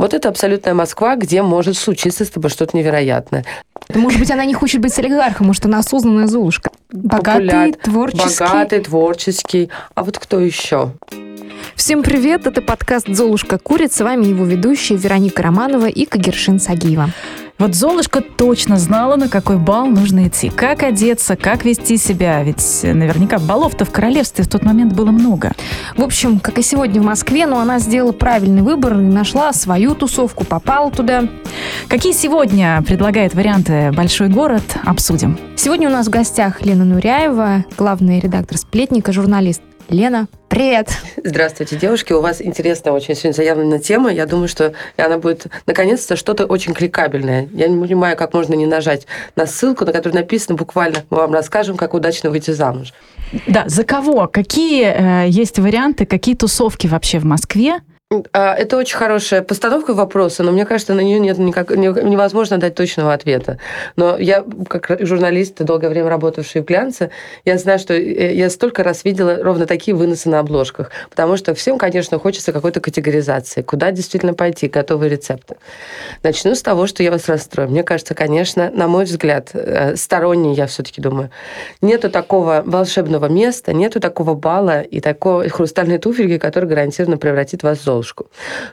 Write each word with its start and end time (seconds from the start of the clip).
Вот 0.00 0.14
это 0.14 0.30
абсолютная 0.30 0.72
Москва, 0.72 1.14
где 1.14 1.42
может 1.42 1.76
случиться 1.76 2.24
с 2.24 2.30
тобой 2.30 2.48
что-то 2.48 2.74
невероятное. 2.74 3.44
Может 3.94 4.18
быть, 4.18 4.30
она 4.30 4.46
не 4.46 4.54
хочет 4.54 4.80
быть 4.80 4.94
с 4.94 4.98
олигархом, 4.98 5.48
может, 5.48 5.66
она 5.66 5.80
осознанная 5.80 6.26
Золушка. 6.26 6.70
Богатый, 6.90 7.48
Популяр- 7.48 7.82
творческий. 7.82 8.44
Богатый, 8.44 8.80
творческий. 8.80 9.70
А 9.94 10.02
вот 10.02 10.18
кто 10.18 10.40
еще? 10.40 10.92
Всем 11.74 12.02
привет, 12.02 12.46
это 12.46 12.62
подкаст 12.62 13.08
«Золушка 13.08 13.58
курит». 13.58 13.92
С 13.92 14.00
вами 14.00 14.24
его 14.24 14.46
ведущие 14.46 14.96
Вероника 14.96 15.42
Романова 15.42 15.86
и 15.86 16.06
Кагершин 16.06 16.60
Сагиева. 16.60 17.10
Вот 17.60 17.74
Золушка 17.74 18.22
точно 18.22 18.78
знала, 18.78 19.16
на 19.16 19.28
какой 19.28 19.58
бал 19.58 19.84
нужно 19.84 20.28
идти, 20.28 20.48
как 20.48 20.82
одеться, 20.82 21.36
как 21.36 21.66
вести 21.66 21.98
себя. 21.98 22.42
Ведь 22.42 22.80
наверняка 22.82 23.38
балов-то 23.38 23.84
в 23.84 23.90
королевстве 23.90 24.44
в 24.44 24.48
тот 24.48 24.62
момент 24.62 24.94
было 24.94 25.10
много. 25.10 25.52
В 25.94 26.02
общем, 26.02 26.40
как 26.40 26.58
и 26.58 26.62
сегодня 26.62 27.02
в 27.02 27.04
Москве, 27.04 27.46
но 27.46 27.60
она 27.60 27.78
сделала 27.78 28.12
правильный 28.12 28.62
выбор 28.62 28.94
и 28.94 29.02
нашла 29.02 29.52
свою 29.52 29.94
тусовку, 29.94 30.44
попала 30.44 30.90
туда. 30.90 31.24
Какие 31.86 32.14
сегодня 32.14 32.82
предлагает 32.86 33.34
варианты 33.34 33.92
«Большой 33.92 34.28
город» 34.28 34.64
обсудим. 34.82 35.38
Сегодня 35.54 35.90
у 35.90 35.92
нас 35.92 36.06
в 36.06 36.10
гостях 36.10 36.62
Лена 36.62 36.86
Нуряева, 36.86 37.66
главный 37.76 38.20
редактор 38.20 38.56
«Сплетника», 38.56 39.12
журналист. 39.12 39.60
Лена, 39.90 40.28
привет! 40.48 40.96
Здравствуйте, 41.24 41.74
девушки. 41.74 42.12
У 42.12 42.20
вас 42.20 42.40
интересная 42.40 42.92
очень 42.92 43.16
сегодня 43.16 43.32
заявленная 43.32 43.80
тема. 43.80 44.12
Я 44.12 44.24
думаю, 44.24 44.46
что 44.46 44.72
она 44.96 45.18
будет, 45.18 45.48
наконец-то, 45.66 46.14
что-то 46.14 46.46
очень 46.46 46.74
кликабельное. 46.74 47.48
Я 47.52 47.66
не 47.66 47.84
понимаю, 47.84 48.16
как 48.16 48.32
можно 48.32 48.54
не 48.54 48.66
нажать 48.66 49.08
на 49.34 49.46
ссылку, 49.46 49.84
на 49.84 49.92
которой 49.92 50.12
написано 50.12 50.56
буквально 50.56 50.98
«Мы 51.10 51.16
вам 51.16 51.32
расскажем, 51.32 51.76
как 51.76 51.94
удачно 51.94 52.30
выйти 52.30 52.52
замуж». 52.52 52.94
Да, 53.48 53.64
за 53.66 53.82
кого? 53.82 54.28
Какие 54.28 55.24
э, 55.24 55.28
есть 55.28 55.58
варианты, 55.58 56.06
какие 56.06 56.36
тусовки 56.36 56.86
вообще 56.86 57.18
в 57.18 57.24
Москве? 57.24 57.80
А, 58.32 58.56
Это 58.56 58.76
очень 58.76 58.96
хорошая 58.96 59.40
постановка 59.40 59.94
вопроса, 59.94 60.42
но 60.42 60.50
мне 60.50 60.66
кажется, 60.66 60.94
на 60.94 61.00
нее 61.00 61.20
нет 61.20 61.38
никак, 61.38 61.70
не- 61.70 61.86
невозможно 62.10 62.58
дать 62.58 62.74
точного 62.74 63.14
ответа. 63.14 63.58
Но 63.94 64.18
я, 64.18 64.44
как 64.68 64.96
журналист, 65.06 65.62
долгое 65.62 65.90
время 65.90 66.08
работавший 66.08 66.62
в 66.62 66.64
глянце, 66.64 67.10
я 67.44 67.56
знаю, 67.56 67.78
что 67.78 67.94
э, 67.94 68.34
я 68.34 68.50
столько 68.50 68.82
раз 68.82 69.04
видела 69.04 69.36
ровно 69.40 69.64
такие 69.64 69.96
выносы 69.96 70.28
на 70.28 70.40
обложках. 70.40 70.90
Потому 71.08 71.36
что 71.36 71.54
всем, 71.54 71.78
конечно, 71.78 72.18
хочется 72.18 72.52
какой-то 72.52 72.80
категоризации. 72.80 73.62
Куда 73.62 73.92
действительно 73.92 74.34
пойти, 74.34 74.66
готовые 74.66 75.08
рецепты. 75.08 75.54
Начну 76.24 76.56
с 76.56 76.62
того, 76.62 76.88
что 76.88 77.04
я 77.04 77.12
вас 77.12 77.28
расстрою. 77.28 77.70
Мне 77.70 77.84
кажется, 77.84 78.16
конечно, 78.16 78.72
на 78.72 78.88
мой 78.88 79.04
взгляд, 79.04 79.50
э, 79.52 79.94
сторонний, 79.94 80.54
я 80.54 80.66
все-таки 80.66 81.00
думаю, 81.00 81.30
нету 81.80 82.10
такого 82.10 82.64
волшебного 82.66 83.26
места, 83.26 83.72
нету 83.72 84.00
такого 84.00 84.34
бала 84.34 84.80
и 84.80 84.98
такой 84.98 85.48
хрустальной 85.48 85.98
туфельки, 85.98 86.38
который 86.38 86.68
гарантированно 86.68 87.16
превратит 87.16 87.62
вас 87.62 87.78
в 87.78 87.82
Золушку. 88.00 88.26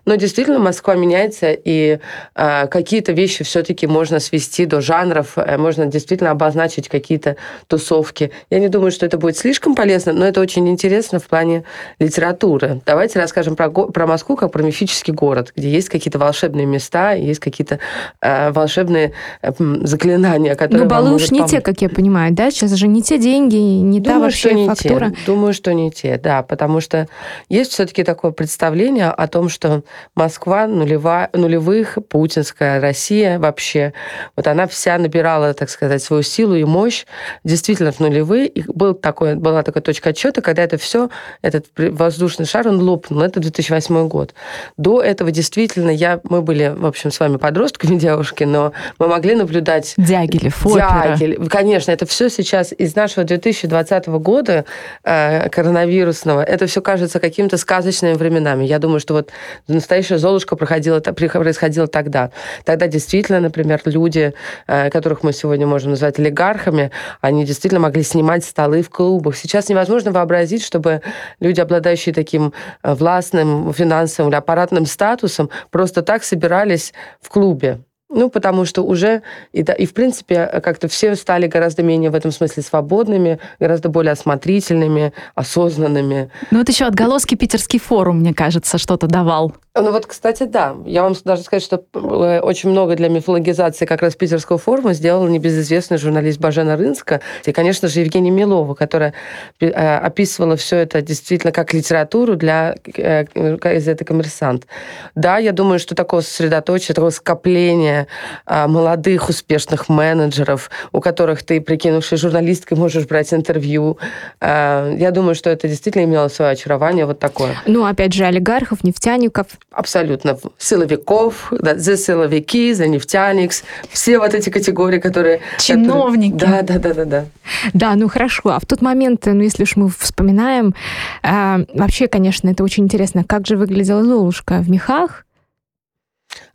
Но 0.06 0.16
действительно 0.16 0.60
Москва 0.60 0.96
меняется, 0.96 1.52
и 1.52 2.00
э, 2.36 2.68
какие-то 2.68 3.12
вещи 3.12 3.44
все-таки 3.44 3.88
можно 3.88 4.20
свести 4.20 4.66
до 4.66 4.80
жанров, 4.82 5.34
э, 5.38 5.58
можно 5.58 5.86
действительно 5.86 6.32
обозначить 6.32 6.88
какие-то 6.88 7.36
тусовки. 7.68 8.32
Я 8.50 8.60
не 8.60 8.70
думаю, 8.70 8.92
что 8.92 9.06
это 9.06 9.18
будет 9.18 9.38
слишком 9.38 9.76
полезно, 9.76 10.14
но 10.14 10.26
это 10.26 10.40
очень 10.40 10.68
интересно 10.70 11.20
в 11.20 11.28
плане 11.28 11.64
литературы. 12.00 12.82
Давайте 12.86 13.20
расскажем 13.20 13.56
про, 13.56 13.70
про 13.70 14.08
Москву 14.08 14.38
как 14.38 14.52
про 14.52 14.64
мифический 14.64 15.14
город, 15.14 15.52
где 15.56 15.70
есть 15.70 15.90
какие-то 15.90 16.20
волшебные 16.20 16.66
места, 16.66 17.12
есть 17.14 17.40
какие-то 17.42 17.80
э, 18.22 18.52
волшебные 18.52 19.12
э, 19.42 19.52
заклинания, 19.84 20.56
которые 20.56 20.84
Ну, 20.84 20.90
балы 20.90 21.14
уж 21.16 21.32
не 21.32 21.40
помочь. 21.40 21.52
те, 21.52 21.62
как 21.62 21.82
я 21.82 21.90
понимаю, 21.90 22.34
да? 22.34 22.50
Сейчас 22.50 22.72
же 22.74 22.88
не 22.88 23.02
те 23.02 23.18
деньги, 23.18 23.56
не 23.56 24.00
та 24.00 24.12
Думаю, 24.14 24.22
вообще 24.24 24.50
что 24.50 24.54
не 24.54 24.68
фактура. 24.68 25.10
те. 25.10 25.18
Думаю, 25.26 25.54
что 25.54 25.74
не 25.74 25.92
те, 25.92 26.18
да, 26.18 26.44
потому 26.44 26.80
что 26.80 27.08
есть 27.50 27.72
все-таки 27.74 28.04
такое 28.04 28.32
представление 28.32 29.10
о 29.18 29.28
том, 29.28 29.50
что 29.50 29.84
Москва 30.16 30.68
нулева, 30.68 31.30
нулевых, 31.34 31.98
путинская 32.08 32.80
Россия 32.80 33.40
вообще, 33.40 33.94
вот 34.36 34.48
она 34.48 34.68
вся 34.68 34.98
набирала, 34.98 35.54
так 35.54 35.70
сказать, 35.70 36.04
свою 36.04 36.24
силу 36.24 36.56
и 36.56 36.64
мощь 36.64 37.06
действительно 37.44 37.92
в 37.92 38.00
нулевые. 38.00 38.48
И 38.48 38.64
был 38.68 38.94
такой, 38.94 39.36
была 39.36 39.64
такая 39.64 39.82
точка 39.82 40.10
отчета, 40.10 40.42
когда 40.42 40.64
это 40.64 40.78
все, 40.78 41.10
этот 41.42 41.66
воздушный 41.76 42.46
шар, 42.46 42.68
он 42.68 42.80
лопнул. 42.80 43.22
Это 43.22 43.40
2008 43.40 44.08
год. 44.08 44.34
До 44.78 45.02
этого 45.02 45.32
действительно 45.32 45.90
я, 45.90 46.20
мы 46.24 46.42
были, 46.42 46.74
в 46.76 46.86
общем, 46.86 47.12
с 47.12 47.20
вами 47.20 47.38
подростками, 47.38 47.96
девушки, 48.00 48.44
но 48.44 48.72
мы 49.00 49.08
могли 49.08 49.36
наблюдать 49.36 49.96
Дягилев, 49.98 50.66
опера. 50.66 51.18
Конечно, 51.50 51.92
это 51.92 52.06
все 52.06 52.30
сейчас 52.30 52.72
из 52.78 52.96
нашего 52.96 53.26
2020 53.26 54.08
года 54.08 54.66
э, 55.04 55.50
коронавирусного. 55.50 56.44
Это 56.44 56.68
все 56.68 56.82
кажется 56.82 57.20
какими-то 57.20 57.58
сказочными 57.58 58.14
временами. 58.14 58.66
Я 58.66 58.80
думаю, 58.80 59.00
что 59.00 59.07
вот 59.14 59.32
настоящая 59.68 60.18
Золушка 60.18 60.56
проходила, 60.56 61.00
происходила 61.00 61.88
тогда. 61.88 62.32
Тогда 62.66 62.88
действительно, 62.88 63.40
например, 63.40 63.82
люди, 63.86 64.34
э, 64.68 64.90
которых 64.90 65.24
мы 65.24 65.34
сегодня 65.34 65.68
можем 65.68 65.92
назвать 65.92 66.20
олигархами, 66.20 66.92
они 67.22 67.46
действительно 67.46 67.82
могли 67.82 68.04
снимать 68.04 68.44
столы 68.44 68.82
в 68.82 68.90
клубах. 68.90 69.36
Сейчас 69.36 69.70
невозможно 69.70 70.12
вообразить, 70.12 70.64
чтобы 70.64 71.02
люди, 71.40 71.62
обладающие 71.62 72.14
таким 72.14 72.54
э, 72.84 72.94
властным 72.94 73.74
финансовым 73.74 74.30
или 74.30 74.38
аппаратным 74.38 74.86
статусом, 74.86 75.50
просто 75.72 76.02
так 76.02 76.24
собирались 76.24 76.94
в 77.22 77.30
клубе. 77.30 77.80
Ну, 78.10 78.30
потому 78.30 78.64
что 78.64 78.84
уже, 78.84 79.22
и, 79.52 79.60
и 79.62 79.86
в 79.86 79.94
принципе, 79.94 80.46
как-то 80.64 80.88
все 80.88 81.16
стали 81.16 81.48
гораздо 81.48 81.84
менее 81.84 82.10
в 82.10 82.16
этом 82.16 82.32
смысле 82.32 82.64
свободными, 82.64 83.40
гораздо 83.60 83.90
более 83.90 84.14
осмотрительными, 84.14 85.12
осознанными. 85.36 86.32
Ну 86.52 86.60
вот 86.60 86.70
еще 86.70 86.86
отголоски 86.86 87.36
Питерский 87.36 87.80
форум, 87.80 88.20
мне 88.20 88.34
кажется, 88.34 88.78
что-то 88.78 89.08
давал. 89.08 89.54
Ну 89.82 89.92
вот, 89.92 90.06
кстати, 90.06 90.44
да. 90.44 90.76
Я 90.86 91.04
вам 91.04 91.14
даже 91.24 91.44
сказать, 91.44 91.64
что 91.64 91.84
э, 91.94 92.40
очень 92.40 92.70
много 92.70 92.96
для 92.96 93.10
мифологизации 93.10 93.86
как 93.86 94.02
раз 94.02 94.16
питерского 94.16 94.58
форума 94.58 94.94
сделал 94.94 95.28
небезызвестный 95.28 95.98
журналист 95.98 96.40
Бажена 96.40 96.76
Рынска. 96.76 97.22
И, 97.46 97.52
конечно 97.52 97.88
же, 97.88 98.00
Евгения 98.00 98.32
Милова, 98.32 98.74
которая 98.74 99.14
э, 99.60 99.70
описывала 99.70 100.56
все 100.56 100.78
это 100.78 101.02
действительно 101.02 101.52
как 101.52 101.74
литературу 101.74 102.36
для 102.36 102.76
э, 102.96 103.26
газеты 103.58 104.06
«Коммерсант». 104.06 104.68
Да, 105.16 105.38
я 105.38 105.52
думаю, 105.52 105.80
что 105.80 105.96
такого 105.96 106.22
сосредоточия, 106.22 106.94
такого 106.94 107.12
скопления 107.12 108.08
э, 108.46 108.68
молодых 108.68 109.30
успешных 109.30 109.90
менеджеров, 109.90 110.70
у 110.92 111.02
которых 111.02 111.44
ты, 111.44 111.62
прикинувшись 111.62 112.20
журналисткой, 112.20 112.78
можешь 112.78 113.06
брать 113.06 113.34
интервью. 113.34 113.98
Э, 114.42 114.96
Я 114.98 115.12
думаю, 115.12 115.36
что 115.36 115.50
это 115.50 115.68
действительно 115.68 116.04
имело 116.04 116.28
свое 116.30 116.52
очарование 116.52 117.06
вот 117.06 117.20
такое. 117.20 117.56
Ну, 117.66 117.86
опять 117.86 118.14
же, 118.14 118.26
олигархов, 118.26 118.84
нефтяников. 118.84 119.48
Абсолютно. 119.72 120.38
Силовиков, 120.58 121.52
да, 121.52 121.76
за 121.78 121.98
силовики, 121.98 122.74
за 122.74 122.88
нефтяникс, 122.88 123.64
все 123.90 124.18
вот 124.18 124.34
эти 124.34 124.50
категории, 124.50 125.00
которые... 125.00 125.42
Чиновники. 125.60 126.34
которые- 126.34 126.64
Да, 126.64 126.74
да, 126.74 126.80
да, 126.80 126.94
да, 126.94 127.06
да. 127.06 127.26
Да, 127.74 127.96
ну 127.96 128.08
хорошо. 128.08 128.50
А 128.50 128.60
в 128.60 128.66
тот 128.66 128.82
момент, 128.82 129.26
ну 129.26 129.42
если 129.42 129.64
уж 129.64 129.76
мы 129.76 129.90
вспоминаем, 129.90 130.74
а, 131.22 131.60
вообще, 131.74 132.08
конечно, 132.08 132.50
это 132.50 132.64
очень 132.64 132.86
интересно, 132.86 133.24
как 133.24 133.46
же 133.46 133.58
выглядела 133.58 134.04
Золушка 134.04 134.60
в 134.60 134.70
мехах? 134.70 135.26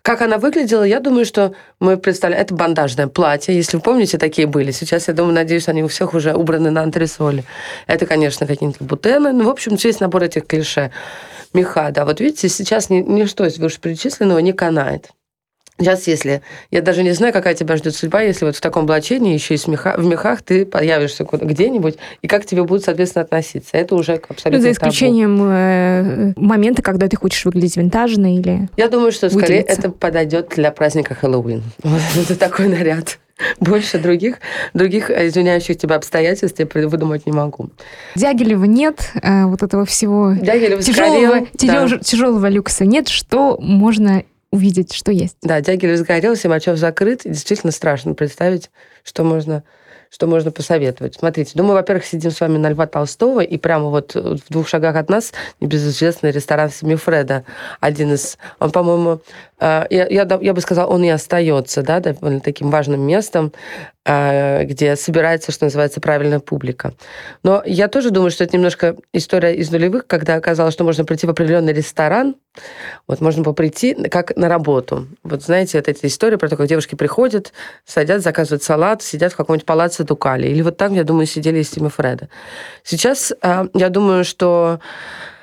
Как 0.02 0.20
она 0.20 0.38
выглядела, 0.38 0.82
я 0.82 0.98
думаю, 0.98 1.24
что 1.24 1.54
мы 1.78 1.96
представляем... 1.96 2.42
Это 2.44 2.54
бандажное 2.54 3.06
платье, 3.06 3.54
если 3.54 3.76
вы 3.76 3.82
помните, 3.84 4.18
такие 4.18 4.48
были. 4.48 4.72
Сейчас, 4.72 5.06
я 5.06 5.14
думаю, 5.14 5.32
надеюсь, 5.34 5.68
они 5.68 5.84
у 5.84 5.88
всех 5.88 6.14
уже 6.14 6.34
убраны 6.34 6.70
на 6.70 6.82
антресоли. 6.82 7.44
Это, 7.86 8.04
конечно, 8.06 8.46
какие-нибудь 8.46 8.80
бутены. 8.82 9.32
Ну, 9.32 9.44
в 9.44 9.48
общем, 9.48 9.76
весь 9.76 10.00
набор 10.00 10.24
этих 10.24 10.46
клише. 10.46 10.90
Меха, 11.52 11.90
да. 11.92 12.04
Вот 12.04 12.20
видите, 12.20 12.48
сейчас 12.48 12.90
ни- 12.90 13.00
ничто 13.00 13.44
из 13.46 13.58
вышеперечисленного 13.58 14.38
не 14.38 14.52
канает. 14.52 15.10
Сейчас, 15.78 16.06
если... 16.06 16.42
Я 16.70 16.80
даже 16.82 17.02
не 17.02 17.10
знаю, 17.12 17.32
какая 17.32 17.54
тебя 17.54 17.76
ждет 17.76 17.96
судьба, 17.96 18.20
если 18.20 18.44
вот 18.44 18.54
в 18.54 18.60
таком 18.60 18.84
облачении, 18.84 19.32
еще 19.34 19.54
и 19.54 19.56
с 19.56 19.66
меха, 19.66 19.94
в 19.96 20.04
мехах, 20.04 20.42
ты 20.42 20.64
появишься 20.64 21.24
где-нибудь, 21.24 21.96
и 22.20 22.28
как 22.28 22.42
к 22.42 22.46
тебе 22.46 22.62
будут, 22.62 22.84
соответственно, 22.84 23.24
относиться. 23.24 23.76
Это 23.76 23.96
уже 23.96 24.12
Ну, 24.12 24.20
абсолютно 24.28 24.62
за 24.62 24.74
табу. 24.78 24.90
исключением 24.92 25.42
э, 25.42 26.32
момента, 26.36 26.82
когда 26.82 27.08
ты 27.08 27.16
хочешь 27.16 27.44
выглядеть 27.46 27.76
винтажно 27.76 28.36
или... 28.36 28.68
Я 28.76 28.88
думаю, 28.88 29.10
что 29.12 29.28
скорее 29.30 29.62
выделиться. 29.62 29.72
это 29.80 29.90
подойдет 29.90 30.50
для 30.54 30.70
праздника 30.70 31.14
Хэллоуин. 31.14 31.62
Вот 31.82 32.00
Это 32.16 32.36
такой 32.38 32.68
наряд. 32.68 33.18
Больше 33.60 33.98
других, 33.98 34.36
других 34.74 35.10
э, 35.10 35.28
извиняющих 35.28 35.78
тебя 35.78 35.96
обстоятельств 35.96 36.58
я 36.58 36.66
выдумать 36.88 37.26
не 37.26 37.32
могу. 37.32 37.70
Дягилева 38.14 38.64
нет, 38.64 39.10
э, 39.22 39.44
вот 39.46 39.62
этого 39.62 39.84
всего 39.84 40.32
Дягилев 40.32 40.84
тяжелого, 40.84 41.46
сгорел. 41.54 41.88
да. 41.88 41.98
тяжелого 41.98 42.48
люкса 42.48 42.84
нет. 42.84 43.08
Что 43.08 43.56
можно 43.60 44.24
увидеть, 44.50 44.92
что 44.92 45.10
есть? 45.10 45.36
Да, 45.42 45.60
Дягилев 45.60 45.98
сгорел, 45.98 46.36
Симачев 46.36 46.76
закрыт. 46.76 47.24
И 47.24 47.30
действительно 47.30 47.72
страшно 47.72 48.14
представить, 48.14 48.70
что 49.02 49.24
можно, 49.24 49.64
что 50.10 50.26
можно 50.26 50.50
посоветовать. 50.50 51.14
Смотрите, 51.14 51.52
думаю, 51.54 51.74
во-первых, 51.74 52.04
сидим 52.04 52.30
с 52.30 52.40
вами 52.40 52.58
на 52.58 52.68
Льва 52.68 52.86
Толстого, 52.86 53.40
и 53.40 53.56
прямо 53.56 53.88
вот 53.88 54.14
в 54.14 54.40
двух 54.50 54.68
шагах 54.68 54.96
от 54.96 55.08
нас 55.08 55.32
небезызвестный 55.60 56.30
ресторан 56.30 56.70
Семифреда. 56.70 57.44
Один 57.80 58.12
из... 58.12 58.36
Он, 58.58 58.70
по-моему, 58.70 59.12
э, 59.12 59.51
я, 59.90 60.06
я, 60.08 60.24
да- 60.24 60.38
я 60.42 60.54
бы 60.54 60.60
сказала, 60.60 60.90
он 60.90 61.04
и 61.04 61.08
остается, 61.08 61.82
да, 61.82 62.00
довольно 62.00 62.40
таким 62.40 62.70
важным 62.70 63.00
местом. 63.00 63.52
а, 64.04 64.64
где 64.64 64.96
собирается, 64.96 65.52
что 65.52 65.66
называется, 65.66 66.00
правильная 66.00 66.40
публика. 66.40 66.92
Но 67.44 67.62
я 67.64 67.86
тоже 67.86 68.10
думаю, 68.10 68.32
что 68.32 68.42
это 68.42 68.56
немножко 68.56 68.96
история 69.12 69.54
из 69.54 69.70
нулевых, 69.70 70.08
когда 70.08 70.34
оказалось, 70.34 70.74
что 70.74 70.82
можно 70.82 71.04
прийти 71.04 71.26
в 71.26 71.30
определенный 71.30 71.72
ресторан, 71.72 72.34
вот 73.06 73.20
можно 73.20 73.44
прийти 73.54 73.94
как 73.94 74.36
на 74.36 74.48
работу. 74.48 75.06
Вот 75.22 75.44
знаете, 75.44 75.78
вот 75.78 75.86
эта 75.86 76.04
история 76.08 76.36
про 76.36 76.48
то, 76.48 76.56
как 76.56 76.66
девушки 76.66 76.96
приходят, 76.96 77.52
садят, 77.84 78.22
заказывают 78.22 78.64
салат, 78.64 79.02
сидят 79.02 79.34
в 79.34 79.36
каком-нибудь 79.36 79.66
палаце 79.66 80.02
Дукали. 80.02 80.48
Или 80.48 80.62
вот 80.62 80.76
так, 80.76 80.90
я 80.92 81.04
думаю, 81.04 81.26
сидели 81.26 81.60
из 81.60 81.70
Тима 81.70 81.88
Фреда. 81.88 82.28
Сейчас 82.82 83.32
а, 83.40 83.68
я 83.72 83.88
думаю, 83.88 84.24
что 84.24 84.80
Э, 84.80 85.41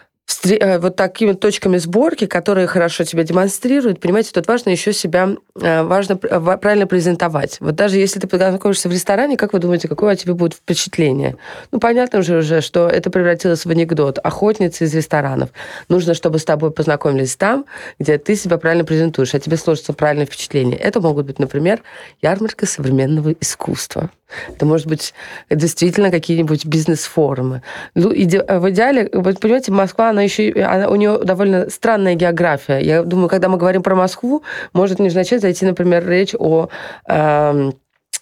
вот 0.80 0.96
такими 0.96 1.34
точками 1.34 1.78
сборки, 1.78 2.26
которые 2.26 2.68
хорошо 2.68 3.04
тебя 3.04 3.24
демонстрируют, 3.24 4.00
понимаете, 4.00 4.32
тут 4.34 4.48
важно 4.48 4.70
еще 4.70 4.94
себя 4.94 5.30
э, 5.56 5.84
важно 5.84 6.16
правильно 6.18 6.88
презентовать. 6.88 7.58
Вот 7.60 7.76
даже 7.76 7.98
если 7.98 8.20
ты 8.20 8.28
познакомишься 8.28 8.90
в 8.90 8.92
ресторане, 8.92 9.38
как 9.38 9.54
вы 9.54 9.60
думаете, 9.60 9.88
какое 9.88 10.14
о 10.14 10.16
тебе 10.16 10.34
будет 10.34 10.54
впечатление? 10.54 11.36
Ну, 11.72 11.80
понятно 11.80 12.22
же 12.22 12.38
уже, 12.38 12.62
что 12.62 12.88
это 12.88 13.10
превратилось 13.10 13.66
в 13.66 13.70
анекдот. 13.70 14.20
Охотница 14.24 14.86
из 14.86 14.94
ресторанов. 14.94 15.50
Нужно, 15.88 16.14
чтобы 16.14 16.40
с 16.40 16.46
тобой 16.46 16.72
познакомились 16.72 17.36
там, 17.36 17.66
где 17.98 18.18
ты 18.18 18.36
себя 18.36 18.58
правильно 18.58 18.86
презентуешь, 18.86 19.34
а 19.34 19.40
тебе 19.40 19.58
сложится 19.58 19.94
правильное 19.94 20.26
впечатление. 20.26 20.78
Это 20.78 21.02
могут 21.02 21.26
быть, 21.26 21.40
например, 21.40 21.82
ярмарка 22.22 22.66
современного 22.66 23.32
искусства. 23.40 24.10
Это 24.48 24.66
может 24.66 24.88
быть 24.88 25.14
действительно 25.50 26.12
какие-нибудь 26.12 26.66
бизнес-форумы. 26.66 27.64
Ну, 27.96 28.14
иде... 28.14 28.44
В 28.44 28.70
идеале, 28.70 29.10
вы 29.12 29.34
понимаете, 29.34 29.72
Москва, 29.72 30.10
она 30.10 30.22
еще, 30.22 30.52
она, 30.62 30.90
у 30.90 30.96
нее 30.96 31.20
довольно 31.24 31.70
странная 31.70 32.16
география. 32.16 32.80
Я 32.80 33.04
думаю, 33.04 33.30
когда 33.30 33.50
мы 33.50 33.58
говорим 33.58 33.84
про 33.84 33.96
Москву, 33.96 34.44
может 34.74 35.00
не 35.00 35.08
означать 35.08 35.42
зайти, 35.42 35.66
например, 35.66 36.08
речь 36.08 36.36
о 36.38 36.70
э, 37.08 37.72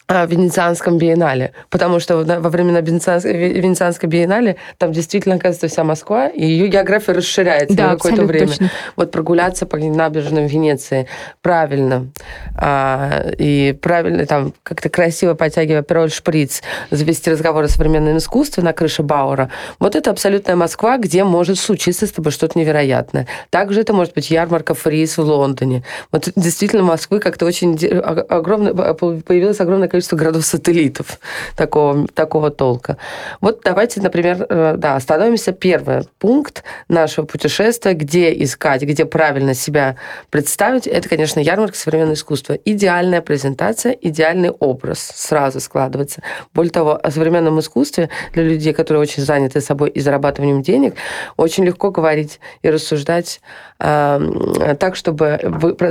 Венецианском 0.10 0.98
биеннале, 0.98 1.52
потому 1.70 2.00
что 2.00 2.18
во 2.18 2.50
времена 2.50 2.80
Венецианской 2.80 4.08
биеннале 4.08 4.56
там 4.78 4.94
действительно 4.94 5.36
оказывается 5.36 5.68
вся 5.68 5.84
Москва, 5.84 6.30
и 6.30 6.46
ее 6.46 6.70
география 6.70 7.12
расширяется 7.12 7.76
да, 7.76 7.88
на 7.88 7.94
какое-то 7.96 8.24
время. 8.24 8.48
Точно. 8.48 8.72
Вот 8.96 9.12
прогуляться 9.12 9.66
по 9.66 9.78
набережным 9.78 10.46
Венеции 10.46 11.08
правильно, 11.42 12.08
а, 12.56 13.32
и 13.38 13.78
правильно 13.82 14.26
там 14.26 14.54
как-то 14.64 14.88
красиво 14.88 15.34
подтягивая 15.34 15.82
пероль 15.82 16.10
шприц, 16.10 16.62
завести 16.90 17.30
разговор 17.30 17.66
о 17.66 17.68
современном 17.68 18.18
искусстве 18.18 18.64
на 18.64 18.72
крыше 18.72 19.04
Бауэра, 19.04 19.50
вот 19.78 19.98
это 19.98 20.10
абсолютная 20.10 20.56
Москва, 20.56 20.98
где 20.98 21.26
может 21.26 21.60
случиться 21.60 22.08
с 22.08 22.12
тобой 22.12 22.32
что-то 22.32 22.58
невероятное. 22.58 23.28
Также 23.50 23.82
это 23.82 23.92
может 23.92 24.14
быть 24.14 24.30
ярмарка 24.30 24.74
Фриз 24.74 25.18
в 25.18 25.24
Лондоне. 25.24 25.84
Вот 26.14 26.30
действительно 26.38 26.84
Москвы 26.84 27.20
как-то 27.20 27.46
очень 27.46 27.76
огромное, 27.76 28.74
появилось 28.74 29.60
огромное 29.60 29.90
количество 29.90 29.97
городов-сателлитов 30.06 31.20
такого, 31.56 32.08
такого 32.08 32.52
толка. 32.52 32.98
Вот 33.42 33.62
давайте, 33.64 34.02
например, 34.02 34.46
э, 34.48 34.76
да, 34.78 34.96
остановимся. 34.96 35.52
Первый 35.52 36.04
пункт 36.20 36.64
нашего 36.88 37.26
путешествия, 37.26 37.94
где 37.94 38.32
искать, 38.44 38.84
где 38.84 39.06
правильно 39.06 39.54
себя 39.54 39.96
представить, 40.30 40.88
это, 40.88 41.10
конечно, 41.10 41.40
ярмарка 41.40 41.78
современного 41.78 42.16
искусства. 42.16 42.54
Идеальная 42.54 43.22
презентация, 43.22 43.92
идеальный 43.94 44.52
образ 44.52 45.00
сразу 45.00 45.60
складывается. 45.60 46.22
Более 46.54 46.72
того, 46.72 47.00
о 47.02 47.12
современном 47.12 47.60
искусстве 47.60 48.10
для 48.34 48.44
людей, 48.44 48.74
которые 48.74 49.02
очень 49.02 49.24
заняты 49.24 49.62
собой 49.62 49.90
и 49.90 50.00
зарабатыванием 50.00 50.62
денег, 50.62 50.96
очень 51.38 51.66
легко 51.66 51.92
говорить 51.92 52.40
и 52.62 52.70
рассуждать 52.70 53.42
э, 53.80 54.76
так, 54.80 54.96
чтобы 54.96 55.40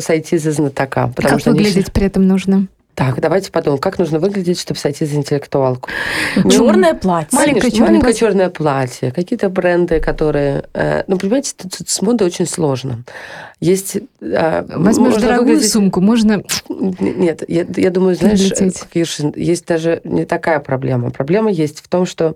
сойти 0.00 0.38
за 0.38 0.52
знатока. 0.52 1.12
Потому 1.14 1.34
как 1.34 1.40
что 1.40 1.50
выглядеть 1.50 1.76
они... 1.76 1.92
при 1.92 2.06
этом 2.06 2.26
нужно? 2.26 2.68
Так, 2.96 3.20
давайте 3.20 3.52
подумаем, 3.52 3.78
как 3.78 3.98
нужно 3.98 4.18
выглядеть, 4.18 4.58
чтобы 4.58 4.80
сойти 4.80 5.04
за 5.04 5.16
интеллектуалку. 5.16 5.90
Черное 6.48 6.94
платье. 6.94 7.28
Маленькое, 7.38 7.70
черное, 7.70 7.88
маленькое 7.88 8.14
платье. 8.14 8.18
черное 8.18 8.50
платье. 8.50 9.12
Какие-то 9.12 9.50
бренды, 9.50 10.00
которые... 10.00 10.64
Э, 10.72 11.02
ну, 11.06 11.18
понимаете, 11.18 11.52
тут, 11.54 11.76
тут 11.76 11.90
с 11.90 12.00
модой 12.00 12.26
очень 12.26 12.46
сложно. 12.46 13.04
Есть... 13.60 13.98
Э, 14.22 14.64
Возьмешь 14.66 15.16
дорогую 15.16 15.48
выглядеть... 15.48 15.72
сумку, 15.72 16.00
можно... 16.00 16.42
Нет, 16.68 17.42
я, 17.48 17.66
я 17.76 17.90
думаю, 17.90 18.16
знаешь, 18.16 18.50
Киршин, 18.92 19.34
есть 19.36 19.66
даже 19.66 20.00
не 20.04 20.24
такая 20.24 20.60
проблема. 20.60 21.10
Проблема 21.10 21.50
есть 21.50 21.80
в 21.80 21.88
том, 21.88 22.06
что 22.06 22.34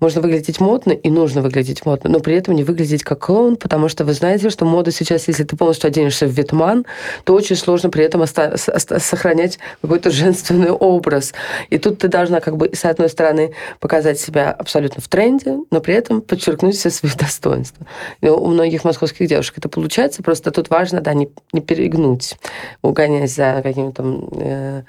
можно 0.00 0.20
выглядеть 0.20 0.60
модно, 0.60 0.92
и 0.92 1.08
нужно 1.08 1.40
выглядеть 1.40 1.86
модно, 1.86 2.10
но 2.10 2.20
при 2.20 2.34
этом 2.36 2.54
не 2.54 2.64
выглядеть 2.64 3.04
как 3.04 3.20
клоун, 3.20 3.56
потому 3.56 3.88
что 3.88 4.04
вы 4.04 4.12
знаете, 4.12 4.50
что 4.50 4.66
мода 4.66 4.90
сейчас, 4.90 5.28
если 5.28 5.44
ты 5.44 5.56
полностью 5.56 5.88
оденешься 5.88 6.26
в 6.26 6.30
ветман, 6.30 6.84
то 7.24 7.32
очень 7.32 7.56
сложно 7.56 7.88
при 7.88 8.04
этом 8.04 8.20
оста- 8.20 8.58
сохранять 8.58 9.58
какой-то 9.94 10.10
женственный 10.10 10.72
образ. 10.72 11.32
И 11.70 11.78
тут 11.78 11.98
ты 12.00 12.08
должна 12.08 12.40
как 12.40 12.56
бы, 12.56 12.70
с 12.74 12.84
одной 12.84 13.08
стороны, 13.08 13.52
показать 13.78 14.18
себя 14.18 14.50
абсолютно 14.50 15.00
в 15.00 15.06
тренде, 15.06 15.58
но 15.70 15.80
при 15.80 15.94
этом 15.94 16.20
подчеркнуть 16.20 16.74
все 16.74 16.90
свои 16.90 17.12
достоинства. 17.18 17.86
И 18.20 18.28
у 18.28 18.46
многих 18.46 18.82
московских 18.82 19.28
девушек 19.28 19.58
это 19.58 19.68
получается, 19.68 20.24
просто 20.24 20.50
тут 20.50 20.68
важно, 20.68 21.00
да, 21.00 21.14
не, 21.14 21.28
не 21.52 21.60
перегнуть, 21.60 22.36
угоняясь 22.82 23.36
за 23.36 23.60
какими-то 23.62 24.02
э, 24.32 24.82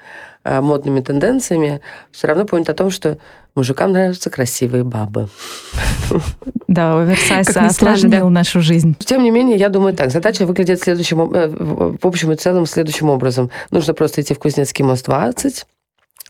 э, 0.44 0.62
модными 0.62 1.02
тенденциями, 1.02 1.82
все 2.12 2.28
равно 2.28 2.46
помнить 2.46 2.70
о 2.70 2.74
том, 2.74 2.90
что 2.90 3.20
мужикам 3.56 3.92
нравятся 3.92 4.30
красивые 4.30 4.84
бабы. 4.84 5.30
Да, 6.68 7.00
оверсайз 7.00 7.56
осложнил 7.56 8.30
нашу 8.30 8.62
жизнь. 8.62 8.96
Тем 9.00 9.24
не 9.24 9.32
менее, 9.32 9.58
я 9.58 9.70
думаю 9.70 9.96
так. 9.96 10.12
Задача 10.12 10.46
выглядит 10.46 10.82
следующим, 10.82 11.22
э, 11.34 11.48
в 11.48 12.06
общем 12.06 12.32
и 12.32 12.36
целом 12.36 12.66
следующим 12.66 13.10
образом. 13.10 13.50
Нужно 13.72 13.94
просто 13.94 14.22
идти 14.22 14.34
в 14.34 14.40
Кузнецкий 14.40 14.84
мост 14.84 15.06
20, 15.06 15.66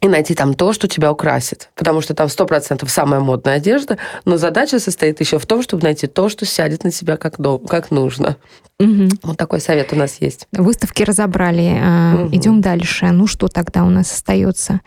и 0.01 0.07
найти 0.07 0.36
там 0.36 0.54
то, 0.54 0.74
что 0.74 0.88
тебя 0.88 1.12
украсит. 1.12 1.69
Потому 1.75 2.01
что 2.01 2.13
там 2.13 2.27
100% 2.27 2.88
самая 2.88 3.22
модная 3.22 3.56
одежда, 3.56 3.98
но 4.25 4.38
задача 4.38 4.80
состоит 4.80 5.19
еще 5.19 5.39
в 5.39 5.45
том, 5.45 5.63
чтобы 5.63 5.83
найти 5.83 6.07
то, 6.07 6.30
что 6.30 6.45
сядет 6.45 6.83
на 6.83 6.92
себя 6.92 7.18
как, 7.18 7.39
до, 7.39 7.57
как 7.57 7.92
нужно. 7.92 8.38
Угу. 8.80 9.10
Вот 9.24 9.38
такой 9.38 9.62
совет 9.62 9.94
у 9.94 9.95
нас 9.95 10.18
есть. 10.19 10.48
Выставки 10.51 11.04
разобрали. 11.04 12.24
Угу. 12.24 12.36
Идем 12.36 12.62
дальше. 12.62 13.07
Ну 13.12 13.25
что 13.25 13.48
тогда 13.48 13.83
у 13.83 13.89
нас 13.89 14.12
остается? 14.12 14.81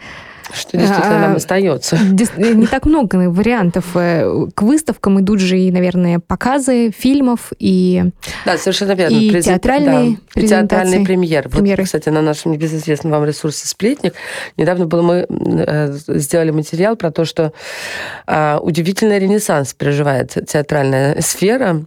Что 0.52 0.76
действительно 0.76 1.18
нам 1.20 1.32
а, 1.32 1.36
остается. 1.36 1.98
Не 2.38 2.66
так 2.66 2.86
много 2.86 3.16
вариантов. 3.30 3.84
Э, 3.94 4.46
к 4.54 4.62
выставкам 4.62 5.20
идут 5.20 5.40
же 5.40 5.58
и, 5.58 5.70
наверное, 5.70 6.20
показы 6.20 6.90
фильмов 6.90 7.52
и 7.58 8.04
Да, 8.44 8.56
совершенно 8.58 8.92
верно. 8.92 9.16
И 9.16 9.30
Презент... 9.30 9.62
театральные 9.62 10.18
да. 10.34 10.40
И 10.40 10.46
театральные 10.46 11.04
премьеры. 11.04 11.48
премьеры. 11.48 11.82
Вот, 11.82 11.86
кстати, 11.86 12.08
на 12.08 12.22
нашем 12.22 12.52
небезызвестном 12.52 13.12
вам 13.12 13.24
ресурсе 13.24 13.66
«Сплетник» 13.66 14.14
недавно 14.56 14.86
было 14.86 15.02
мы 15.02 15.26
э, 15.28 15.92
сделали 16.08 16.50
материал 16.50 16.96
про 16.96 17.10
то, 17.10 17.24
что 17.24 17.52
а, 18.26 18.58
удивительный 18.60 19.18
ренессанс 19.18 19.74
переживает 19.74 20.36
театральная 20.46 21.20
сфера 21.20 21.84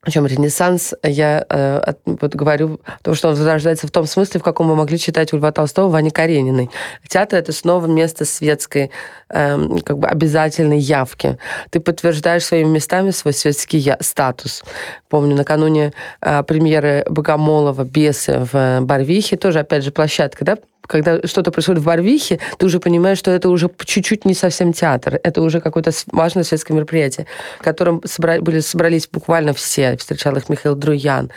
причем 0.00 0.26
Ренессанс, 0.26 0.94
я 1.02 1.44
э, 1.48 1.92
вот 2.04 2.34
говорю, 2.34 2.80
то, 3.02 3.14
что 3.14 3.28
он 3.28 3.34
возрождается 3.34 3.88
в 3.88 3.90
том 3.90 4.06
смысле, 4.06 4.38
в 4.38 4.44
каком 4.44 4.68
мы 4.68 4.76
могли 4.76 4.96
читать 4.96 5.32
у 5.32 5.38
Льва 5.38 5.50
Толстого 5.50 5.88
Вани 5.88 6.10
Карениной. 6.10 6.70
Театр— 7.08 7.38
это 7.40 7.52
снова 7.52 7.86
место 7.86 8.24
светской, 8.24 8.92
э, 9.28 9.58
как 9.84 9.98
бы 9.98 10.06
обязательной 10.06 10.78
явки. 10.78 11.36
Ты 11.70 11.80
подтверждаешь 11.80 12.44
своими 12.44 12.68
местами 12.68 13.10
свой 13.10 13.34
светский 13.34 13.78
я, 13.78 13.98
статус. 14.00 14.62
Помню, 15.08 15.34
накануне 15.34 15.92
э, 16.20 16.44
премьеры 16.44 17.04
Богомолова 17.10 17.82
«Бесы» 17.82 18.46
в 18.52 18.80
Барвихе, 18.82 19.36
тоже, 19.36 19.58
опять 19.58 19.82
же, 19.82 19.90
площадка, 19.90 20.44
да, 20.44 20.58
когда 20.86 21.20
что-то 21.26 21.50
происходит 21.50 21.82
в 21.82 21.84
Барвихе, 21.84 22.40
ты 22.56 22.66
уже 22.66 22.80
понимаешь, 22.80 23.18
что 23.18 23.30
это 23.30 23.48
уже 23.50 23.70
чуть-чуть 23.84 24.24
не 24.24 24.34
совсем 24.34 24.72
театр. 24.72 25.20
Это 25.22 25.42
уже 25.42 25.60
какое-то 25.60 25.90
важное 26.12 26.44
светское 26.44 26.74
мероприятие, 26.74 27.26
в 27.58 27.62
котором 27.62 28.00
собрали, 28.04 28.40
были, 28.40 28.60
собрались 28.60 29.06
буквально 29.06 29.52
все. 29.52 29.96
Встречал 29.96 30.36
их 30.36 30.48
Михаил 30.48 30.74
Друян. 30.74 31.30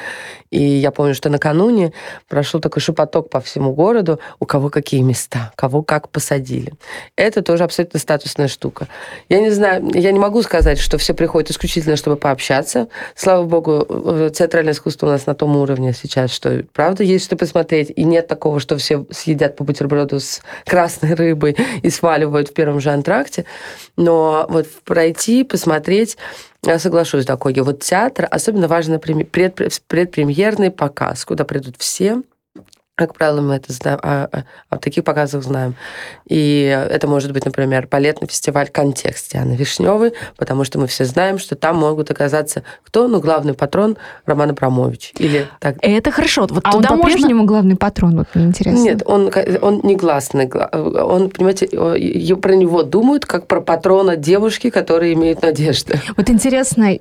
И 0.51 0.61
я 0.61 0.91
помню, 0.91 1.15
что 1.15 1.29
накануне 1.29 1.93
прошел 2.27 2.59
такой 2.59 2.81
шепоток 2.81 3.29
по 3.29 3.39
всему 3.39 3.73
городу, 3.73 4.19
у 4.39 4.45
кого 4.45 4.69
какие 4.69 5.01
места, 5.01 5.53
кого 5.55 5.81
как 5.81 6.09
посадили. 6.09 6.73
Это 7.15 7.41
тоже 7.41 7.63
абсолютно 7.63 7.99
статусная 7.99 8.49
штука. 8.49 8.87
Я 9.29 9.39
не 9.39 9.49
знаю, 9.49 9.89
я 9.93 10.11
не 10.11 10.19
могу 10.19 10.41
сказать, 10.43 10.77
что 10.77 10.97
все 10.97 11.13
приходят 11.13 11.49
исключительно, 11.49 11.95
чтобы 11.95 12.17
пообщаться. 12.17 12.89
Слава 13.15 13.43
богу, 13.43 13.85
э, 13.87 14.29
театральное 14.33 14.73
искусство 14.73 15.07
у 15.07 15.09
нас 15.09 15.25
на 15.25 15.35
том 15.35 15.55
уровне 15.55 15.93
сейчас, 15.93 16.31
что 16.31 16.63
правда 16.73 17.03
есть 17.03 17.25
что 17.25 17.37
посмотреть, 17.37 17.91
и 17.95 18.03
нет 18.03 18.27
такого, 18.27 18.59
что 18.59 18.77
все 18.77 19.05
съедят 19.09 19.55
по 19.55 19.63
бутерброду 19.63 20.19
с 20.19 20.41
красной 20.65 21.13
рыбой 21.13 21.55
и 21.81 21.89
сваливают 21.89 22.49
в 22.49 22.53
первом 22.53 22.81
же 22.81 22.91
антракте. 22.91 23.45
Но 23.95 24.45
вот 24.49 24.67
пройти, 24.83 25.45
посмотреть, 25.45 26.17
я 26.63 26.79
соглашусь, 26.79 27.25
да, 27.25 27.37
Коги. 27.37 27.59
Вот 27.59 27.81
театр, 27.81 28.27
особенно 28.29 28.67
пред, 29.25 29.59
предпремьерный 29.87 30.71
показ, 30.71 31.25
куда 31.25 31.43
придут 31.43 31.75
все, 31.77 32.21
Как 33.01 33.15
правило, 33.15 33.41
мы 33.41 33.55
это 33.55 33.73
знаем, 33.73 33.99
о, 34.03 34.25
о, 34.25 34.43
о 34.69 34.77
таких 34.77 35.03
показах 35.03 35.41
знаем. 35.41 35.73
И 36.29 36.65
это 36.65 37.07
может 37.07 37.31
быть, 37.31 37.45
например, 37.45 37.87
балетный 37.89 38.27
фестиваль 38.27 38.67
«Контекст» 38.67 39.31
Дианы 39.31 39.55
Вишневой, 39.55 40.13
потому 40.37 40.65
что 40.65 40.77
мы 40.77 40.85
все 40.85 41.03
знаем, 41.05 41.39
что 41.39 41.55
там 41.55 41.77
могут 41.77 42.11
оказаться 42.11 42.61
кто? 42.83 43.07
Ну, 43.07 43.19
главный 43.19 43.55
патрон 43.55 43.97
Роман 44.27 44.51
Абрамович. 44.51 45.13
Или 45.17 45.47
так. 45.59 45.77
Это 45.81 46.11
хорошо. 46.11 46.45
Вот 46.47 46.61
а 46.63 46.77
он 46.77 46.83
по-прежнему 46.83 47.37
можно... 47.37 47.45
главный 47.47 47.75
патрон, 47.75 48.17
вот 48.17 48.27
мне 48.35 48.45
интересно. 48.45 48.83
Нет, 48.83 49.01
он, 49.03 49.31
он 49.63 49.81
негласный. 49.83 50.45
Он, 50.45 51.31
понимаете, 51.31 52.35
про 52.35 52.53
него 52.53 52.83
думают 52.83 53.25
как 53.25 53.47
про 53.47 53.61
патрона 53.61 54.15
девушки, 54.15 54.69
которые 54.69 55.13
имеют 55.13 55.41
надежды. 55.41 55.99
Вот 56.15 56.29
интересно, 56.29 56.99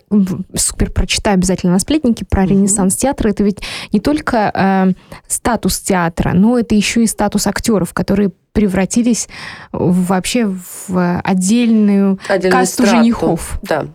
супер 0.54 0.90
прочитаю 0.90 1.34
обязательно 1.34 1.74
на 1.74 1.78
сплетнике 1.78 2.24
про 2.24 2.46
Ренессанс 2.46 2.96
театра. 2.96 3.28
Это 3.28 3.42
ведь 3.42 3.58
не 3.92 4.00
только 4.00 4.50
э, 4.54 4.92
статус 5.28 5.78
театра, 5.90 6.32
но 6.34 6.56
это 6.56 6.76
еще 6.76 7.02
и 7.02 7.06
статус 7.08 7.48
актеров, 7.48 7.92
которые 7.92 8.30
превратились 8.52 9.28
вообще 9.72 10.46
в 10.46 11.20
отдельную 11.24 12.20
Отдельную 12.28 12.60
касту 12.60 12.84
страту. 12.84 12.96
женихов. 12.96 13.58
Да, 13.62 13.86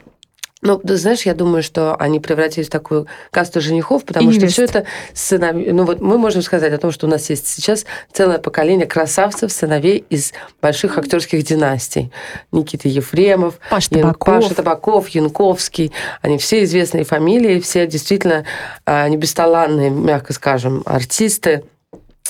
ну, 0.66 0.80
ты 0.80 0.98
знаешь, 0.98 1.22
я 1.22 1.36
думаю, 1.36 1.62
что 1.62 1.96
они 1.96 2.20
превратились 2.20 2.68
в 2.68 2.72
такую 2.72 3.06
касту 3.30 3.62
женихов, 3.62 4.04
потому 4.04 4.32
и 4.32 4.34
что 4.34 4.48
все 4.48 4.64
это 4.64 4.86
сыновья... 5.14 5.72
Ну, 5.72 5.86
вот 5.86 6.02
мы 6.02 6.18
можем 6.18 6.42
сказать 6.42 6.74
о 6.74 6.78
том, 6.80 6.92
что 6.92 7.06
у 7.06 7.10
нас 7.10 7.30
есть 7.30 7.48
сейчас 7.48 7.86
целое 8.12 8.40
поколение 8.40 8.88
красавцев, 8.88 9.52
сыновей 9.52 10.04
из 10.10 10.34
больших 10.62 10.98
актерских 10.98 11.44
династий. 11.44 12.12
Никита 12.52 12.90
Ефремов, 12.90 13.60
Паша 13.70 13.92
Табаков, 13.92 14.34
Ян... 14.34 14.42
Паша 14.42 14.56
Табаков 14.56 15.08
Янковский. 15.10 15.92
Они 16.24 16.40
все 16.40 16.64
известные 16.64 17.04
фамилии, 17.04 17.60
все 17.60 17.86
действительно 17.86 18.44
а, 18.86 19.08
не 19.08 19.18
бесталанные, 19.18 19.92
мягко 19.92 20.34
скажем, 20.34 20.82
артисты 20.88 21.64
а, 21.64 21.75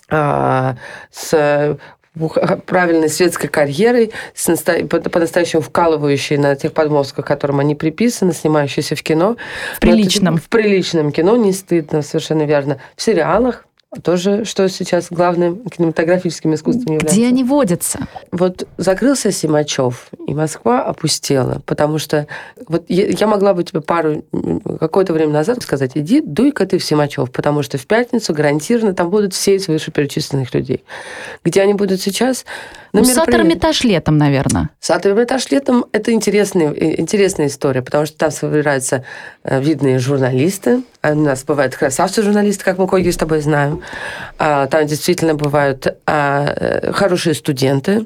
с 0.10 1.78
правильной 2.66 3.10
светской 3.10 3.48
карьерой, 3.48 4.12
по-настоящему 4.90 5.62
вкалывающей 5.62 6.38
на 6.38 6.56
тех 6.56 6.74
подмостках, 6.74 7.26
которым 7.26 7.60
они 7.60 7.76
приписаны, 7.76 8.34
снимающиеся 8.34 8.96
в 8.96 9.04
кино. 9.04 9.36
В 9.76 9.80
приличном. 9.80 10.38
в 10.38 10.48
приличном 10.48 11.12
кино, 11.12 11.36
не 11.36 11.52
стыдно, 11.52 12.02
совершенно 12.02 12.44
верно. 12.44 12.80
В 12.96 13.02
сериалах, 13.02 13.66
тоже, 14.02 14.46
что 14.46 14.68
сейчас 14.70 15.08
главным 15.10 15.64
кинематографическим 15.70 16.54
искусством 16.54 16.94
является. 16.94 17.16
Где 17.16 17.28
они 17.28 17.44
водятся? 17.44 18.08
Вот 18.32 18.68
закрылся 18.78 19.32
Симачев, 19.32 20.10
и 20.28 20.34
Москва 20.34 20.84
опустела, 20.84 21.62
потому 21.66 22.00
что 22.00 22.28
вот 22.68 22.86
я 22.88 23.28
могла 23.28 23.54
бы 23.54 23.64
тебе 23.64 23.82
пару, 23.82 24.24
какое-то 24.80 25.14
время 25.14 25.34
назад 25.34 25.62
сказать, 25.62 25.92
иди, 25.96 26.22
дуй-ка 26.22 26.66
ты 26.66 26.78
в 26.78 26.84
Симачев, 26.84 27.32
потому 27.32 27.64
что 27.64 27.78
в 27.78 27.86
пятницу 27.88 28.34
гарантированно 28.34 28.94
там 28.94 29.10
будут 29.10 29.34
все 29.34 29.56
из 29.56 29.68
вышеперечисленных 29.68 30.54
людей. 30.54 30.84
Где 31.44 31.62
они 31.62 31.74
будут 31.74 32.02
сейчас? 32.02 32.46
На 32.96 33.02
ну, 33.02 33.06
с 33.08 33.18
Эрмитаж 33.18 33.84
летом, 33.84 34.18
наверное. 34.18 34.70
С 34.80 34.90
Эрмитаж 34.90 35.52
летом 35.52 35.86
это 35.92 36.14
интересная, 36.14 36.72
интересная 36.72 37.48
история, 37.48 37.82
потому 37.82 38.06
что 38.06 38.18
там 38.18 38.32
собираются 38.32 39.04
э, 39.44 39.62
видные 39.62 40.00
журналисты, 40.00 40.82
а 41.02 41.12
у 41.12 41.16
нас 41.16 41.44
бывают 41.44 41.76
красавцы-журналисты, 41.76 42.64
как 42.64 42.78
мы 42.78 42.88
кое 42.88 43.12
с 43.12 43.18
тобой 43.18 43.42
знаем. 43.42 43.82
А, 44.40 44.68
там 44.68 44.88
действительно 44.88 45.36
бывают 45.36 45.88
а, 46.06 46.46
э, 46.56 46.92
хорошие 46.94 47.36
студенты. 47.36 48.06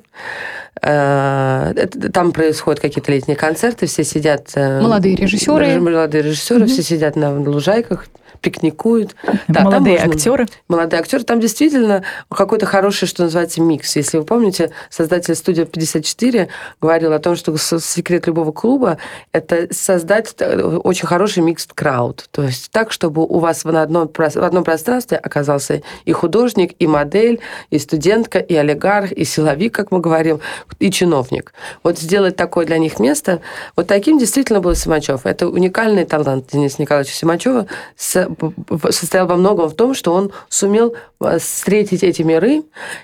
Там 0.81 2.31
происходят 2.31 2.79
какие-то 2.79 3.11
летние 3.11 3.35
концерты, 3.35 3.85
все 3.85 4.03
сидят... 4.03 4.51
Э, 4.55 4.79
молодые 4.81 5.15
режиссеры. 5.15 5.79
Молодые 5.79 6.23
режиссеры, 6.23 6.61
mm-hmm. 6.61 6.67
все 6.67 6.83
сидят 6.83 7.15
на 7.15 7.37
лужайках, 7.37 8.05
пикникуют. 8.41 9.15
Да, 9.47 9.61
молодые 9.61 9.99
можно, 9.99 10.13
актеры. 10.13 10.47
Молодые 10.67 10.99
актеры. 10.99 11.23
Там 11.23 11.39
действительно 11.39 12.03
какой-то 12.29 12.65
хороший, 12.65 13.07
что 13.07 13.23
называется, 13.23 13.61
микс. 13.61 13.95
Если 13.95 14.17
вы 14.17 14.23
помните, 14.23 14.71
создатель 14.89 15.35
студии 15.35 15.63
54 15.63 16.49
говорил 16.81 17.13
о 17.13 17.19
том, 17.19 17.35
что 17.35 17.57
секрет 17.57 18.27
любого 18.27 18.51
клуба– 18.51 18.97
это 19.31 19.67
создать 19.71 20.35
очень 20.41 21.07
хороший 21.07 21.43
микс 21.43 21.67
крауд. 21.73 22.27
То 22.31 22.43
есть 22.43 22.71
так, 22.71 22.91
чтобы 22.91 23.25
у 23.25 23.39
вас 23.39 23.63
в 23.63 23.69
одном, 23.69 24.09
в 24.13 24.19
одном 24.19 24.63
пространстве 24.63 25.17
оказался 25.17 25.81
и 26.05 26.11
художник, 26.11 26.75
и 26.79 26.87
модель, 26.87 27.39
и 27.69 27.79
студентка, 27.79 28.39
и 28.39 28.55
олигарх, 28.55 29.11
и 29.11 29.23
силовик, 29.25 29.73
как 29.73 29.91
мы 29.91 29.99
говорим, 29.99 30.39
и 30.79 30.91
чиновник. 30.91 31.53
Вот 31.83 31.99
сделать 31.99 32.35
такое 32.35 32.65
для 32.65 32.77
них 32.77 32.99
место, 32.99 33.41
вот 33.75 33.87
таким 33.87 34.17
действительно 34.17 34.59
был 34.59 34.75
Симачев. 34.75 35.25
Это 35.25 35.47
уникальный 35.47 36.05
талант 36.05 36.47
Дениса 36.51 36.81
Николаевича 36.81 37.13
Симачева 37.13 37.67
с 37.95 38.28
состоял 38.89 39.27
во 39.27 39.35
многом 39.35 39.69
в 39.69 39.75
том, 39.75 39.93
что 39.93 40.13
он 40.13 40.31
сумел 40.49 40.95
э, 41.21 41.37
встретить 41.39 42.03
эти 42.03 42.21
миры, 42.21 42.63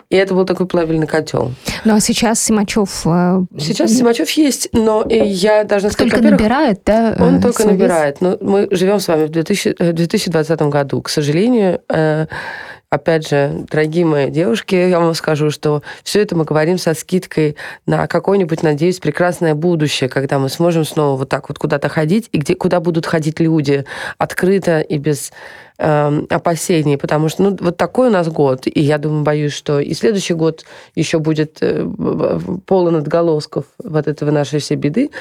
и 0.10 0.16
это 0.16 0.34
был 0.34 0.46
такой 0.46 0.66
плавильный 0.66 1.08
котел. 1.08 1.52
Ну 1.84 1.96
а 1.96 2.00
сейчас 2.00 2.40
Симачев... 2.42 3.06
Э, 3.06 3.42
сейчас 3.60 3.92
Симачев 3.92 4.30
есть, 4.32 4.70
но 4.74 5.06
я 5.10 5.64
должна 5.64 5.92
сказать... 5.92 6.14
Только 6.14 6.30
набирает, 6.30 6.82
да? 6.86 7.16
Он 7.20 7.42
только 7.42 7.64
совет? 7.64 7.80
набирает. 7.80 8.22
Но 8.22 8.38
мы 8.42 8.68
живем 8.72 9.00
с 9.00 9.08
вами 9.08 9.26
в 9.26 9.30
2000, 9.30 9.92
2020 9.94 10.62
э, 10.62 10.70
году. 10.70 11.02
К 11.02 11.10
сожалению, 11.10 11.82
опять 12.90 13.28
же, 13.28 13.66
дорогие 13.70 14.06
мои 14.06 14.30
девушки, 14.30 14.76
я 14.76 15.00
вам 15.00 15.14
скажу, 15.14 15.52
что 15.52 15.84
все 16.04 16.22
это 16.22 16.36
мы 16.36 16.46
говорим 16.46 16.78
со 16.78 16.94
скидкой 16.94 17.56
на 17.86 18.08
какое-нибудь, 18.08 18.64
надеюсь, 18.64 19.00
прекрасное 19.00 19.56
будущее, 19.56 20.10
когда 20.10 20.40
мы 20.40 20.50
сможем 20.50 20.86
снова 20.86 21.18
вот 21.18 21.30
так 21.30 21.50
вот 21.50 21.60
куда-то 21.60 21.90
ходить, 21.90 22.30
и 22.32 22.38
где, 22.38 22.56
куда 22.56 22.80
будут 22.80 23.06
ходить 23.06 23.40
люди 23.40 23.86
открыто 24.18 24.80
и 24.80 24.98
без 24.98 25.32
э, 25.78 26.22
опасений, 26.30 26.98
потому 26.98 27.30
что 27.30 27.44
ну, 27.44 27.58
вот 27.60 27.78
такой 27.78 28.08
у 28.08 28.12
нас 28.12 28.28
год, 28.28 28.66
и 28.66 28.82
я 28.82 28.98
думаю, 28.98 29.24
боюсь, 29.24 29.54
что 29.54 29.80
и 29.80 29.94
следующий 29.94 30.34
год 30.34 30.66
еще 30.96 31.20
будет 31.20 31.58
э, 31.62 31.88
полон 32.66 32.96
отголосков 32.96 33.66
вот 33.84 34.08
этого 34.08 34.32
нашей 34.32 34.60
всей 34.60 34.76
беды, 34.76 35.12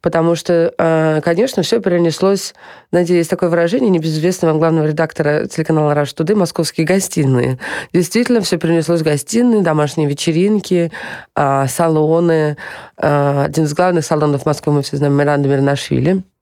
потому 0.00 0.34
что, 0.34 0.72
э, 0.76 1.20
конечно, 1.22 1.62
все 1.62 1.80
перенеслось, 1.80 2.54
надеюсь, 2.92 3.28
такое 3.28 3.50
выражение 3.50 3.90
небезызвестного 3.90 4.58
главного 4.58 4.86
редактора 4.86 5.46
телеканала 5.46 5.94
«Раш 5.94 6.12
Туды» 6.12 6.34
«Московские 6.34 6.86
гостиные». 6.86 7.58
Действительно, 7.92 8.40
все 8.40 8.58
перенеслось 8.58 9.00
в 9.00 9.04
гостиные, 9.04 9.62
домашние 9.62 10.08
вечеринки, 10.08 10.90
э, 11.36 11.66
салоны. 11.68 12.56
Один 12.96 13.64
из 13.64 13.74
главных 13.74 14.04
салонов 14.04 14.44
Москвы, 14.46 14.72
мы 14.72 14.82
все 14.82 14.96
знаем, 14.96 15.14
Миранда 15.14 15.48
Мирнашвили– 15.48 16.22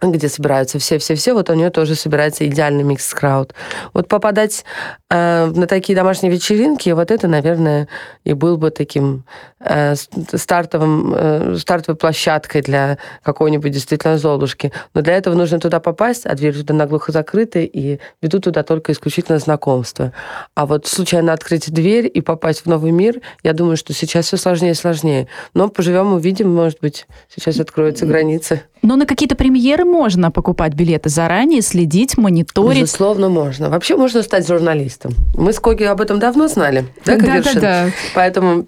где 0.00 0.28
собираются 0.28 0.78
все-все-все, 0.78 1.34
вот 1.34 1.50
у 1.50 1.54
нее 1.54 1.70
тоже 1.70 1.94
собирается 1.96 2.46
идеальный 2.46 2.84
микс 2.84 3.12
крауд. 3.12 3.54
Вот 3.94 4.06
попадать 4.06 4.64
э, 5.10 5.46
на 5.46 5.66
такие 5.66 5.96
домашние 5.96 6.32
вечеринки, 6.32 6.90
вот 6.90 7.10
это, 7.10 7.26
наверное, 7.26 7.88
и 8.22 8.32
был 8.32 8.58
бы 8.58 8.70
таким 8.70 9.24
э, 9.58 9.94
стартовым, 9.96 11.14
э, 11.16 11.56
стартовой 11.58 11.96
площадкой 11.96 12.62
для 12.62 12.98
какой-нибудь 13.24 13.72
действительно 13.72 14.18
Золушки. 14.18 14.72
Но 14.94 15.02
для 15.02 15.16
этого 15.16 15.34
нужно 15.34 15.58
туда 15.58 15.80
попасть, 15.80 16.26
а 16.26 16.34
дверь 16.36 16.54
туда 16.54 16.74
наглухо 16.74 17.10
закрыты, 17.10 17.64
и 17.64 17.98
ведут 18.22 18.44
туда 18.44 18.62
только 18.62 18.92
исключительно 18.92 19.38
знакомства. 19.38 20.12
А 20.54 20.66
вот 20.66 20.86
случайно 20.86 21.32
открыть 21.32 21.72
дверь 21.72 22.08
и 22.12 22.20
попасть 22.20 22.60
в 22.60 22.66
новый 22.66 22.92
мир, 22.92 23.20
я 23.42 23.52
думаю, 23.52 23.76
что 23.76 23.92
сейчас 23.92 24.26
все 24.26 24.36
сложнее 24.36 24.72
и 24.72 24.74
сложнее. 24.74 25.26
Но 25.54 25.68
поживем, 25.68 26.12
увидим, 26.12 26.54
может 26.54 26.78
быть, 26.80 27.08
сейчас 27.28 27.58
откроются 27.58 28.06
границы. 28.06 28.62
Но 28.82 28.94
на 28.94 29.06
какие-то 29.06 29.34
премьеры 29.34 29.84
можно 29.88 30.30
покупать 30.30 30.74
билеты 30.74 31.08
заранее, 31.08 31.62
следить, 31.62 32.16
мониторить. 32.16 32.82
Безусловно, 32.82 33.28
можно. 33.28 33.70
Вообще 33.70 33.96
можно 33.96 34.22
стать 34.22 34.46
журналистом. 34.46 35.12
Мы 35.34 35.52
с 35.52 35.58
Коги 35.58 35.84
об 35.84 36.00
этом 36.00 36.18
давно 36.18 36.48
знали, 36.48 36.84
да, 37.04 37.16
Да, 37.16 37.42
да, 37.42 37.60
да. 37.60 37.90
Поэтому 38.14 38.66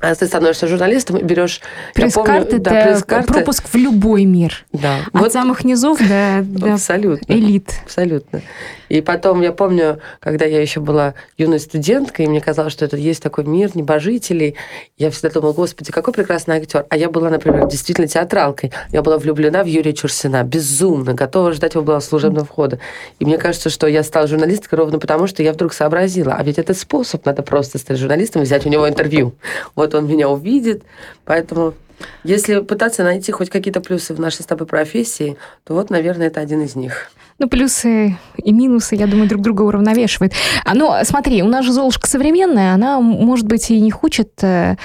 ты 0.00 0.26
становишься 0.26 0.66
журналистом 0.66 1.18
и 1.18 1.22
берешь... 1.22 1.60
Пресс-карты– 1.94 2.58
да, 2.60 2.70
пресс 2.70 3.02
пропуск 3.02 3.68
в 3.68 3.74
любой 3.74 4.24
мир. 4.24 4.64
Да. 4.72 5.00
От 5.12 5.20
вот. 5.20 5.32
самых 5.32 5.64
низов 5.64 5.98
до, 5.98 6.40
до 6.42 6.74
Абсолютно. 6.74 7.32
элит. 7.32 7.70
Абсолютно. 7.84 8.42
И 8.88 9.02
потом 9.02 9.40
я 9.40 9.52
помню, 9.52 10.00
когда 10.18 10.44
я 10.44 10.60
еще 10.60 10.80
была 10.80 11.14
юной 11.38 11.60
студенткой, 11.60 12.24
и 12.24 12.28
мне 12.28 12.40
казалось, 12.40 12.72
что 12.72 12.84
это 12.84 12.96
есть 12.96 13.22
такой 13.22 13.44
мир 13.44 13.70
небожителей, 13.74 14.56
я 14.98 15.10
всегда 15.10 15.30
думала, 15.30 15.52
господи, 15.52 15.92
какой 15.92 16.12
прекрасный 16.12 16.56
актер. 16.56 16.86
А 16.88 16.96
я 16.96 17.08
была, 17.08 17.30
например, 17.30 17.68
действительно 17.68 18.08
театралкой. 18.08 18.72
Я 18.90 19.02
была 19.02 19.18
влюблена 19.18 19.62
в 19.62 19.66
Юрия 19.66 19.92
Чурсина, 19.92 20.42
безумно, 20.42 21.14
готова 21.14 21.52
ждать 21.52 21.74
его 21.74 21.84
было 21.84 22.00
служебного 22.00 22.44
входа. 22.44 22.80
И 23.20 23.24
мне 23.24 23.38
кажется, 23.38 23.70
что 23.70 23.86
я 23.86 24.02
стала 24.02 24.26
журналисткой 24.26 24.78
ровно 24.78 24.98
потому, 24.98 25.28
что 25.28 25.42
я 25.44 25.52
вдруг 25.52 25.72
сообразила, 25.72 26.34
а 26.34 26.42
ведь 26.42 26.58
это 26.58 26.74
способ, 26.74 27.24
надо 27.24 27.42
просто 27.42 27.78
стать 27.78 27.96
журналистом 27.96 28.42
и 28.42 28.44
взять 28.44 28.66
у 28.66 28.68
него 28.68 28.88
интервью. 28.88 29.34
Вот 29.76 29.89
он 29.94 30.06
меня 30.06 30.28
увидит, 30.28 30.82
поэтому 31.24 31.74
если 32.24 32.60
пытаться 32.60 33.02
найти 33.04 33.32
хоть 33.32 33.50
какие-то 33.50 33.80
плюсы 33.80 34.14
в 34.14 34.20
нашей 34.20 34.42
с 34.42 34.46
тобой 34.46 34.66
профессии, 34.66 35.36
то 35.64 35.74
вот, 35.74 35.90
наверное, 35.90 36.28
это 36.28 36.40
один 36.40 36.62
из 36.62 36.76
них. 36.76 37.10
Ну, 37.38 37.48
плюсы 37.48 38.18
и 38.36 38.52
минусы, 38.52 38.96
я 38.96 39.06
думаю, 39.06 39.28
друг 39.28 39.42
друга 39.42 39.62
уравновешивают. 39.62 40.34
А, 40.64 40.74
ну, 40.74 40.92
смотри, 41.04 41.42
у 41.42 41.48
нас 41.48 41.64
же 41.64 41.72
Золушка 41.72 42.06
современная, 42.06 42.74
она, 42.74 43.00
может 43.00 43.46
быть, 43.46 43.70
и 43.70 43.80
не 43.80 43.90
хочет 43.90 44.30
э, 44.42 44.76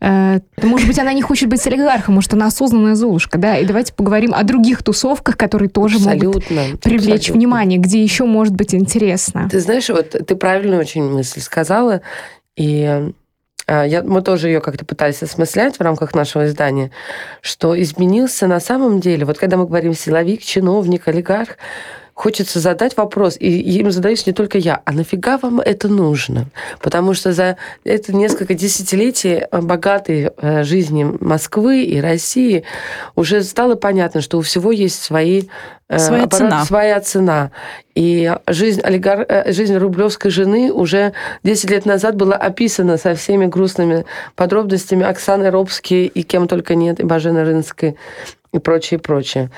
э, 0.00 0.38
может 0.62 0.86
быть, 0.86 0.98
она 1.00 1.12
не 1.12 1.22
хочет 1.22 1.48
быть 1.48 1.60
с 1.60 1.66
олигархом, 1.66 2.14
может, 2.14 2.32
она 2.32 2.46
осознанная 2.46 2.94
Золушка, 2.94 3.38
да, 3.38 3.58
и 3.58 3.64
давайте 3.64 3.92
поговорим 3.92 4.34
о 4.34 4.44
других 4.44 4.84
тусовках, 4.84 5.36
которые 5.36 5.68
тоже 5.68 5.96
абсолютно, 5.96 6.62
могут 6.62 6.80
привлечь 6.80 7.22
абсолютно. 7.22 7.34
внимание, 7.34 7.78
где 7.80 8.00
еще 8.00 8.24
может 8.24 8.54
быть 8.54 8.72
интересно. 8.72 9.48
Ты 9.50 9.58
знаешь, 9.58 9.88
вот 9.88 10.10
ты 10.10 10.36
правильную 10.36 10.80
очень 10.80 11.10
мысль 11.10 11.40
сказала, 11.40 12.02
и 12.56 13.12
я, 13.70 14.02
мы 14.02 14.22
тоже 14.22 14.48
ее 14.48 14.60
как-то 14.60 14.84
пытались 14.84 15.22
осмыслять 15.22 15.76
в 15.76 15.80
рамках 15.80 16.14
нашего 16.14 16.46
издания, 16.46 16.90
что 17.40 17.80
изменился 17.80 18.46
на 18.46 18.60
самом 18.60 19.00
деле, 19.00 19.24
вот 19.24 19.38
когда 19.38 19.56
мы 19.56 19.66
говорим 19.66 19.94
силовик, 19.94 20.42
чиновник, 20.42 21.06
олигарх, 21.06 21.56
хочется 22.20 22.60
задать 22.60 22.98
вопрос, 22.98 23.38
и 23.40 23.48
им 23.48 23.90
задаюсь 23.90 24.26
не 24.26 24.34
только 24.34 24.58
я, 24.58 24.82
а 24.84 24.92
нафига 24.92 25.38
вам 25.38 25.58
это 25.58 25.88
нужно? 25.88 26.48
Потому 26.82 27.14
что 27.14 27.32
за 27.32 27.56
это 27.82 28.14
несколько 28.14 28.52
десятилетий 28.52 29.44
богатой 29.50 30.30
э, 30.36 30.62
жизни 30.62 31.16
Москвы 31.18 31.82
и 31.82 31.98
России 31.98 32.64
уже 33.16 33.42
стало 33.42 33.74
понятно, 33.74 34.20
что 34.20 34.36
у 34.36 34.42
всего 34.42 34.70
есть 34.70 35.02
свои 35.02 35.44
э, 35.88 35.98
своя 35.98 36.24
аппарат, 36.24 36.50
цена. 36.50 36.64
своя 36.66 37.00
цена. 37.00 37.50
И 37.94 38.30
жизнь, 38.46 38.82
олигар... 38.82 39.24
Э, 39.26 39.50
жизнь 39.50 39.76
рублевской 39.78 40.30
жены 40.30 40.70
уже 40.70 41.14
10 41.42 41.70
лет 41.70 41.86
назад 41.86 42.16
была 42.16 42.36
описана 42.36 42.98
со 42.98 43.14
всеми 43.14 43.46
грустными 43.46 44.04
подробностями 44.36 45.06
Оксаны 45.06 45.50
Робски 45.50 46.04
и 46.04 46.22
кем 46.22 46.48
только 46.48 46.74
нет, 46.74 47.00
и 47.00 47.02
Бажены 47.02 47.44
Рынской 47.44 47.96
и 48.52 48.58
прочее, 48.58 48.98
прочее. 48.98 49.50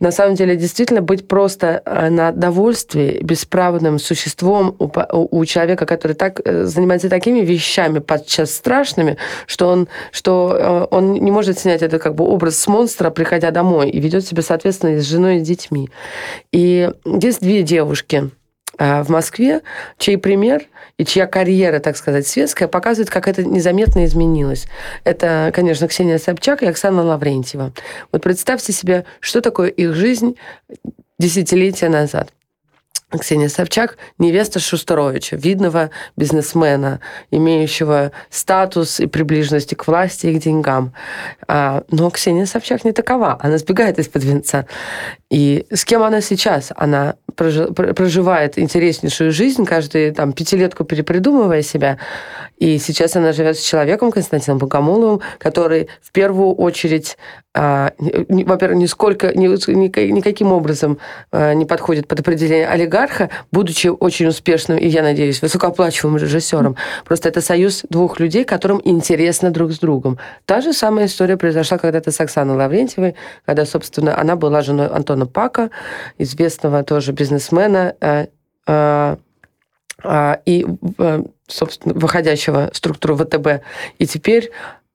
На 0.00 0.10
самом 0.10 0.34
деле, 0.34 0.56
действительно, 0.56 1.02
быть 1.02 1.28
просто 1.28 1.82
э, 1.84 2.10
на 2.10 2.32
довольствии 2.32 3.20
бесправным 3.22 3.98
существом 3.98 4.74
у, 4.78 4.90
у 5.38 5.44
человека, 5.44 5.86
который 5.86 6.14
так 6.14 6.40
э, 6.44 6.64
занимается 6.64 7.08
такими 7.08 7.40
вещами, 7.40 8.00
подчас 8.00 8.52
страшными, 8.52 9.16
что 9.46 9.68
он, 9.68 9.88
что 10.10 10.56
э, 10.58 10.94
он 10.94 11.14
не 11.14 11.30
может 11.30 11.58
снять 11.58 11.82
это 11.82 11.98
как 11.98 12.16
бы 12.16 12.24
образ 12.24 12.58
с 12.58 12.66
монстра, 12.66 13.10
приходя 13.10 13.52
домой, 13.52 13.88
и 13.90 14.00
ведет 14.00 14.26
себя, 14.26 14.42
соответственно, 14.42 15.00
с 15.00 15.04
женой 15.04 15.36
и 15.36 15.40
с 15.40 15.46
детьми. 15.46 15.88
И 16.52 16.90
есть 17.04 17.40
две 17.40 17.62
девушки, 17.62 18.30
в 18.80 19.06
Москве, 19.08 19.60
чей 19.98 20.16
пример 20.16 20.62
и 20.96 21.04
чья 21.04 21.26
карьера, 21.26 21.78
так 21.78 21.96
сказать, 21.96 22.26
светская, 22.26 22.66
показывает, 22.66 23.10
как 23.10 23.28
это 23.28 23.44
незаметно 23.44 24.04
изменилось. 24.06 24.66
Это, 25.04 25.52
конечно, 25.54 25.86
Ксения 25.86 26.18
Собчак 26.18 26.62
и 26.62 26.66
Оксана 26.66 27.02
Лаврентьева. 27.02 27.72
Вот 28.10 28.22
представьте 28.22 28.72
себе, 28.72 29.04
что 29.20 29.40
такое 29.40 29.68
их 29.68 29.94
жизнь 29.94 30.36
десятилетия 31.18 31.90
назад. 31.90 32.32
Ксения 33.18 33.48
Собчак– 33.48 33.96
невеста 34.18 34.60
Шустаровича, 34.60 35.36
видного 35.36 35.90
бизнесмена, 36.16 37.00
имеющего 37.30 38.12
статус 38.30 39.00
и 39.00 39.06
приближенности 39.06 39.74
к 39.74 39.86
власти 39.86 40.28
и 40.28 40.38
к 40.38 40.42
деньгам. 40.42 40.92
А, 41.48 41.82
но 41.90 42.10
Ксения 42.10 42.46
Собчак 42.46 42.84
не 42.84 42.92
такова. 42.92 43.38
Она 43.40 43.58
сбегает 43.58 43.98
из-под 43.98 44.24
венца. 44.24 44.66
И 45.30 45.66
с 45.70 45.84
кем 45.84 46.02
она 46.02 46.20
сейчас? 46.20 46.72
Она 46.76 47.14
проживает 47.34 48.58
интереснейшую 48.58 49.32
жизнь, 49.32 49.64
каждую 49.64 50.12
там, 50.12 50.32
пятилетку 50.32 50.84
перепридумывая 50.84 51.62
себя. 51.62 51.98
И 52.58 52.78
сейчас 52.78 53.16
она 53.16 53.32
живет 53.32 53.58
с 53.58 53.62
человеком, 53.62 54.12
Константином 54.12 54.58
Богомоловым, 54.58 55.20
который 55.38 55.88
в 56.02 56.12
первую 56.12 56.54
очередь 56.54 57.16
а, 57.52 57.92
во-первых, 57.98 58.78
нисколько, 58.78 59.36
ни, 59.36 59.48
ни, 59.48 60.12
никаким 60.12 60.52
образом 60.52 60.98
а, 61.32 61.52
не 61.52 61.66
подходит 61.66 62.06
под 62.06 62.20
определение 62.20 62.68
олигарха, 62.68 62.99
будучи 63.52 63.88
очень 63.88 64.26
успешным 64.26 64.78
и, 64.78 64.86
я 64.86 65.02
надеюсь, 65.02 65.42
высокооплачиваемым 65.42 66.20
режиссером. 66.20 66.76
Просто 67.04 67.28
это 67.28 67.40
союз 67.40 67.84
двух 67.88 68.20
людей, 68.20 68.44
которым 68.44 68.80
интересно 68.84 69.50
друг 69.50 69.72
с 69.72 69.78
другом. 69.78 70.18
Та 70.44 70.60
же 70.60 70.72
самая 70.72 71.06
история 71.06 71.36
произошла 71.36 71.78
когда-то 71.78 72.10
с 72.10 72.20
Оксаной 72.20 72.56
Лаврентьевой, 72.56 73.14
когда, 73.44 73.64
собственно, 73.64 74.18
она 74.18 74.36
была 74.36 74.62
женой 74.62 74.88
Антона 74.88 75.26
Пака, 75.26 75.70
известного 76.18 76.82
тоже 76.82 77.12
бизнесмена, 77.12 77.94
а, 78.66 80.40
и, 80.46 80.66
собственно, 81.46 81.94
выходящего 81.94 82.70
структуру 82.72 83.16
ВТБ. 83.16 83.62
И 83.98 84.06
теперь 84.06 84.50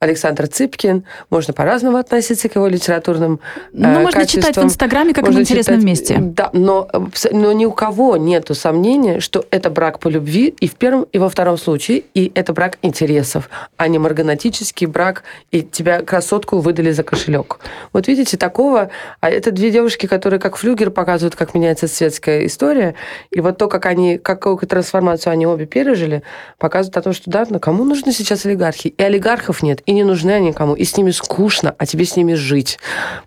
Александр 0.06 0.48
Цыпкин. 0.48 1.04
Можно 1.30 1.54
по-разному 1.54 1.98
относиться 1.98 2.50
к 2.50 2.56
его 2.56 2.68
литературным 2.68 3.40
Ну, 3.74 3.88
э, 3.88 4.00
можно 4.00 4.22
качествам. 4.22 4.42
читать 4.42 4.58
в 4.58 4.66
Инстаграме, 4.66 5.14
как 5.14 5.26
можно 5.26 5.40
в 5.40 5.44
интересном 5.44 5.80
читать, 5.80 5.90
месте. 5.90 6.18
Да, 6.20 6.50
но, 6.54 6.88
но 7.32 7.52
ни 7.52 7.66
у 7.66 7.72
кого 7.72 8.18
нет 8.18 8.50
сомнения, 8.54 9.20
что 9.20 9.46
это 9.52 9.70
брак 9.70 10.00
по 10.00 10.08
любви 10.08 10.56
и 10.60 10.68
в 10.68 10.76
первом, 10.76 11.06
и 11.12 11.18
во 11.18 11.30
втором 11.30 11.58
случае, 11.58 12.04
и 12.14 12.32
это 12.36 12.54
брак 12.54 12.78
интересов, 12.82 13.50
а 13.76 13.88
не 13.88 14.00
марганатический 14.00 14.88
брак, 14.88 15.24
и 15.52 15.62
тебя 15.62 16.02
красотку 16.02 16.60
выдали 16.60 16.92
за 16.92 17.04
кошелек. 17.04 17.60
Вот 17.92 18.08
видите, 18.08 18.38
такого... 18.38 18.90
А 19.20 19.30
это 19.30 19.52
две 19.52 19.72
девушки, 19.72 20.06
которые 20.06 20.40
как 20.40 20.56
флюгер 20.56 20.92
показывают, 20.92 21.36
как 21.36 21.54
меняется 21.56 21.88
светская 21.88 22.46
история, 22.46 22.96
и 23.32 23.42
вот 23.42 23.58
то, 23.58 23.68
как 23.68 23.86
они, 23.86 24.18
какую 24.18 24.58
трансформацию 24.58 25.34
они 25.34 25.48
обе 25.48 25.66
пережили, 25.66 26.24
показывает 26.58 26.98
о 26.98 27.02
том, 27.02 27.14
что 27.14 27.30
да, 27.32 27.46
но 27.50 27.60
кому 27.60 27.84
нужны 27.84 28.12
сейчас 28.12 28.46
олигархи? 28.46 28.90
И 28.90 29.04
олигархов 29.04 29.64
нет, 29.64 29.82
и 29.86 29.92
не 29.96 30.04
нужны 30.04 30.32
они 30.32 30.50
никому, 30.50 30.74
и 30.74 30.84
с 30.84 30.96
ними 30.98 31.12
скучно, 31.12 31.74
а 31.78 31.86
тебе 31.86 32.06
с 32.06 32.16
ними 32.16 32.34
жить. 32.34 32.78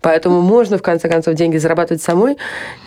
Поэтому 0.01 0.41
можно, 0.41 0.77
в 0.77 0.81
конце 0.81 1.09
концов, 1.09 1.35
деньги 1.35 1.57
зарабатывать 1.57 2.01
самой 2.01 2.37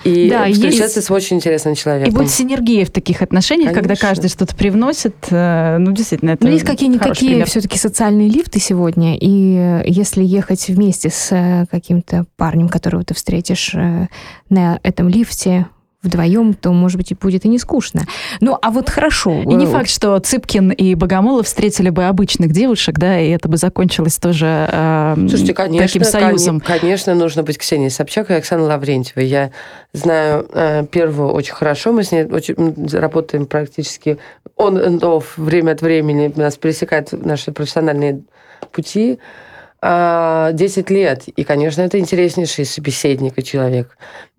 и 0.05 0.31
да, 0.31 0.51
встречаться 0.51 0.99
есть... 0.99 1.09
с 1.09 1.11
очень 1.11 1.37
интересным 1.37 1.75
человеком. 1.75 2.12
И 2.12 2.16
будет 2.16 2.31
синергия 2.31 2.85
в 2.85 2.90
таких 2.90 3.23
отношениях, 3.23 3.73
Конечно. 3.73 3.88
когда 3.88 4.07
каждый 4.07 4.29
что-то 4.29 4.57
привносит. 4.57 5.14
Э, 5.31 5.77
ну, 5.79 5.92
действительно, 5.92 6.31
это 6.31 6.45
Но 6.45 6.51
есть 6.51 6.64
какие-никакие 6.64 7.45
все-таки 7.45 7.79
социальные 7.79 8.29
лифты 8.29 8.61
сегодня, 8.61 9.16
и 9.18 9.83
если 9.87 10.23
ехать 10.23 10.68
вместе 10.68 11.11
с 11.11 11.33
э, 11.33 11.66
каким-то 11.71 12.25
парнем, 12.37 12.68
которого 12.68 13.05
ты 13.05 13.14
встретишь 13.14 13.73
э, 13.75 14.09
на 14.49 14.81
этом 14.83 15.09
лифте, 15.09 15.66
вдвоем, 16.03 16.55
то, 16.55 16.73
может 16.73 16.97
быть, 16.97 17.12
и 17.12 17.15
будет 17.15 17.45
и 17.45 17.49
не 17.49 17.59
скучно. 17.59 18.03
Ну, 18.41 18.59
а 18.61 18.71
вот 18.71 18.91
хорошо. 18.91 19.43
И 19.43 19.55
не 19.55 19.67
факт, 19.67 19.88
что 19.88 20.19
Цыпкин 20.19 20.71
и 20.71 20.95
Богомолов 20.95 21.47
встретили 21.47 21.91
бы 21.91 22.05
обычных 22.05 22.53
девушек, 22.53 22.99
да, 22.99 23.21
и 23.21 23.31
это 23.31 23.49
бы 23.49 23.57
закончилось 23.57 24.19
тоже 24.19 24.69
э, 24.71 25.15
Слушайте, 25.29 25.55
конечно, 25.55 25.87
таким 25.87 26.05
союзом. 26.05 26.61
Конечно, 26.61 27.15
нужно 27.15 27.43
быть 27.43 27.59
Ксенией 27.59 27.91
Собчак 27.91 28.31
и 28.31 28.35
Оксаной 28.35 28.67
Лаврентьевой. 28.67 29.27
Я 29.27 29.53
знаю 29.93 30.47
э, 30.53 30.85
первую 30.91 31.31
очень 31.33 31.55
хорошо, 31.55 31.93
мы 31.93 32.03
с 32.03 32.12
ней 32.12 32.25
очень, 32.25 32.57
работаем 32.93 33.47
практически 33.47 34.19
он 34.57 34.79
and 34.79 35.01
off, 35.01 35.25
время 35.37 35.73
от 35.73 35.83
времени, 35.83 36.33
нас 36.35 36.57
пересекают 36.57 37.12
наши 37.12 37.53
профессиональные 37.53 38.23
пути. 38.71 39.19
10 39.83 39.83
а, 39.83 40.53
лет. 40.95 41.25
И, 41.27 41.43
конечно, 41.43 41.83
это 41.83 41.99
интереснейший 41.99 42.65
собеседник 42.65 43.37
и 43.37 43.43
человек. 43.43 43.97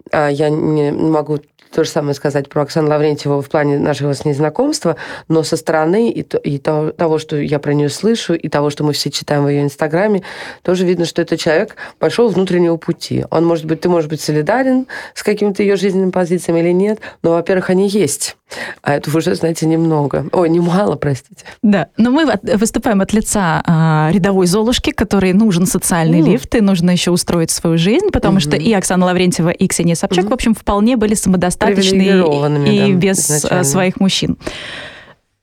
А, 0.10 0.30
я 0.30 0.50
не 0.50 0.92
могу 0.92 1.40
то 1.74 1.84
же 1.84 1.90
самое 1.90 2.14
сказать 2.14 2.50
про 2.50 2.62
Оксану 2.62 2.90
Лаврентьеву 2.90 3.42
в 3.42 3.50
плане 3.50 3.80
нашего 3.80 4.14
с 4.14 4.26
ней 4.26 4.34
знакомства, 4.34 4.96
но 5.28 5.44
со 5.44 5.58
стороны 5.58 6.12
и, 6.12 6.24
то, 6.24 6.38
и 6.38 6.58
то, 6.58 6.92
того, 6.92 7.18
что 7.18 7.36
я 7.38 7.60
про 7.60 7.74
нее 7.74 7.90
слышу, 7.90 8.34
и 8.34 8.48
того, 8.48 8.70
что 8.70 8.84
мы 8.84 8.94
все 8.94 9.10
читаем 9.10 9.44
в 9.44 9.50
ее 9.50 9.64
инстаграме, 9.64 10.24
тоже 10.62 10.86
видно, 10.86 11.06
что 11.06 11.22
это 11.22 11.38
человек 11.38 11.76
большого 12.00 12.30
внутреннего 12.30 12.78
пути. 12.78 13.26
Он 13.32 13.46
может 13.46 13.66
быть, 13.66 13.82
ты 13.82 13.90
можешь 13.90 14.10
быть 14.10 14.22
солидарен 14.22 14.88
с 15.16 15.24
какими-то 15.24 15.64
ее 15.64 15.76
жизненными 15.76 16.12
позициями 16.12 16.60
или 16.60 16.72
нет, 16.72 17.00
но, 17.24 17.32
во-первых, 17.32 17.70
они 17.70 17.88
есть. 17.88 18.38
А 18.82 18.94
это 18.94 19.16
уже, 19.16 19.34
знаете, 19.36 19.66
немного. 19.66 20.28
Ой, 20.32 20.50
немало, 20.50 20.96
простите. 20.96 21.44
Да, 21.62 21.88
но 21.98 22.12
мы 22.12 22.32
выступаем 22.56 23.02
от 23.02 23.14
лица 23.14 23.64
а, 23.66 24.10
рядовой 24.14 24.46
Золушки, 24.46 24.92
которой 24.92 25.34
нужен 25.34 25.66
социальный 25.66 26.20
mm. 26.20 26.32
лифт, 26.32 26.56
и 26.56 26.62
нужно 26.62 26.92
еще 26.92 27.12
устроить 27.12 27.52
свою 27.52 27.78
жизнь, 27.78 28.10
потому 28.12 28.38
mm-hmm. 28.38 28.42
что 28.42 28.56
и 28.58 28.74
Оксана 28.74 29.06
Лаврентьева, 29.06 29.50
и 29.50 29.68
Ксения 29.68 29.96
Собчак, 29.96 30.26
mm-hmm. 30.26 30.30
в 30.30 30.34
общем, 30.34 30.54
вполне 30.54 30.98
были 30.98 31.16
самодостаточные 31.64 32.90
и, 32.90 32.94
да, 32.94 32.98
без 32.98 33.20
изначально. 33.20 33.64
своих 33.64 34.00
мужчин. 34.00 34.38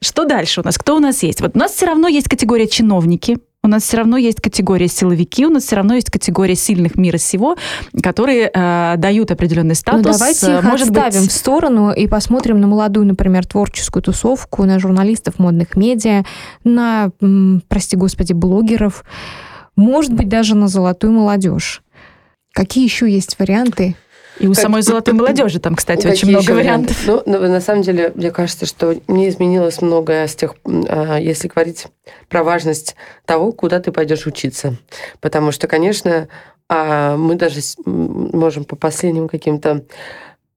Что 0.03 0.25
дальше 0.25 0.63
у 0.63 0.65
нас? 0.65 0.79
Кто 0.79 0.97
у 0.97 0.99
нас 0.99 1.23
есть? 1.23 1.41
Вот 1.41 1.53
у 1.55 1.59
нас 1.59 1.73
все 1.73 1.87
равно 1.87 2.09
есть 2.09 2.29
категория 2.29 2.67
чиновники, 2.67 3.39
у 3.63 3.69
нас 3.69 3.83
все 3.83 3.99
равно 3.99 4.17
есть 4.17 4.41
категория 4.41 4.89
силовики, 4.89 5.45
у 5.45 5.51
нас 5.51 5.65
все 5.65 5.77
равно 5.77 5.95
есть 5.95 6.11
категория 6.11 6.55
сильных 6.55 6.97
мира 6.97 7.19
сего, 7.19 7.57
которые 8.03 8.51
э, 8.53 8.95
дают 8.97 9.31
определенный 9.31 9.71
ну, 9.71 9.75
статус. 9.75 10.07
Ну, 10.07 10.13
давайте 10.13 10.55
их 10.55 10.63
может 10.63 10.89
оставим 10.89 11.23
быть... 11.23 11.31
в 11.31 11.35
сторону 11.35 11.93
и 11.93 12.07
посмотрим 12.07 12.59
на 12.59 12.67
молодую, 12.67 13.07
например, 13.07 13.45
творческую 13.45 14.03
тусовку, 14.03 14.65
на 14.65 14.79
журналистов 14.79 15.39
модных 15.39 15.77
медиа, 15.77 16.25
на, 16.65 17.11
прости 17.69 17.97
господи, 17.97 18.33
блогеров, 18.33 19.05
может 19.77 20.15
быть, 20.15 20.29
даже 20.29 20.55
на 20.55 20.69
золотую 20.69 21.13
молодежь. 21.13 21.83
Какие 22.55 22.85
еще 22.85 23.11
есть 23.11 23.39
варианты? 23.39 23.95
И 24.41 24.47
у 24.47 24.55
как... 24.55 24.63
самой 24.63 24.83
золотой 24.83 25.15
молодежи 25.15 25.61
там, 25.61 25.75
кстати, 25.75 26.07
очень 26.07 26.29
много 26.29 26.51
вариантов. 26.53 26.97
Ну, 27.07 27.23
ну, 27.27 27.39
на 27.41 27.61
самом 27.61 27.83
деле, 27.83 28.11
мне 28.15 28.31
кажется, 28.31 28.67
что 28.67 28.97
не 29.07 29.29
изменилось 29.29 29.83
многое 29.83 30.27
с 30.27 30.35
тех, 30.35 30.55
а, 30.65 31.19
если 31.19 31.49
говорить 31.49 31.87
про 32.29 32.43
важность 32.43 32.97
того, 33.27 33.53
куда 33.53 33.81
ты 33.81 33.93
пойдешь 33.93 34.27
учиться. 34.27 34.77
Потому 35.21 35.53
что, 35.53 35.69
конечно, 35.69 36.29
а, 36.69 37.17
мы 37.17 37.35
даже 37.35 37.61
можем 37.85 38.65
по 38.65 38.77
последним 38.77 39.29
каким-то 39.29 39.85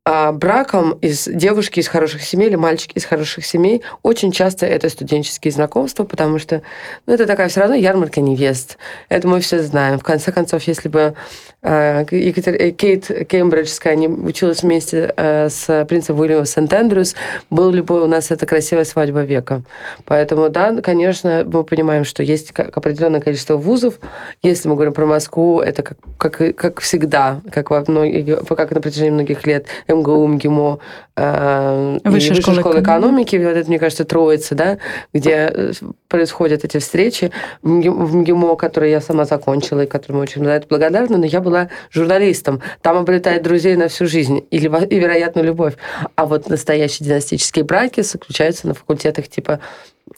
браком 0.05 0.97
из 1.01 1.29
девушки 1.29 1.79
из 1.79 1.87
хороших 1.87 2.23
семей 2.23 2.49
или 2.49 2.55
мальчики 2.55 2.97
из 2.97 3.05
хороших 3.05 3.45
семей 3.45 3.83
очень 4.01 4.33
часто 4.33 4.65
это 4.65 4.89
студенческие 4.89 5.53
знакомства, 5.53 6.03
потому 6.03 6.39
что 6.39 6.61
ну, 7.05 7.13
это 7.13 7.25
такая 7.25 7.47
все 7.47 7.61
равно 7.61 7.75
ярмарка 7.75 8.19
невест. 8.19 8.77
Это 9.07 9.29
мы 9.29 9.39
все 9.39 9.63
знаем. 9.63 9.99
В 9.99 10.03
конце 10.03 10.33
концов, 10.33 10.63
если 10.63 10.89
бы 10.89 11.13
э, 11.61 12.05
Екатер... 12.11 12.71
Кейт 12.73 13.27
Кембриджская 13.29 13.95
не 13.95 14.09
училась 14.09 14.63
вместе 14.63 15.13
э, 15.15 15.47
с 15.49 15.85
принцем 15.85 16.19
Уильямом 16.19 16.45
Сент-Эндрюс, 16.45 17.15
был 17.49 17.71
ли 17.71 17.81
бы 17.81 18.03
у 18.03 18.07
нас 18.07 18.29
эта 18.29 18.45
красивая 18.45 18.83
свадьба 18.83 19.21
века. 19.21 19.61
Поэтому, 20.03 20.49
да, 20.49 20.81
конечно, 20.81 21.45
мы 21.45 21.63
понимаем, 21.63 22.03
что 22.03 22.23
есть 22.23 22.51
определенное 22.51 23.21
количество 23.21 23.55
вузов. 23.55 23.99
Если 24.41 24.67
мы 24.67 24.75
говорим 24.75 24.93
про 24.93 25.05
Москву, 25.05 25.61
это 25.61 25.81
как, 25.81 25.97
как, 26.17 26.55
как 26.57 26.81
всегда, 26.81 27.41
как, 27.51 27.69
во 27.69 27.85
многих, 27.87 28.45
как 28.45 28.71
на 28.71 28.81
протяжении 28.81 29.11
многих 29.11 29.45
лет, 29.47 29.67
МГУ, 29.95 30.27
МГИМО 30.27 30.79
э, 31.15 31.99
Высшая, 32.03 32.41
школа, 32.41 32.59
школа 32.59 32.81
экономики. 32.81 33.35
Вот 33.35 33.55
это, 33.55 33.67
мне 33.67 33.79
кажется, 33.79 34.05
троица, 34.05 34.55
да, 34.55 34.77
где 35.13 35.51
э, 35.53 35.71
происходят 36.07 36.63
эти 36.63 36.77
встречи. 36.79 37.31
В 37.61 38.15
МГИМО, 38.15 38.55
который 38.55 38.91
я 38.91 39.01
сама 39.01 39.25
закончила 39.25 39.81
и 39.81 39.87
которому 39.87 40.21
очень 40.21 40.43
за 40.43 40.51
это 40.51 40.67
благодарна, 40.67 41.17
но 41.17 41.25
я 41.25 41.41
была 41.41 41.69
журналистом. 41.91 42.61
Там 42.81 42.97
обретает 42.97 43.43
друзей 43.43 43.75
на 43.75 43.87
всю 43.87 44.07
жизнь 44.07 44.43
или, 44.51 44.85
и, 44.87 44.99
вероятно, 44.99 45.41
любовь. 45.41 45.73
А 46.15 46.25
вот 46.25 46.49
настоящие 46.49 47.07
династические 47.07 47.65
браки 47.65 48.01
заключаются 48.01 48.67
на 48.67 48.73
факультетах 48.73 49.27
типа 49.27 49.59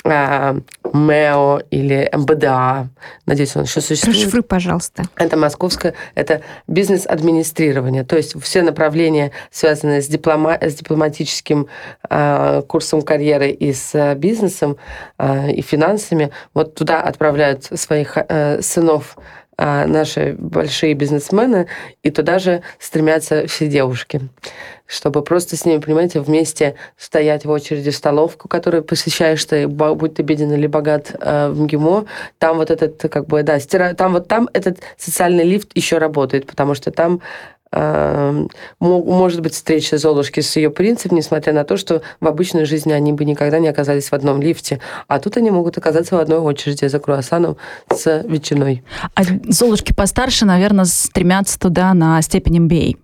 МЭО 0.03 1.61
или 1.71 2.09
МБДА. 2.13 2.89
Надеюсь, 3.25 3.55
он 3.55 3.63
еще 3.63 3.81
существует. 3.81 4.17
Расшифруй, 4.17 4.43
пожалуйста. 4.43 5.03
Это 5.15 5.37
московское, 5.37 5.93
это 6.15 6.41
бизнес-администрирование. 6.67 8.03
То 8.03 8.17
есть 8.17 8.41
все 8.41 8.61
направления, 8.61 9.31
связанные 9.51 10.01
с, 10.01 10.07
диплома, 10.07 10.57
с 10.61 10.75
дипломатическим 10.75 11.67
э, 12.09 12.61
курсом 12.67 13.01
карьеры 13.01 13.49
и 13.49 13.73
с 13.73 14.15
бизнесом 14.15 14.77
э, 15.17 15.51
и 15.51 15.61
финансами, 15.61 16.31
вот 16.53 16.75
туда 16.75 17.01
отправляют 17.01 17.65
своих 17.65 18.17
э, 18.17 18.61
сынов 18.61 19.17
наши 19.57 20.35
большие 20.37 20.93
бизнесмены, 20.93 21.67
и 22.03 22.11
туда 22.11 22.39
же 22.39 22.61
стремятся 22.79 23.47
все 23.47 23.67
девушки 23.67 24.21
чтобы 24.87 25.23
просто 25.23 25.57
с 25.57 25.65
ними, 25.65 25.79
понимаете, 25.79 26.19
вместе 26.19 26.75
стоять 26.97 27.45
в 27.45 27.49
очереди 27.49 27.89
в 27.89 27.95
столовку, 27.95 28.47
которую 28.47 28.83
посещаешь 28.83 29.43
ты, 29.45 29.67
будь 29.67 30.15
ты 30.15 30.23
беден 30.23 30.53
или 30.53 30.67
богат 30.67 31.15
э, 31.19 31.49
в 31.49 31.61
МГИМО, 31.61 32.05
там 32.37 32.57
вот 32.57 32.69
этот, 32.69 33.01
как 33.11 33.25
бы, 33.27 33.41
да, 33.43 33.59
стира... 33.59 33.93
там 33.93 34.13
вот 34.13 34.27
там 34.27 34.47
этот 34.53 34.79
социальный 34.97 35.43
лифт 35.43 35.69
еще 35.75 35.97
работает, 35.97 36.45
потому 36.45 36.75
что 36.75 36.91
там 36.91 37.21
может 37.71 39.41
быть 39.41 39.53
встреча 39.53 39.97
Золушки 39.97 40.39
с 40.39 40.55
ее 40.55 40.69
принцем, 40.69 41.11
несмотря 41.13 41.53
на 41.53 41.63
то, 41.63 41.77
что 41.77 42.01
в 42.19 42.27
обычной 42.27 42.65
жизни 42.65 42.93
они 42.93 43.11
бы 43.13 43.25
никогда 43.25 43.59
не 43.59 43.67
оказались 43.67 44.09
в 44.09 44.13
одном 44.13 44.41
лифте. 44.41 44.79
А 45.07 45.19
тут 45.19 45.37
они 45.37 45.51
могут 45.51 45.77
оказаться 45.77 46.15
в 46.15 46.19
одной 46.19 46.39
очереди 46.39 46.85
за 46.85 46.99
круассаном 46.99 47.57
с 47.93 48.23
ветчиной. 48.23 48.83
А 49.15 49.23
Золушки 49.49 49.93
постарше, 49.93 50.45
наверное, 50.45 50.85
стремятся 50.85 51.59
туда 51.59 51.93
на 51.93 52.21
степень 52.21 52.65
MBA 52.65 52.95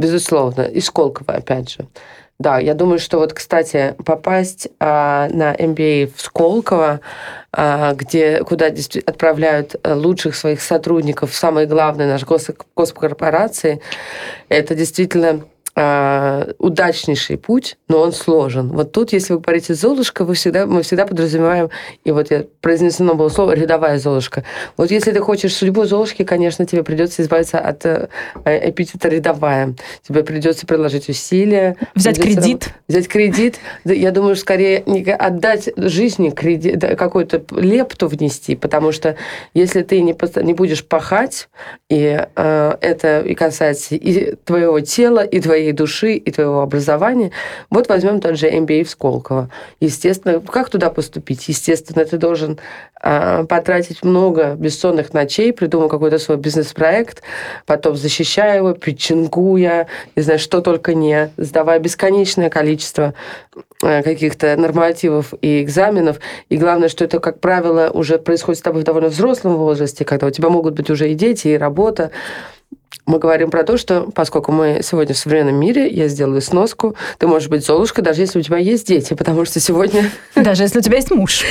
безусловно, 0.00 0.62
и 0.62 0.80
Сколково, 0.80 1.34
опять 1.34 1.70
же. 1.70 1.86
Да, 2.40 2.58
я 2.58 2.72
думаю, 2.72 2.98
что 2.98 3.18
вот, 3.18 3.34
кстати, 3.34 3.94
попасть 4.02 4.68
а, 4.80 5.28
на 5.28 5.54
MBA 5.54 6.10
в 6.16 6.22
Сколково, 6.22 7.00
а, 7.52 7.92
где, 7.92 8.42
куда 8.44 8.68
отправляют 9.04 9.76
э, 9.82 9.92
лучших 9.92 10.34
своих 10.34 10.62
сотрудников, 10.62 11.34
самые 11.34 11.66
главные 11.66 12.08
наши 12.08 12.24
госкорпорации, 12.74 13.82
это 14.48 14.74
действительно 14.74 15.42
э, 15.80 16.52
удачнейший 16.58 17.38
путь, 17.38 17.78
но 17.88 18.00
он 18.00 18.12
сложен. 18.12 18.68
Вот 18.68 18.92
тут, 18.92 19.12
если 19.12 19.32
вы 19.32 19.40
говорите 19.40 19.74
«Золушка», 19.74 20.24
вы 20.24 20.34
всегда, 20.34 20.66
мы 20.66 20.82
всегда 20.82 21.06
подразумеваем, 21.06 21.70
и 22.04 22.10
вот 22.10 22.30
я 22.30 22.44
произнесено 22.60 23.14
было 23.14 23.28
слово 23.28 23.52
«рядовая 23.52 23.98
Золушка». 23.98 24.44
Вот 24.76 24.90
если 24.90 25.12
ты 25.12 25.20
хочешь 25.20 25.54
судьбу 25.54 25.84
Золушки, 25.84 26.24
конечно, 26.24 26.66
тебе 26.66 26.84
придется 26.84 27.22
избавиться 27.22 27.58
от 27.58 27.86
э, 27.86 28.08
эпитета 28.44 29.08
«рядовая». 29.08 29.74
Тебе 30.06 30.22
придется 30.22 30.66
приложить 30.66 31.08
усилия. 31.08 31.76
Взять 31.94 32.20
кредит. 32.20 32.68
Взять 32.86 33.08
кредит. 33.08 33.58
Я 33.84 34.10
думаю, 34.10 34.36
скорее 34.36 34.78
отдать 35.14 35.70
жизни 35.76 36.30
кредит, 36.30 36.84
какую-то 36.98 37.42
лепту 37.52 38.08
внести, 38.08 38.54
потому 38.54 38.92
что 38.92 39.16
если 39.54 39.82
ты 39.82 40.02
не, 40.02 40.14
не 40.42 40.54
будешь 40.54 40.84
пахать, 40.84 41.48
и 41.88 42.26
э, 42.36 42.76
это 42.80 43.20
и 43.20 43.34
касается 43.34 43.94
и 43.94 44.34
твоего 44.44 44.80
тела, 44.80 45.24
и 45.24 45.40
твоей 45.40 45.69
твоей 45.70 45.72
души 45.72 46.14
и 46.14 46.30
твоего 46.30 46.60
образования. 46.60 47.30
Вот 47.70 47.88
возьмем 47.88 48.20
тот 48.20 48.36
же 48.36 48.48
MBA 48.48 48.84
в 48.84 48.90
Сколково. 48.90 49.48
Естественно, 49.80 50.40
как 50.40 50.68
туда 50.68 50.90
поступить? 50.90 51.48
Естественно, 51.48 52.04
ты 52.04 52.16
должен 52.18 52.58
э, 53.02 53.44
потратить 53.48 54.04
много 54.04 54.54
бессонных 54.54 55.14
ночей, 55.14 55.52
придумав 55.52 55.90
какой-то 55.90 56.18
свой 56.18 56.36
бизнес-проект, 56.36 57.22
потом 57.66 57.96
защищая 57.96 58.56
его, 58.58 58.74
причингуя, 58.74 59.86
не 60.16 60.22
знаю, 60.22 60.38
что 60.38 60.60
только 60.60 60.94
не, 60.94 61.30
сдавая 61.36 61.78
бесконечное 61.78 62.50
количество 62.50 63.14
э, 63.82 64.02
каких-то 64.02 64.56
нормативов 64.56 65.34
и 65.42 65.62
экзаменов. 65.62 66.18
И 66.50 66.56
главное, 66.56 66.88
что 66.88 67.04
это, 67.04 67.20
как 67.20 67.40
правило, 67.40 67.90
уже 67.92 68.18
происходит 68.18 68.58
с 68.58 68.62
тобой 68.62 68.82
в 68.82 68.84
довольно 68.84 69.08
взрослом 69.08 69.56
возрасте, 69.56 70.04
когда 70.04 70.26
у 70.26 70.30
тебя 70.30 70.48
могут 70.48 70.74
быть 70.74 70.90
уже 70.90 71.10
и 71.10 71.14
дети, 71.14 71.48
и 71.48 71.58
работа 71.58 72.10
мы 73.10 73.18
говорим 73.18 73.50
про 73.50 73.64
то, 73.64 73.76
что 73.76 74.08
поскольку 74.14 74.52
мы 74.52 74.80
сегодня 74.82 75.14
в 75.14 75.18
современном 75.18 75.56
мире, 75.56 75.88
я 75.88 76.06
сделаю 76.06 76.40
сноску, 76.40 76.94
ты 77.18 77.26
можешь 77.26 77.48
быть 77.48 77.66
Золушкой, 77.66 78.04
даже 78.04 78.20
если 78.20 78.38
у 78.38 78.42
тебя 78.42 78.56
есть 78.56 78.86
дети, 78.86 79.14
потому 79.14 79.44
что 79.44 79.58
сегодня... 79.58 80.10
Даже 80.36 80.62
если 80.62 80.78
у 80.78 80.82
тебя 80.82 80.96
есть 80.96 81.10
муж. 81.10 81.44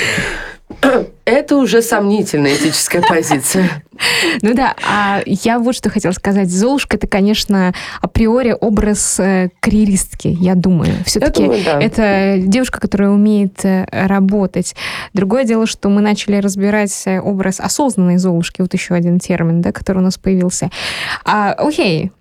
Это 1.26 1.58
уже 1.58 1.82
сомнительная 1.82 2.56
этическая 2.56 3.02
позиция. 3.02 3.84
Ну 4.42 4.54
да, 4.54 4.76
а 4.82 5.22
я 5.26 5.60
вот 5.60 5.76
что 5.76 5.90
хотела 5.90 6.14
сказать. 6.14 6.50
Золушка 6.50 6.96
это, 6.96 7.06
конечно, 7.06 7.74
априори 8.00 8.56
образ 8.58 9.20
э, 9.20 9.50
карьеристки, 9.60 10.30
я 10.40 10.56
думаю. 10.56 10.94
Все-таки 11.06 11.46
да. 11.66 11.82
это 11.82 12.36
девушка, 12.38 12.80
которая 12.80 13.10
умеет 13.10 13.66
э, 13.66 13.86
работать. 13.92 14.74
Другое 15.14 15.44
дело, 15.44 15.68
что 15.68 15.90
мы 15.90 16.00
начали 16.00 16.38
разбирать 16.38 16.94
э, 17.08 17.20
образ 17.20 17.60
осознанной 17.60 18.20
Золушки, 18.20 18.62
вот 18.62 18.74
еще 18.74 18.94
один 18.94 19.20
термин, 19.20 19.62
да, 19.62 19.74
который 19.74 19.98
у 19.98 20.04
нас 20.04 20.18
появился. 20.18 20.70
А, 21.26 21.52
окей, 21.52 22.14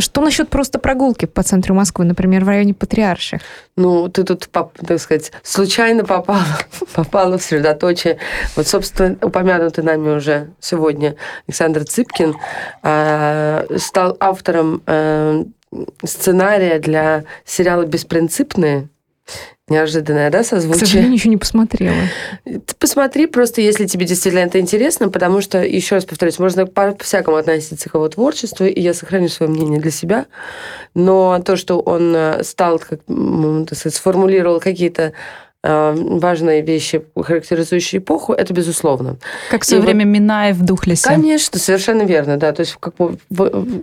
что 0.00 0.20
насчет 0.20 0.48
просто 0.48 0.78
прогулки 0.78 1.26
по 1.26 1.42
центру 1.42 1.74
Москвы, 1.74 2.04
например, 2.04 2.44
в 2.44 2.48
районе 2.48 2.74
Патриарших? 2.74 3.40
Ну, 3.76 4.08
ты 4.08 4.24
тут, 4.24 4.48
так 4.50 4.98
сказать, 4.98 5.32
случайно 5.42 6.04
попала, 6.04 6.44
попала 6.94 7.38
в 7.38 7.42
средоточие. 7.42 8.18
Вот, 8.56 8.66
собственно, 8.66 9.16
упомянутый 9.22 9.84
нами 9.84 10.16
уже 10.16 10.50
сегодня 10.60 11.16
Александр 11.46 11.84
Цыпкин 11.84 12.34
э, 12.82 13.78
стал 13.78 14.16
автором 14.20 14.82
э, 14.86 15.44
сценария 16.04 16.78
для 16.78 17.24
сериала 17.44 17.84
«Беспринципные», 17.84 18.88
Неожиданное, 19.66 20.30
да, 20.30 20.44
созвучие? 20.44 20.82
К 20.82 20.86
сожалению, 20.86 21.14
еще 21.14 21.28
не 21.30 21.38
посмотрела. 21.38 21.96
Ты 22.44 22.60
посмотри 22.78 23.26
просто, 23.26 23.62
если 23.62 23.86
тебе 23.86 24.04
действительно 24.04 24.42
это 24.42 24.60
интересно, 24.60 25.08
потому 25.08 25.40
что, 25.40 25.62
еще 25.64 25.94
раз 25.94 26.04
повторюсь, 26.04 26.38
можно 26.38 26.66
по-всякому 26.66 27.38
относиться 27.38 27.88
к 27.88 27.94
его 27.94 28.06
творчеству, 28.10 28.66
и 28.66 28.78
я 28.78 28.92
сохраню 28.92 29.28
свое 29.28 29.50
мнение 29.50 29.80
для 29.80 29.90
себя, 29.90 30.26
но 30.92 31.40
то, 31.42 31.56
что 31.56 31.80
он 31.80 32.14
э, 32.14 32.44
стал, 32.44 32.78
как, 32.78 33.00
сформулировал 33.72 34.60
какие-то 34.60 35.14
важные 35.64 36.60
вещи, 36.60 37.02
характеризующие 37.16 38.00
эпоху, 38.00 38.34
это 38.34 38.52
безусловно. 38.52 39.16
Как 39.50 39.62
в 39.62 39.66
свое 39.66 39.82
и 39.82 39.84
время 39.84 40.04
вот, 40.04 40.12
Минаев 40.12 40.56
в 40.56 40.64
Духлесе. 40.64 41.08
Конечно, 41.08 41.58
совершенно 41.58 42.02
верно, 42.02 42.36
да. 42.36 42.52
То 42.52 42.60
есть 42.60 42.76
как 42.78 42.94
бы, 42.96 43.16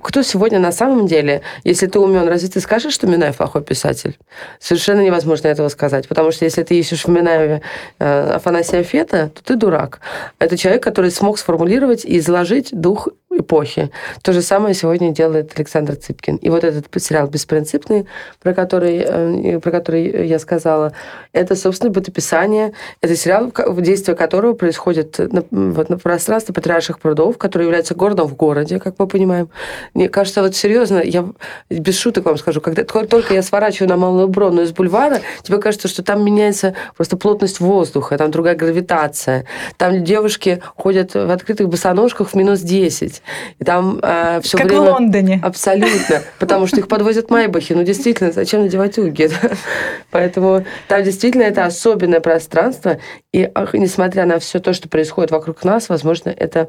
кто 0.04 0.22
сегодня 0.22 0.60
на 0.60 0.72
самом 0.72 1.08
деле, 1.08 1.42
если 1.64 1.88
ты 1.88 2.00
умен, 2.00 2.28
разве 2.28 2.50
ты 2.50 2.60
скажешь, 2.60 2.94
что 2.94 3.08
Минаев 3.08 3.38
плохой 3.38 3.64
писатель? 3.64 4.18
Совершенно 4.60 5.02
невозможно 5.02 5.48
этого 5.48 5.70
сказать, 5.70 6.08
потому 6.08 6.32
что 6.32 6.46
если 6.46 6.62
ты 6.62 6.78
ищешь 6.78 7.06
в 7.06 7.08
Минаеве 7.08 7.62
э, 8.00 8.34
Афанасия 8.36 8.84
Фета, 8.84 9.32
то 9.34 9.44
ты 9.44 9.56
дурак. 9.56 10.02
Это 10.38 10.58
человек, 10.58 10.84
который 10.84 11.10
смог 11.10 11.40
сформулировать 11.40 12.06
и 12.06 12.20
изложить 12.20 12.70
дух 12.72 13.08
эпохи. 13.40 13.92
То 14.22 14.34
же 14.34 14.42
самое 14.42 14.74
сегодня 14.74 15.12
делает 15.12 15.52
Александр 15.56 15.96
Цыпкин. 15.96 16.38
И 16.38 16.50
вот 16.50 16.64
этот 16.64 16.86
сериал 17.02 17.28
«Беспринципный», 17.28 18.06
про 18.42 18.54
который, 18.54 18.98
э, 18.98 19.60
про 19.60 19.72
который 19.72 20.28
я 20.28 20.40
сказала, 20.40 20.94
это, 21.34 21.56
собственно, 21.56 21.92
бытописание. 21.92 22.74
Это 23.02 23.16
сериал, 23.16 23.52
в 23.56 23.82
действие 23.82 24.16
которого 24.16 24.54
происходит 24.54 25.18
на, 25.20 25.44
вот, 25.52 25.90
на 25.90 25.98
пространстве 25.98 26.54
Патриарших 26.54 27.00
прудов, 27.00 27.38
который 27.38 27.64
является 27.64 27.96
городом 27.96 28.28
в 28.28 28.36
городе, 28.36 28.80
как 28.80 28.96
мы 29.00 29.08
понимаем. 29.08 29.50
Мне 29.94 30.10
кажется, 30.10 30.42
вот 30.42 30.56
серьезно, 30.56 31.02
я 31.04 31.28
без 31.70 31.98
шуток 31.98 32.26
вам 32.26 32.38
скажу, 32.38 32.62
когда 32.62 32.84
только 32.84 33.34
я 33.34 33.44
сворачиваю 33.44 33.90
на 33.90 33.98
Малую 33.98 34.28
Бронную 34.28 34.66
из 34.66 34.72
бульвара, 34.72 35.22
тебе 35.44 35.58
кажется, 35.60 35.88
что 35.88 36.04
там 36.04 36.24
меняется 36.24 36.76
просто 36.96 37.18
плотность 37.18 37.60
воздуха, 37.60 38.18
там 38.18 38.32
другая 38.32 38.56
гравитация. 38.56 39.46
Там 39.78 40.04
девушки 40.04 40.62
ходят 40.76 41.14
в 41.14 41.32
открытых 41.32 41.70
босоножках 41.70 42.30
в 42.30 42.36
минус 42.36 42.60
10. 42.60 43.21
Ехать. 43.22 43.60
И 43.60 43.64
там 43.64 44.00
э, 44.02 44.40
все 44.42 44.58
как 44.58 44.68
время... 44.68 44.82
в 44.82 44.94
Лондоне. 44.94 45.40
Абсолютно. 45.44 46.22
Потому 46.40 46.68
что 46.68 46.78
их 46.78 46.88
подвозят 46.88 47.30
Майбахи. 47.30 47.74
Ну, 47.74 47.84
действительно, 47.84 48.32
зачем 48.32 48.62
надевать 48.62 48.98
уги? 48.98 49.30
Поэтому 50.12 50.66
там 50.88 51.04
действительно 51.04 51.44
это 51.44 51.66
особенное 51.66 52.20
пространство. 52.20 52.98
И 53.34 53.50
несмотря 53.74 54.26
на 54.26 54.40
все 54.40 54.60
то, 54.60 54.74
что 54.74 54.90
происходит 54.90 55.32
вокруг 55.32 55.64
нас, 55.64 55.90
возможно, 55.90 56.30
это... 56.30 56.68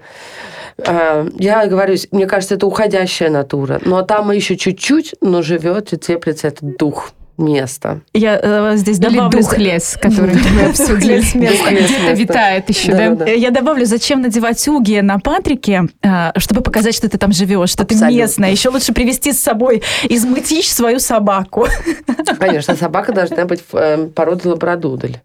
Э, 0.79 1.29
я 1.38 1.67
говорю, 1.67 1.97
мне 2.11 2.27
кажется, 2.27 2.55
это 2.55 2.67
уходящая 2.67 3.31
натура. 3.31 3.81
Но 3.85 4.03
там 4.03 4.31
еще 4.31 4.57
чуть-чуть, 4.57 5.15
но 5.21 5.43
живет 5.43 5.93
и 5.93 5.99
теплится 5.99 6.49
этот 6.49 6.77
дух 6.77 7.12
место. 7.38 8.01
Я 8.12 8.38
э, 8.42 8.77
здесь 8.77 8.99
Или 8.99 9.16
добавлю... 9.16 9.40
дух 9.40 9.59
лес, 9.59 9.99
который 10.03 10.35
мы 10.35 10.62
обсудили. 10.66 11.21
Где-то 11.21 12.12
витает 12.12 12.68
еще, 12.68 12.92
да? 12.92 13.31
Я 13.31 13.51
добавлю, 13.51 13.85
зачем 13.87 14.23
надевать 14.23 14.66
уги 14.68 15.01
на 15.01 15.18
Патрике, 15.18 15.85
э, 16.03 16.38
чтобы 16.38 16.61
показать, 16.62 16.95
что 16.95 17.09
ты 17.09 17.18
там 17.18 17.33
живешь, 17.33 17.71
что 17.71 17.85
ты 17.85 17.95
местная. 17.95 18.51
Еще 18.51 18.68
лучше 18.68 18.92
привести 18.92 19.33
с 19.33 19.40
собой 19.40 19.83
из 20.05 20.25
Мытищ 20.25 20.68
свою 20.68 20.99
собаку. 20.99 21.66
Конечно, 22.38 22.77
собака 22.77 23.12
должна 23.12 23.45
быть 23.45 23.62
э, 23.73 24.09
породы 24.14 24.49
лабрадудель. 24.49 25.21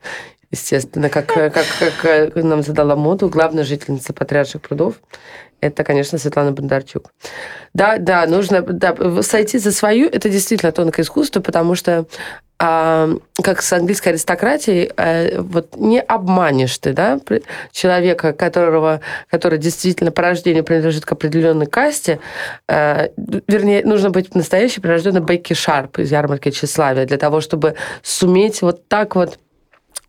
Естественно, 0.50 1.10
как, 1.10 1.28
как, 1.28 1.54
как 1.54 2.36
нам 2.36 2.64
задала 2.64 2.96
моду 2.96 3.28
главная 3.28 3.66
жительница 3.66 4.14
Патриарших 4.14 4.62
прудов, 4.62 4.96
это, 5.62 5.84
конечно, 5.84 6.18
Светлана 6.18 6.52
Бондарчук. 6.52 7.12
Да, 7.74 7.98
да, 7.98 8.26
нужно 8.28 8.62
да, 8.62 9.22
сойти 9.22 9.58
за 9.58 9.72
свою, 9.72 10.08
это 10.08 10.30
действительно 10.30 10.72
тонкое 10.72 11.04
искусство, 11.04 11.42
потому 11.42 11.76
что 11.76 12.06
а, 12.60 13.10
как 13.44 13.62
с 13.62 13.72
английской 13.74 14.10
аристократией, 14.10 14.92
а, 14.98 15.42
вот 15.42 15.76
не 15.76 16.00
обманешь 16.00 16.78
ты, 16.80 16.94
да, 16.94 17.20
человека, 17.72 18.34
которого, 18.34 19.02
который 19.30 19.60
действительно 19.60 20.12
по 20.12 20.24
рождению 20.24 20.64
принадлежит 20.64 21.06
к 21.06 21.12
определенной 21.12 21.68
касте, 21.68 22.20
а, 22.68 23.10
вернее, 23.48 23.86
нужно 23.86 24.10
быть 24.10 24.34
настоящей 24.34 24.82
прирожденной 24.82 25.22
Бекки 25.22 25.54
Шарп 25.54 26.00
из 26.00 26.12
ярмарки 26.12 26.50
тщеславия 26.50 27.06
для 27.06 27.18
того, 27.18 27.42
чтобы 27.42 27.76
суметь 28.02 28.62
вот 28.62 28.88
так 28.88 29.16
вот 29.16 29.38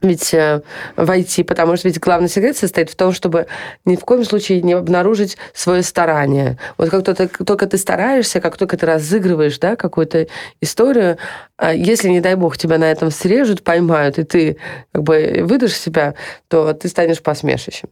ведь 0.00 0.32
э, 0.32 0.62
войти, 0.96 1.42
потому 1.42 1.76
что 1.76 1.88
ведь 1.88 1.98
главный 1.98 2.28
секрет 2.28 2.56
состоит 2.56 2.90
в 2.90 2.96
том, 2.96 3.12
чтобы 3.12 3.46
ни 3.84 3.96
в 3.96 4.00
коем 4.00 4.24
случае 4.24 4.62
не 4.62 4.74
обнаружить 4.74 5.36
свое 5.52 5.82
старание. 5.82 6.58
Вот 6.76 6.90
как 6.90 7.04
только, 7.04 7.44
только 7.44 7.66
ты 7.66 7.78
стараешься, 7.78 8.40
как 8.40 8.56
только 8.56 8.76
ты 8.76 8.86
разыгрываешь 8.86 9.58
да, 9.58 9.76
какую-то 9.76 10.28
историю, 10.60 11.18
а 11.56 11.74
если, 11.74 12.08
не 12.08 12.20
дай 12.20 12.36
бог, 12.36 12.56
тебя 12.56 12.78
на 12.78 12.84
этом 12.84 13.10
срежут, 13.10 13.64
поймают, 13.64 14.18
и 14.18 14.22
ты 14.22 14.58
как 14.92 15.02
бы 15.02 15.40
выдашь 15.42 15.74
себя, 15.74 16.14
то 16.46 16.72
ты 16.72 16.88
станешь 16.88 17.20
посмешищем. 17.20 17.88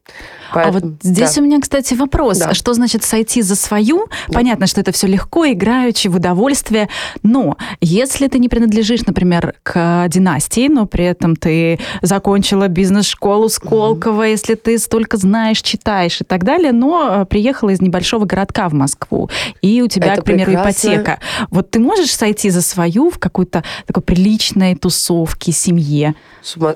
Поэтому, 0.55 0.79
а 0.79 0.81
вот 0.81 0.93
здесь 1.03 1.35
да. 1.35 1.41
у 1.41 1.45
меня, 1.45 1.61
кстати, 1.61 1.95
вопрос. 1.95 2.39
Да. 2.39 2.55
Что 2.55 2.75
значит 2.75 3.03
сойти 3.03 3.43
за 3.43 3.57
свою? 3.57 4.07
Да. 4.29 4.35
Понятно, 4.35 4.69
что 4.69 4.81
это 4.81 4.93
все 4.93 5.09
легко, 5.09 5.47
играючи, 5.47 6.07
в 6.07 6.15
удовольствие, 6.15 6.89
но 7.25 7.57
если 7.81 8.29
ты 8.29 8.39
не 8.39 8.49
принадлежишь, 8.49 9.05
например, 9.05 9.55
к 9.65 10.07
династии, 10.09 10.69
но 10.69 10.87
при 10.87 11.05
этом 11.05 11.35
ты 11.35 11.81
закончила 12.03 12.69
бизнес-школу 12.69 13.49
Сколково, 13.49 14.27
mm-hmm. 14.27 14.31
если 14.31 14.55
ты 14.55 14.79
столько 14.79 15.17
знаешь, 15.17 15.61
читаешь 15.63 16.21
и 16.21 16.25
так 16.25 16.45
далее, 16.45 16.73
но 16.73 17.23
э, 17.23 17.25
приехала 17.27 17.71
из 17.71 17.81
небольшого 17.81 18.25
городка 18.25 18.69
в 18.69 18.73
Москву, 18.73 19.31
и 19.63 19.83
у 19.83 19.89
тебя, 19.89 20.13
это 20.13 20.23
к 20.23 20.25
примеру, 20.25 20.53
прекрасно. 20.53 20.89
ипотека. 20.89 21.21
Вот 21.51 21.71
ты 21.71 21.79
можешь 21.79 22.15
сойти 22.15 22.51
за 22.51 22.63
свою 22.63 23.11
в 23.11 23.19
какой-то 23.19 23.65
такой 23.87 24.03
приличной 24.03 24.75
тусовке, 24.75 25.53
семье. 25.53 26.15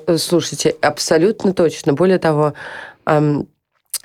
Э, 0.07 0.17
слушайте, 0.17 0.75
абсолютно 0.81 1.53
точно. 1.53 1.93
Более 1.93 2.17
того, 2.19 2.53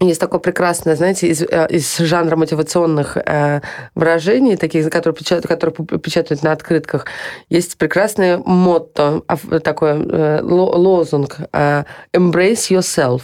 есть 0.01 0.21
такое 0.21 0.41
прекрасное, 0.41 0.95
знаете, 0.95 1.29
из, 1.29 1.41
э, 1.41 1.67
из 1.71 1.97
жанра 1.97 2.37
мотивационных 2.37 3.17
э, 3.17 3.63
выражений, 3.95 4.57
таких, 4.57 4.91
которые 4.91 5.15
печатают, 5.15 5.47
которые 5.47 5.75
печатают 5.99 6.43
на 6.43 6.53
открытках, 6.53 7.07
есть 7.49 7.79
прекрасное 7.79 8.37
мотто, 8.37 9.23
такой 9.65 9.93
э, 9.93 10.41
лозунг 10.43 11.39
э, 11.51 11.85
«embrace 12.13 12.71
yourself». 12.71 13.23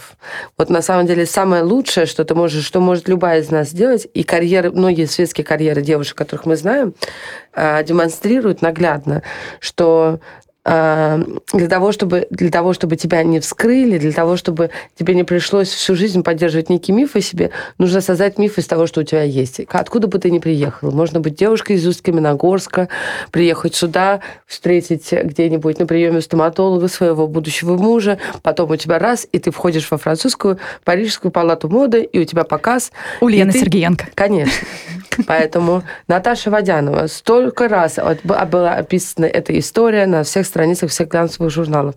Вот 0.57 0.71
на 0.71 0.81
самом 0.81 1.05
деле 1.05 1.27
самое 1.27 1.61
лучшее, 1.61 2.07
что 2.07 2.25
ты 2.25 2.33
можешь, 2.33 2.65
что 2.65 2.79
может 2.79 3.07
любая 3.07 3.41
из 3.41 3.51
нас 3.51 3.69
сделать, 3.69 4.07
и 4.11 4.23
карьеры, 4.23 4.71
многие 4.71 5.05
светские 5.05 5.45
карьеры 5.45 5.83
девушек, 5.83 6.17
которых 6.17 6.47
мы 6.47 6.55
знаем, 6.55 6.95
э, 7.53 7.83
демонстрируют 7.83 8.63
наглядно, 8.63 9.21
что 9.59 10.19
для 10.65 11.67
того, 11.69 11.91
чтобы, 11.91 12.25
для 12.29 12.49
того, 12.49 12.71
чтобы 12.71 12.95
тебя 12.95 13.21
не 13.23 13.41
вскрыли, 13.41 13.97
для 13.97 14.13
того, 14.13 14.37
чтобы 14.37 14.69
тебе 14.97 15.13
не 15.13 15.25
пришлось 15.25 15.67
всю 15.67 15.95
жизнь 15.95 16.23
поддерживать 16.23 16.69
некий 16.69 16.93
миф 16.93 17.17
о 17.17 17.21
себе, 17.21 17.51
нужно 17.77 17.99
создать 17.99 18.37
миф 18.37 18.57
из 18.57 18.65
того, 18.65 18.87
что 18.87 19.01
у 19.01 19.03
тебя 19.03 19.23
есть. 19.23 19.59
Откуда 19.69 20.07
бы 20.07 20.19
ты 20.19 20.31
ни 20.31 20.39
приехала. 20.39 20.91
Можно 20.91 21.19
быть 21.19 21.35
девушкой 21.35 21.75
из 21.75 21.85
Усть-Каменогорска, 21.85 22.87
приехать 23.31 23.75
сюда, 23.75 24.21
встретить 24.47 25.11
где-нибудь 25.11 25.79
на 25.79 25.85
приеме 25.85 26.21
стоматолога 26.21 26.87
своего 26.87 27.27
будущего 27.27 27.75
мужа, 27.75 28.17
потом 28.41 28.71
у 28.71 28.77
тебя 28.77 28.99
раз, 28.99 29.27
и 29.33 29.39
ты 29.39 29.51
входишь 29.51 29.91
во 29.91 29.97
французскую, 29.97 30.59
парижскую 30.85 31.31
палату 31.31 31.67
моды, 31.67 32.03
и 32.03 32.19
у 32.19 32.23
тебя 32.23 32.45
показ. 32.45 32.93
У 33.19 33.27
Лены 33.27 33.51
ты... 33.51 33.59
Сергеенко. 33.59 34.07
Конечно. 34.15 34.53
Поэтому 35.27 35.83
Наташа 36.07 36.49
Водянова 36.49 37.07
столько 37.07 37.67
раз 37.67 37.99
была 38.23 38.75
описана 38.75 39.25
эта 39.25 39.57
история 39.59 40.05
на 40.05 40.23
всех 40.23 40.52
страницах 40.53 40.91
всех 40.91 41.07
глянцевых 41.09 41.51
журналов. 41.51 41.95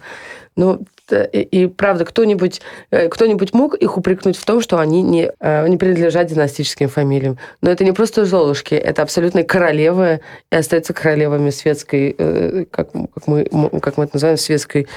Ну, 0.56 0.86
и, 1.10 1.40
и 1.40 1.66
правда, 1.66 2.04
кто-нибудь 2.04 2.62
э, 2.90 3.08
кто 3.08 3.26
мог 3.52 3.74
их 3.74 3.98
упрекнуть 3.98 4.36
в 4.36 4.44
том, 4.44 4.60
что 4.60 4.78
они 4.78 5.02
не, 5.02 5.30
э, 5.38 5.68
не 5.68 5.76
принадлежат 5.76 6.26
династическим 6.26 6.88
фамилиям. 6.88 7.38
Но 7.60 7.70
это 7.70 7.84
не 7.84 7.92
просто 7.92 8.24
Золушки, 8.24 8.74
это 8.74 9.02
абсолютно 9.02 9.44
королевы 9.44 10.20
и 10.50 10.56
остаются 10.56 10.94
королевами 10.94 11.50
светской, 11.50 12.14
э, 12.16 12.64
как, 12.70 12.90
как, 12.92 13.26
мы, 13.26 13.44
как 13.80 13.98
мы 13.98 14.04
это 14.04 14.16
называем, 14.16 14.38
светской 14.38 14.88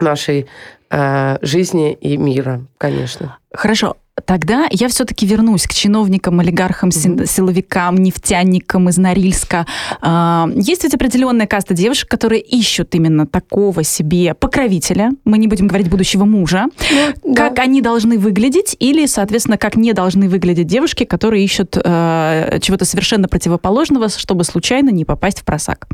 нашей 0.00 0.46
жизни 1.42 1.92
и 1.92 2.16
мира, 2.16 2.62
конечно. 2.78 3.38
Хорошо. 3.52 3.96
Тогда 4.24 4.66
я 4.70 4.88
все-таки 4.88 5.26
вернусь 5.26 5.66
к 5.66 5.72
чиновникам, 5.72 6.40
олигархам, 6.40 6.90
mm-hmm. 6.90 7.26
силовикам, 7.26 7.96
нефтяникам 7.96 8.88
из 8.88 8.98
Норильска. 8.98 9.66
А, 10.00 10.48
есть 10.54 10.84
ведь 10.84 10.94
определенная 10.94 11.46
каста 11.46 11.74
девушек, 11.74 12.08
которые 12.08 12.40
ищут 12.40 12.94
именно 12.94 13.26
такого 13.26 13.82
себе 13.82 14.34
покровителя, 14.34 15.10
мы 15.24 15.38
не 15.38 15.48
будем 15.48 15.66
говорить 15.66 15.88
будущего 15.88 16.24
мужа, 16.24 16.66
ну, 17.24 17.34
как 17.34 17.54
да. 17.54 17.62
они 17.62 17.80
должны 17.80 18.18
выглядеть, 18.18 18.76
или, 18.78 19.06
соответственно, 19.06 19.58
как 19.58 19.76
не 19.76 19.92
должны 19.92 20.28
выглядеть 20.28 20.66
девушки, 20.66 21.04
которые 21.04 21.44
ищут 21.44 21.76
э, 21.76 22.58
чего-то 22.60 22.84
совершенно 22.84 23.28
противоположного, 23.28 24.08
чтобы 24.08 24.44
случайно 24.44 24.90
не 24.90 25.04
попасть 25.04 25.40
в 25.40 25.44
просак. 25.44 25.86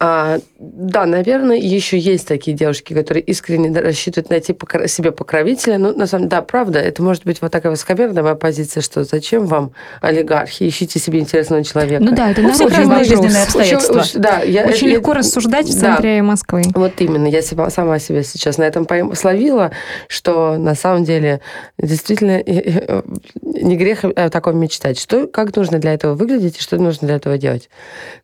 А, 0.00 0.38
да, 0.58 1.06
наверное, 1.06 1.56
еще 1.56 1.96
есть 1.96 2.26
такие 2.26 2.56
девушки, 2.56 2.92
которые 2.92 3.22
искренне 3.22 3.70
рассчитывают 3.78 4.28
найти 4.28 4.52
покро- 4.52 4.88
себе 4.88 5.12
покровителя. 5.12 5.78
Ну, 5.78 5.96
на 5.96 6.06
самом 6.06 6.24
деле, 6.24 6.30
да, 6.30 6.42
правда, 6.42 6.80
это 6.80 7.02
может 7.02 7.24
быть 7.24 7.40
вот 7.40 7.52
такая 7.52 7.70
высокомерная 7.70 8.34
позиция, 8.34 8.80
что 8.82 9.04
зачем 9.04 9.46
вам 9.46 9.72
олигархи, 10.00 10.68
ищите 10.68 10.98
себе 10.98 11.20
интересного 11.20 11.62
человека. 11.62 12.02
Ну 12.02 12.14
да, 12.14 12.30
это 12.32 12.42
ну, 12.42 12.48
разные 12.48 13.04
жизненные 13.04 13.44
обстоятельства. 13.44 14.00
Очень, 14.00 14.20
да, 14.20 14.40
я, 14.40 14.66
очень 14.66 14.88
я, 14.88 14.94
легко 14.94 15.12
я, 15.12 15.18
рассуждать 15.18 15.68
в 15.68 15.78
центре 15.78 16.18
да, 16.18 16.24
Москвы. 16.24 16.62
Вот 16.74 16.92
именно, 16.98 17.26
я 17.26 17.40
себя, 17.40 17.70
сама 17.70 17.98
себя 17.98 18.24
сейчас 18.24 18.58
на 18.58 18.64
этом 18.64 18.86
словила, 19.14 19.70
что 20.08 20.56
на 20.56 20.74
самом 20.74 21.04
деле 21.04 21.40
действительно 21.78 22.42
не 22.44 23.76
грех 23.76 24.04
о 24.04 24.28
таком 24.28 24.58
мечтать. 24.58 24.98
Что, 24.98 25.28
как 25.28 25.54
нужно 25.54 25.78
для 25.78 25.94
этого 25.94 26.14
выглядеть 26.14 26.58
и 26.58 26.60
что 26.60 26.78
нужно 26.78 27.06
для 27.06 27.16
этого 27.16 27.38
делать? 27.38 27.70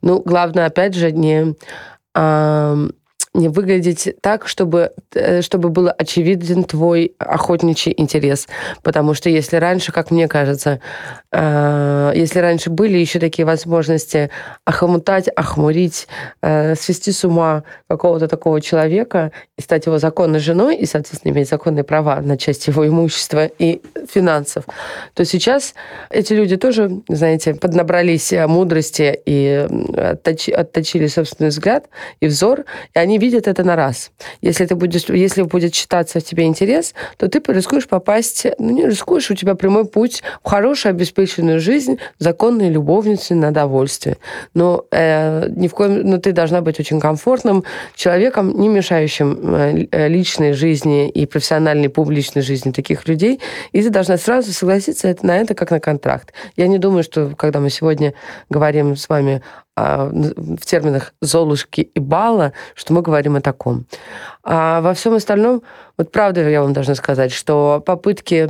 Ну, 0.02 0.20
главное, 0.24 0.66
опять 0.66 0.94
же, 0.94 1.12
не 1.12 1.54
не 2.14 2.90
выглядеть 3.32 4.16
так, 4.20 4.48
чтобы, 4.48 4.92
э, 5.14 5.42
чтобы 5.42 5.68
был 5.68 5.90
очевиден 5.96 6.64
твой 6.64 7.14
охотничий 7.18 7.94
интерес. 7.96 8.48
Потому 8.82 9.14
что 9.14 9.30
если 9.30 9.56
раньше, 9.56 9.92
как 9.92 10.10
мне 10.10 10.26
кажется, 10.26 10.80
э, 11.30 12.12
если 12.14 12.40
раньше 12.40 12.70
были 12.70 12.98
еще 12.98 13.20
такие 13.20 13.46
возможности 13.46 14.30
охомутать, 14.64 15.28
охмурить, 15.28 16.08
э, 16.42 16.74
свести 16.74 17.12
с 17.12 17.24
ума 17.24 17.62
какого-то 17.88 18.26
такого 18.26 18.60
человека 18.60 19.30
и 19.56 19.62
стать 19.62 19.86
его 19.86 19.98
законной 19.98 20.40
женой, 20.40 20.76
и, 20.76 20.86
соответственно, 20.86 21.32
иметь 21.32 21.48
законные 21.48 21.84
права 21.84 22.20
на 22.20 22.36
часть 22.36 22.66
его 22.66 22.86
имущества 22.86 23.46
и 23.46 23.80
финансов, 24.12 24.64
то 25.14 25.24
сейчас 25.24 25.74
эти 26.10 26.32
люди 26.32 26.56
тоже, 26.56 27.00
знаете, 27.08 27.54
поднабрались 27.54 28.32
мудрости 28.32 29.20
и 29.24 29.68
отточили 29.96 31.06
собственный 31.06 31.50
взгляд 31.50 31.88
и 32.20 32.26
взор, 32.26 32.64
и 32.94 32.98
они 32.98 33.19
видят 33.20 33.46
это 33.46 33.62
на 33.62 33.76
раз. 33.76 34.10
Если, 34.40 34.66
ты 34.66 34.74
будешь, 34.74 35.04
если 35.04 35.42
будет 35.42 35.74
считаться 35.74 36.18
в 36.18 36.24
тебе 36.24 36.44
интерес, 36.44 36.94
то 37.16 37.28
ты 37.28 37.40
рискуешь 37.52 37.86
попасть, 37.86 38.46
ну 38.58 38.70
не 38.70 38.86
рискуешь, 38.86 39.30
у 39.30 39.34
тебя 39.34 39.54
прямой 39.54 39.84
путь 39.84 40.22
в 40.42 40.48
хорошую 40.48 40.90
обеспеченную 40.90 41.60
жизнь, 41.60 41.98
законные 42.18 42.70
любовницы 42.70 43.34
на 43.34 43.52
довольствие. 43.52 44.16
Но, 44.54 44.84
э, 44.90 45.48
ни 45.50 45.68
в 45.68 45.74
коем, 45.74 46.02
но 46.02 46.18
ты 46.18 46.32
должна 46.32 46.60
быть 46.60 46.80
очень 46.80 47.00
комфортным 47.00 47.64
человеком, 47.94 48.58
не 48.58 48.68
мешающим 48.68 49.54
э, 49.54 50.08
личной 50.08 50.52
жизни 50.52 51.08
и 51.08 51.26
профессиональной 51.26 51.88
публичной 51.88 52.42
жизни 52.42 52.72
таких 52.72 53.06
людей. 53.06 53.40
И 53.72 53.82
ты 53.82 53.90
должна 53.90 54.16
сразу 54.16 54.52
согласиться 54.52 55.14
на 55.22 55.38
это 55.38 55.54
как 55.54 55.70
на 55.70 55.80
контракт. 55.80 56.32
Я 56.56 56.66
не 56.66 56.78
думаю, 56.78 57.02
что 57.02 57.32
когда 57.36 57.60
мы 57.60 57.70
сегодня 57.70 58.14
говорим 58.48 58.96
с 58.96 59.08
вами 59.08 59.42
в 59.76 60.64
терминах 60.64 61.14
«золушки» 61.20 61.80
и 61.80 62.00
«бала», 62.00 62.52
что 62.74 62.92
мы 62.92 63.02
говорим 63.02 63.36
о 63.36 63.40
таком. 63.40 63.86
А 64.42 64.80
во 64.80 64.94
всем 64.94 65.14
остальном, 65.14 65.62
вот 65.96 66.12
правда 66.12 66.48
я 66.48 66.62
вам 66.62 66.72
должна 66.72 66.94
сказать, 66.94 67.32
что 67.32 67.82
попытки 67.84 68.48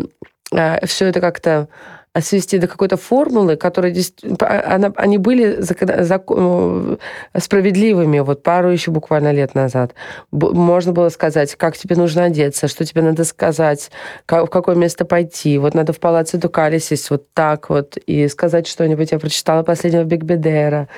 а, 0.53 0.85
все 0.87 1.07
это 1.07 1.21
как-то 1.21 1.69
свести 2.19 2.59
до 2.59 2.67
какой-то 2.67 2.97
формулы, 2.97 3.57
которые 3.57 3.95
она, 4.41 4.93
они 4.97 5.19
были 5.19 5.61
закон, 5.61 6.99
справедливыми 7.37 8.19
вот 8.19 8.43
пару 8.43 8.71
еще 8.71 8.91
буквально 8.91 9.31
лет 9.31 9.55
назад. 9.55 9.95
Можно 10.33 10.93
было 10.93 11.09
сказать, 11.11 11.55
как 11.55 11.77
тебе 11.77 11.95
нужно 11.95 12.25
одеться, 12.25 12.67
что 12.67 12.85
тебе 12.85 13.03
надо 13.03 13.23
сказать, 13.25 13.93
как, 14.27 14.47
в 14.47 14.51
какое 14.51 14.75
место 14.75 15.05
пойти. 15.05 15.59
Вот 15.59 15.75
надо 15.75 15.93
в 15.93 16.01
палаце 16.01 16.37
Дукалисис 16.37 17.11
вот 17.11 17.33
так 17.33 17.71
вот 17.71 17.97
и 17.97 18.27
сказать 18.27 18.67
что-нибудь. 18.67 19.13
Я 19.13 19.21
прочитала 19.21 19.63
последнего 19.63 20.03
Биг 20.03 20.25
Бедера. 20.25 20.89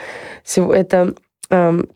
Это 0.56 1.14
эм, 1.50 1.88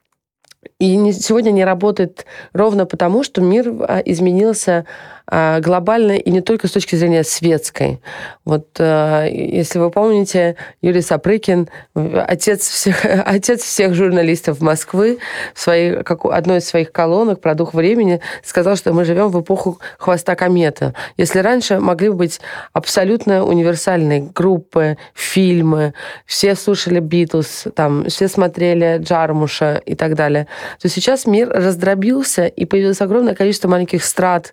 и 0.78 0.96
не, 0.96 1.12
сегодня 1.12 1.52
не 1.52 1.64
работает 1.64 2.26
ровно 2.52 2.84
потому, 2.84 3.22
что 3.24 3.40
мир 3.40 3.72
а, 3.80 4.00
изменился 4.04 4.84
а, 5.28 5.58
глобально 5.60 6.12
и 6.12 6.30
не 6.30 6.40
только 6.40 6.68
с 6.68 6.70
точки 6.70 6.94
зрения 6.94 7.24
светской. 7.24 8.00
Вот 8.44 8.68
э, 8.78 9.28
если 9.32 9.80
вы 9.80 9.90
помните, 9.90 10.54
Юрий 10.82 11.00
Сапрыкин, 11.00 11.68
отец 11.94 12.68
всех, 12.68 13.04
отец 13.26 13.62
всех 13.62 13.94
журналистов 13.94 14.60
Москвы, 14.60 15.18
в 15.52 15.60
своей, 15.60 16.04
как 16.04 16.24
одной 16.26 16.58
из 16.58 16.68
своих 16.68 16.92
колонок 16.92 17.40
про 17.40 17.56
дух 17.56 17.74
времени 17.74 18.20
сказал, 18.44 18.76
что 18.76 18.92
мы 18.92 19.04
живем 19.04 19.30
в 19.30 19.40
эпоху 19.40 19.80
хвоста 19.98 20.36
кометы. 20.36 20.94
Если 21.16 21.40
раньше 21.40 21.80
могли 21.80 22.10
быть 22.10 22.40
абсолютно 22.72 23.44
универсальные 23.44 24.30
группы, 24.32 24.96
фильмы, 25.12 25.94
все 26.24 26.54
слушали 26.54 27.00
Битлз, 27.00 27.66
там, 27.74 28.04
все 28.04 28.28
смотрели 28.28 28.98
Джармуша 29.02 29.82
и 29.84 29.96
так 29.96 30.14
далее, 30.14 30.46
то 30.80 30.88
сейчас 30.88 31.26
мир 31.26 31.48
раздробился, 31.48 32.46
и 32.46 32.64
появилось 32.64 33.00
огромное 33.00 33.34
количество 33.34 33.68
маленьких 33.68 34.04
страт 34.04 34.52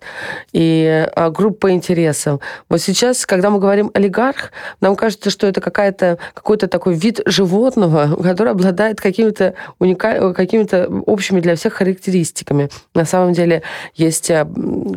и 0.52 1.06
а, 1.14 1.30
групп 1.30 1.58
по 1.60 1.70
интересам. 1.70 2.40
Вот 2.68 2.80
сейчас, 2.80 3.26
когда 3.26 3.50
мы 3.50 3.58
говорим 3.58 3.90
олигарх, 3.94 4.52
нам 4.80 4.96
кажется, 4.96 5.30
что 5.30 5.46
это 5.46 5.60
какая-то, 5.60 6.18
какой-то 6.34 6.68
такой 6.68 6.94
вид 6.94 7.20
животного, 7.26 8.14
который 8.22 8.52
обладает 8.52 9.00
какими-то 9.00 9.54
уникаль... 9.78 10.34
какими-то 10.34 10.88
общими 11.06 11.40
для 11.40 11.56
всех 11.56 11.74
характеристиками. 11.74 12.68
На 12.94 13.04
самом 13.04 13.32
деле 13.32 13.62
есть 13.94 14.30
а, 14.30 14.46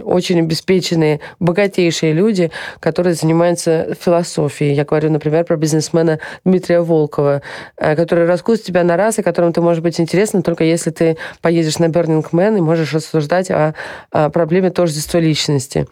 очень 0.03 0.39
обеспеченные, 0.39 1.19
богатейшие 1.39 2.13
люди, 2.13 2.51
которые 2.79 3.13
занимаются 3.13 3.95
философией. 3.99 4.73
Я 4.73 4.83
говорю, 4.83 5.11
например, 5.11 5.45
про 5.45 5.55
бизнесмена 5.55 6.19
Дмитрия 6.43 6.81
Волкова, 6.81 7.41
э, 7.77 7.95
который 7.95 8.25
раскусит 8.25 8.65
тебя 8.65 8.83
на 8.83 8.97
раз, 8.97 9.19
и 9.19 9.23
которым 9.23 9.53
ты 9.53 9.61
можешь 9.61 9.81
быть 9.81 9.99
интересным, 9.99 10.43
только 10.43 10.63
если 10.63 10.91
ты 10.91 11.06
поедешь 11.41 11.79
на 11.79 11.85
Burning 11.85 12.25
Man 12.31 12.57
и 12.57 12.61
можешь 12.61 12.93
рассуждать 12.93 13.49
о, 13.51 13.73
о 14.11 14.29
проблеме 14.29 14.69
тождества 14.71 15.19
личности. 15.19 15.87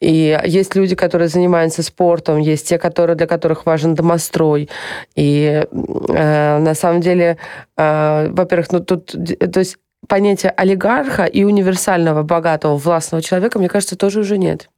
И 0.00 0.38
есть 0.44 0.74
люди, 0.74 0.94
которые 0.94 1.28
занимаются 1.28 1.82
спортом, 1.82 2.38
есть 2.38 2.68
те, 2.68 2.78
которые, 2.78 3.16
для 3.16 3.26
которых 3.26 3.66
важен 3.66 3.94
домострой. 3.94 4.68
И 5.14 5.64
э, 5.70 6.58
на 6.58 6.74
самом 6.74 7.00
деле, 7.00 7.36
э, 7.76 8.28
во-первых, 8.30 8.72
ну 8.72 8.80
тут, 8.80 9.14
то 9.52 9.60
есть 9.60 9.76
понятие 10.08 10.50
олигарха 10.50 11.24
и 11.24 11.44
универсального 11.44 12.22
богатого 12.22 12.76
властного 12.76 13.22
человека, 13.22 13.58
мне 13.58 13.68
кажется, 13.68 13.96
тоже 13.96 14.20
уже 14.20 14.38
нет. 14.38 14.68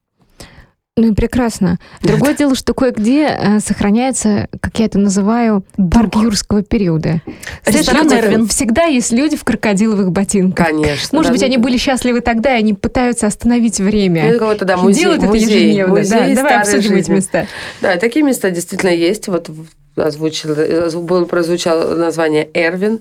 Ну 0.98 1.08
и 1.08 1.14
прекрасно. 1.14 1.78
Другое 2.00 2.32
дело, 2.32 2.54
что 2.54 2.72
кое-где 2.72 3.26
э, 3.26 3.60
сохраняется, 3.60 4.48
как 4.62 4.78
я 4.78 4.86
это 4.86 4.98
называю, 4.98 5.62
парк 5.76 6.14
юрского 6.16 6.62
периода. 6.62 7.20
Ресторан 7.66 8.10
Эрвин. 8.10 8.48
Всегда 8.48 8.84
есть 8.84 9.12
люди 9.12 9.36
в 9.36 9.44
крокодиловых 9.44 10.10
ботинках. 10.10 10.68
Конечно. 10.68 11.18
Может 11.18 11.28
да, 11.28 11.32
быть, 11.32 11.40
да. 11.40 11.46
они 11.48 11.58
были 11.58 11.76
счастливы 11.76 12.22
тогда, 12.22 12.56
и 12.56 12.60
они 12.60 12.72
пытаются 12.72 13.26
остановить 13.26 13.78
время. 13.78 14.32
Ну, 14.32 14.38
кого-то, 14.38 14.64
да, 14.64 14.78
музей, 14.78 15.02
Делают 15.02 15.22
музей, 15.24 15.44
это 15.44 15.52
ежедневно. 15.52 15.94
Музей 15.96 16.34
да, 16.34 16.34
давай 16.34 16.58
обсудим 16.60 16.82
жизни. 16.82 16.98
эти 16.98 17.10
места. 17.10 17.46
Да, 17.82 17.96
такие 17.98 18.24
места 18.24 18.50
действительно 18.50 18.88
есть. 18.88 19.28
Вот 19.28 19.50
озвучил, 19.96 20.56
было, 21.02 21.26
прозвучало 21.26 21.94
название 21.94 22.48
Эрвин. 22.54 23.00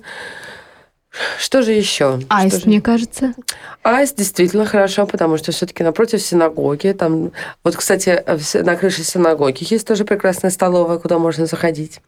Что 1.38 1.62
же 1.62 1.72
еще? 1.72 2.20
Аист, 2.28 2.62
же? 2.62 2.68
мне 2.68 2.80
кажется. 2.80 3.34
Аист 3.82 4.16
действительно 4.16 4.66
хорошо, 4.66 5.06
потому 5.06 5.36
что 5.36 5.52
все-таки 5.52 5.82
напротив 5.82 6.22
синагоги, 6.22 6.92
там, 6.92 7.32
вот, 7.64 7.76
кстати, 7.76 8.22
на 8.62 8.76
крыше 8.76 9.02
синагоги 9.02 9.66
есть 9.72 9.86
тоже 9.86 10.04
прекрасная 10.04 10.50
столовая, 10.50 10.98
куда 10.98 11.18
можно 11.18 11.46
заходить. 11.46 12.00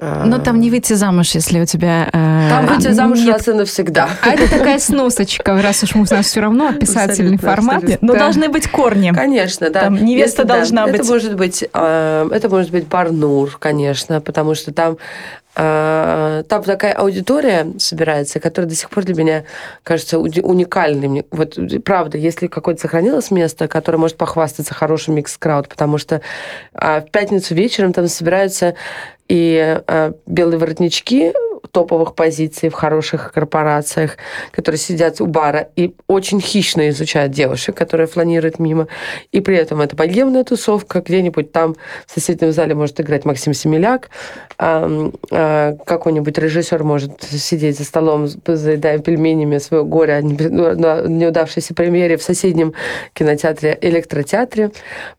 Но 0.00 0.38
там 0.38 0.60
не 0.60 0.70
выйти 0.70 0.94
замуж, 0.94 1.30
если 1.32 1.60
у 1.60 1.66
тебя... 1.66 2.08
Э, 2.12 2.48
там 2.48 2.66
выйти 2.66 2.92
замуж 2.92 3.18
нет. 3.18 3.28
раз 3.28 3.48
и 3.48 3.52
навсегда. 3.52 4.08
А 4.22 4.30
это 4.30 4.48
такая 4.48 4.78
сносочка, 4.78 5.60
раз 5.60 5.82
уж 5.82 5.94
у 5.94 5.98
нас 5.98 6.26
все 6.26 6.40
равно 6.40 6.68
описательный 6.68 7.36
формат. 7.36 7.84
Но 8.00 8.14
должны 8.14 8.48
быть 8.48 8.68
корни. 8.68 9.12
Конечно, 9.14 9.70
да. 9.70 9.82
Там 9.82 10.02
невеста 10.02 10.44
должна 10.44 10.86
быть... 10.86 11.00
Это 11.00 11.04
может 11.04 11.36
быть, 11.36 11.64
э, 11.72 12.28
это 12.32 12.48
может 12.48 12.70
быть 12.70 12.86
Барнур, 12.86 13.56
конечно, 13.58 14.20
потому 14.20 14.54
что 14.54 14.72
там 14.72 14.92
а, 14.92 15.41
там 15.54 16.62
такая 16.64 16.94
аудитория 16.94 17.72
собирается, 17.78 18.40
которая 18.40 18.68
до 18.68 18.74
сих 18.74 18.88
пор 18.88 19.04
для 19.04 19.14
меня 19.14 19.44
кажется 19.82 20.18
уникальной. 20.18 21.26
Вот 21.30 21.58
правда, 21.84 22.16
если 22.16 22.46
какое-то 22.46 22.80
сохранилось 22.80 23.30
место, 23.30 23.68
которое 23.68 23.98
может 23.98 24.16
похвастаться 24.16 24.72
хорошим 24.72 25.14
микс-крауд, 25.14 25.68
потому 25.68 25.98
что 25.98 26.22
а, 26.72 27.00
в 27.00 27.10
пятницу 27.10 27.54
вечером 27.54 27.92
там 27.92 28.08
собираются 28.08 28.74
и 29.28 29.80
а, 29.86 30.14
белые 30.26 30.58
воротнички 30.58 31.32
топовых 31.72 32.14
позиций 32.14 32.68
в 32.68 32.74
хороших 32.74 33.32
корпорациях, 33.32 34.18
которые 34.50 34.78
сидят 34.78 35.20
у 35.20 35.26
бара 35.26 35.68
и 35.74 35.94
очень 36.06 36.40
хищно 36.40 36.90
изучают 36.90 37.32
девушек, 37.32 37.74
которые 37.76 38.06
фланируют 38.06 38.58
мимо. 38.58 38.88
И 39.32 39.40
при 39.40 39.56
этом 39.56 39.80
это 39.80 39.96
богемная 39.96 40.44
тусовка. 40.44 41.00
Где-нибудь 41.00 41.50
там 41.50 41.74
в 42.06 42.12
соседнем 42.12 42.52
зале 42.52 42.74
может 42.74 43.00
играть 43.00 43.24
Максим 43.24 43.54
Семеляк. 43.54 44.10
А, 44.58 45.76
какой-нибудь 45.84 46.36
режиссер 46.36 46.84
может 46.84 47.22
сидеть 47.22 47.78
за 47.78 47.84
столом, 47.84 48.28
заедая 48.28 48.98
пельменями 48.98 49.58
свое 49.58 49.82
горе 49.82 50.20
на 50.20 51.06
неудавшейся 51.06 51.74
премьере 51.74 52.18
в 52.18 52.22
соседнем 52.22 52.74
кинотеатре, 53.14 53.78
электротеатре. 53.80 54.70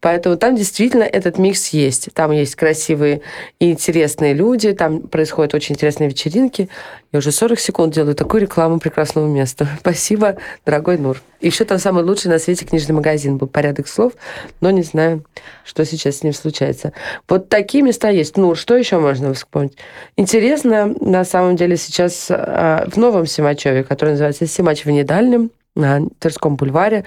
Поэтому 0.02 0.38
там 0.38 0.56
действительно 0.56 1.04
этот 1.04 1.40
микс 1.40 1.70
есть. 1.70 2.10
Там 2.14 2.32
есть 2.32 2.56
красивые 2.56 3.22
и 3.60 3.72
интересные 3.72 4.34
люди, 4.34 4.72
там 4.74 5.02
происходят 5.02 5.56
очень 5.56 5.74
интересные 5.74 6.10
вечеринки, 6.10 6.43
вечеринки. 6.44 6.70
Я 7.12 7.20
уже 7.20 7.32
40 7.32 7.60
секунд 7.60 7.94
делаю 7.94 8.16
такую 8.16 8.42
рекламу 8.42 8.80
прекрасного 8.80 9.28
места. 9.28 9.68
Спасибо, 9.80 10.38
дорогой 10.66 10.98
Нур. 10.98 11.22
Еще 11.42 11.66
там 11.66 11.78
самый 11.78 12.04
лучший 12.04 12.30
на 12.30 12.40
свете 12.40 12.66
книжный 12.66 12.96
магазин 12.96 13.38
был. 13.38 13.48
Порядок 13.48 13.88
слов, 13.88 14.14
но 14.62 14.72
не 14.72 14.84
знаю, 14.84 15.24
что 15.64 15.86
сейчас 15.86 16.18
с 16.18 16.24
ним 16.24 16.34
случается. 16.34 16.94
Вот 17.28 17.50
такие 17.50 17.84
места 17.84 18.10
есть. 18.10 18.38
Нур, 18.38 18.58
что 18.58 18.76
еще 18.76 18.98
можно 18.98 19.34
вспомнить? 19.34 19.78
Интересно, 20.16 20.94
на 21.00 21.26
самом 21.26 21.56
деле, 21.56 21.78
сейчас 21.78 22.28
а, 22.30 22.88
в 22.88 22.98
новом 22.98 23.26
Симачеве, 23.26 23.84
который 23.84 24.12
называется 24.12 24.48
Симач 24.48 24.86
в 24.86 24.90
Недальнем, 24.90 25.52
на 25.76 26.02
Тверском 26.20 26.56
бульваре. 26.56 27.04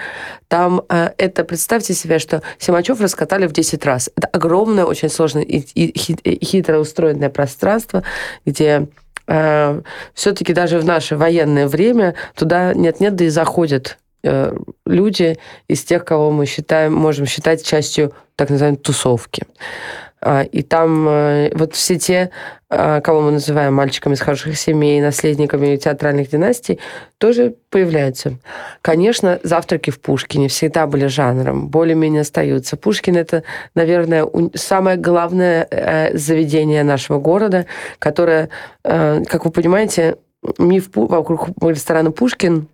Там 0.49 0.83
э, 0.89 1.11
это, 1.19 1.45
представьте 1.45 1.95
себе, 1.95 2.19
что 2.19 2.43
Симачев 2.59 3.01
раскатали 3.01 3.47
в 3.47 3.53
10 3.53 3.85
раз. 3.85 4.11
Это 4.17 4.27
огромное, 4.27 4.85
очень 4.85 5.09
сложное 5.09 5.45
и, 5.45 5.59
и 5.59 6.45
хитро 6.45 6.79
устроенное 6.79 7.31
пространство, 7.31 8.03
где 8.45 8.89
э, 9.27 9.81
все-таки 10.15 10.53
даже 10.53 10.79
в 10.79 10.85
наше 10.85 11.17
военное 11.17 11.69
время 11.69 12.15
туда 12.35 12.75
нет-нет, 12.75 13.17
да 13.17 13.25
и 13.25 13.29
заходят 13.29 13.99
э, 14.23 14.57
люди 14.85 15.39
из 15.69 15.85
тех, 15.85 16.05
кого 16.05 16.31
мы 16.31 16.47
считаем, 16.47 16.95
можем 16.95 17.27
считать 17.27 17.65
частью 17.65 18.13
так 18.37 18.51
называемой 18.51 18.79
тусовки. 18.79 19.45
А, 20.21 20.43
и 20.43 20.63
там 20.63 21.09
э, 21.09 21.51
вот 21.55 21.75
все 21.75 21.99
те, 21.99 22.31
а, 22.69 23.01
кого 23.01 23.21
мы 23.21 23.33
называем 23.33 23.75
мальчиками 23.75 24.15
из 24.15 24.21
хороших 24.21 24.59
семей, 24.59 25.01
наследниками 25.01 25.77
театральных 25.77 26.31
династий, 26.31 26.81
тоже 27.19 27.55
появляются. 27.71 28.39
Конечно, 28.83 29.39
завтраки 29.43 29.91
в 29.91 30.01
Пушкине 30.01 30.49
всегда 30.49 30.87
были 30.87 31.07
жанром, 31.07 31.69
более-менее 31.69 32.23
остаются. 32.23 32.77
Пушкин– 32.77 33.17
это, 33.19 33.43
наверное, 33.75 34.27
самое 34.55 34.97
главное 34.97 35.67
э, 35.71 36.17
заведение 36.17 36.83
нашего 36.83 37.19
города, 37.19 37.67
которое, 37.99 38.49
э, 38.85 39.23
как 39.29 39.45
вы 39.45 39.51
понимаете, 39.51 40.17
миф 40.59 40.89
вокруг 40.95 41.49
ресторана 41.61 42.11
Пушкин 42.11 42.69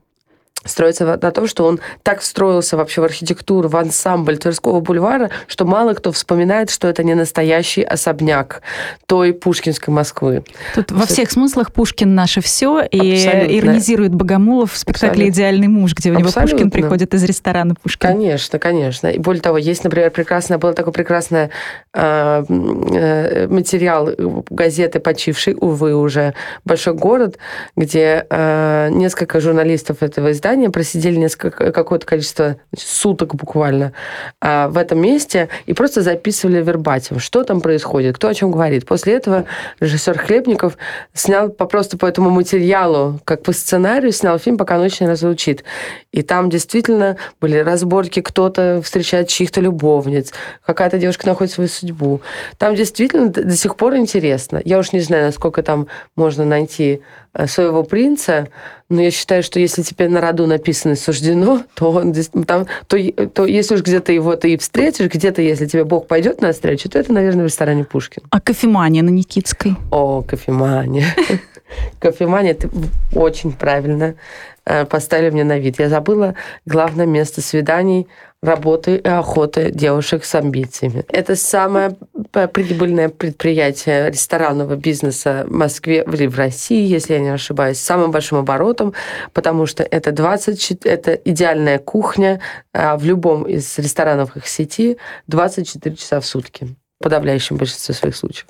строится 0.65 1.05
на 1.05 1.31
том, 1.31 1.47
что 1.47 1.67
он 1.67 1.81
так 2.03 2.21
встроился 2.21 2.77
вообще 2.77 3.01
в 3.01 3.05
архитектуру, 3.05 3.69
в 3.69 3.77
ансамбль 3.77 4.39
Тверского 4.39 4.81
бульвара, 4.81 5.31
что 5.47 5.65
мало 5.65 5.95
кто 5.95 6.13
вспоминает, 6.13 6.71
что 6.71 6.89
это 6.89 7.03
не 7.03 7.15
настоящий 7.15 7.83
особняк 7.83 8.63
той 9.07 9.33
пушкинской 9.33 9.93
Москвы. 9.93 10.45
Тут 10.75 10.91
во 10.91 11.07
всех 11.07 11.31
смыслах 11.31 11.73
Пушкин 11.73 12.15
наше 12.15 12.41
все, 12.41 12.81
и 12.83 13.15
Абсолютно. 13.15 13.59
иронизирует 13.59 14.15
Богомолов 14.15 14.73
в 14.73 14.79
спектакле 14.79 15.09
Абсолютно. 15.09 15.33
«Идеальный 15.33 15.69
муж», 15.69 15.95
где 15.95 16.11
у 16.11 16.15
него 16.15 16.29
Абсолютно. 16.29 16.57
Пушкин 16.57 16.71
приходит 16.71 17.15
из 17.15 17.25
ресторана 17.25 17.75
Пушкин. 17.75 18.09
Конечно, 18.09 18.59
конечно. 18.59 19.09
И 19.09 19.19
более 19.19 19.43
того, 19.43 19.59
есть, 19.59 19.85
например, 19.85 20.11
прекрасное, 20.11 20.59
было 20.59 20.73
такое 20.75 20.93
прекрасное 20.93 21.51
э, 21.95 22.45
э, 22.49 23.49
материал 23.49 24.11
газеты 24.51 25.01
«Почивший», 25.01 25.57
увы, 25.59 25.95
уже 25.95 26.35
«Большой 26.65 26.95
город», 26.95 27.39
где 27.77 28.27
э, 28.29 28.89
несколько 28.91 29.41
журналистов 29.41 30.03
этого 30.03 30.33
издания 30.33 30.52
заседания, 30.53 30.71
просидели 30.71 31.17
несколько, 31.17 31.73
какое-то 31.73 32.07
количество 32.07 32.57
суток 32.77 33.35
буквально 33.35 33.93
а, 34.41 34.69
в 34.69 34.77
этом 34.77 35.01
месте 35.01 35.49
и 35.67 35.73
просто 35.73 36.03
записывали 36.03 36.63
вербатим, 36.63 37.19
что 37.19 37.45
там 37.45 37.61
происходит, 37.61 38.17
кто 38.17 38.29
о 38.29 38.35
чем 38.35 38.51
говорит. 38.51 38.87
После 38.87 39.15
этого 39.15 39.45
режиссер 39.81 40.19
Хлебников 40.19 40.77
снял 41.15 41.49
по, 41.49 41.67
просто 41.67 41.97
по 41.97 42.07
этому 42.07 42.31
материалу, 42.31 43.21
как 43.25 43.43
по 43.43 43.53
сценарию, 43.53 44.13
снял 44.13 44.39
фильм 44.39 44.59
«Пока 44.59 44.79
ночь 44.79 45.01
не 45.01 45.09
разлучит». 45.09 45.65
И 46.13 46.23
там 46.23 46.51
действительно 46.51 47.17
были 47.41 47.57
разборки, 47.59 48.21
кто-то 48.21 48.81
встречает 48.83 49.29
чьих-то 49.29 49.61
любовниц, 49.61 50.33
какая-то 50.67 50.99
девушка 50.99 51.27
находит 51.27 51.53
свою 51.53 51.69
судьбу. 51.69 52.21
Там 52.59 52.75
действительно 52.75 53.29
до 53.29 53.57
сих 53.57 53.77
пор 53.77 53.97
интересно. 53.97 54.61
Я 54.65 54.79
уж 54.79 54.93
не 54.93 55.01
знаю, 55.01 55.27
насколько 55.27 55.63
там 55.63 55.87
можно 56.17 56.45
найти 56.45 57.01
э, 57.32 57.32
своего 57.47 57.83
принца, 57.83 58.49
но 58.89 59.01
я 59.01 59.11
считаю, 59.11 59.43
что 59.43 59.59
если 59.59 59.83
тебе 59.83 60.09
на 60.09 60.21
роду 60.21 60.47
написано 60.47 60.97
«суждено», 60.97 61.63
то, 61.75 61.91
он, 61.91 62.15
там, 62.47 62.67
то, 62.87 62.99
то 63.29 63.47
если 63.47 63.75
уж 63.75 63.83
где-то 63.83 64.13
его 64.13 64.37
ты 64.37 64.55
и 64.55 64.59
встретишь, 64.59 65.09
где-то, 65.09 65.41
если 65.41 65.67
тебе 65.67 65.85
Бог 65.85 66.07
пойдет 66.07 66.43
на 66.43 66.53
встречу, 66.53 66.89
то 66.91 66.99
это, 66.99 67.13
наверное, 67.13 67.45
в 67.45 67.47
ресторане 67.47 67.85
Пушкин. 67.85 68.23
А 68.31 68.41
кофемания 68.41 69.03
на 69.03 69.11
Никитской? 69.11 69.77
О, 69.91 70.23
кофемания. 70.23 71.07
Кофемания, 71.99 72.55
ты 72.55 72.69
очень 73.15 73.53
правильно 73.53 74.05
э, 74.05 74.15
поставили 74.65 75.31
мне 75.31 75.45
на 75.45 75.59
вид. 75.59 75.79
Я 75.79 75.89
забыла 75.89 76.35
главное 76.67 77.07
место 77.07 77.41
свиданий 77.41 78.09
работы 78.43 78.97
и 78.97 79.09
охоты 79.09 79.71
девушек 79.71 80.25
с 80.25 80.35
амбициями. 80.35 81.05
Это 81.09 81.37
самое 81.37 81.97
прибыльное 82.33 83.09
предприятие 83.09 84.11
ресторанного 84.11 84.75
бизнеса 84.75 85.45
в 85.47 85.53
Москве 85.53 86.05
или 86.13 86.27
в 86.27 86.37
России, 86.37 86.85
если 86.85 87.15
я 87.15 87.21
не 87.21 87.29
ошибаюсь, 87.29 87.79
с 87.79 87.83
самым 87.83 88.11
большим 88.11 88.39
оборотом, 88.39 88.95
потому 89.33 89.67
что 89.67 89.85
это 89.85 90.11
20, 90.11 90.85
это 90.85 91.13
идеальная 91.13 91.79
кухня 91.79 92.41
а 92.73 92.97
в 92.97 93.05
любом 93.05 93.45
из 93.45 93.79
ресторанов 93.79 94.37
их 94.37 94.47
сети 94.49 94.99
24 95.29 95.95
часа 95.97 96.21
в 96.21 96.27
сутки 96.27 96.69
в 96.99 97.03
подавляющем 97.03 97.57
большинстве 97.57 97.95
своих 97.95 98.17
случаев. 98.17 98.47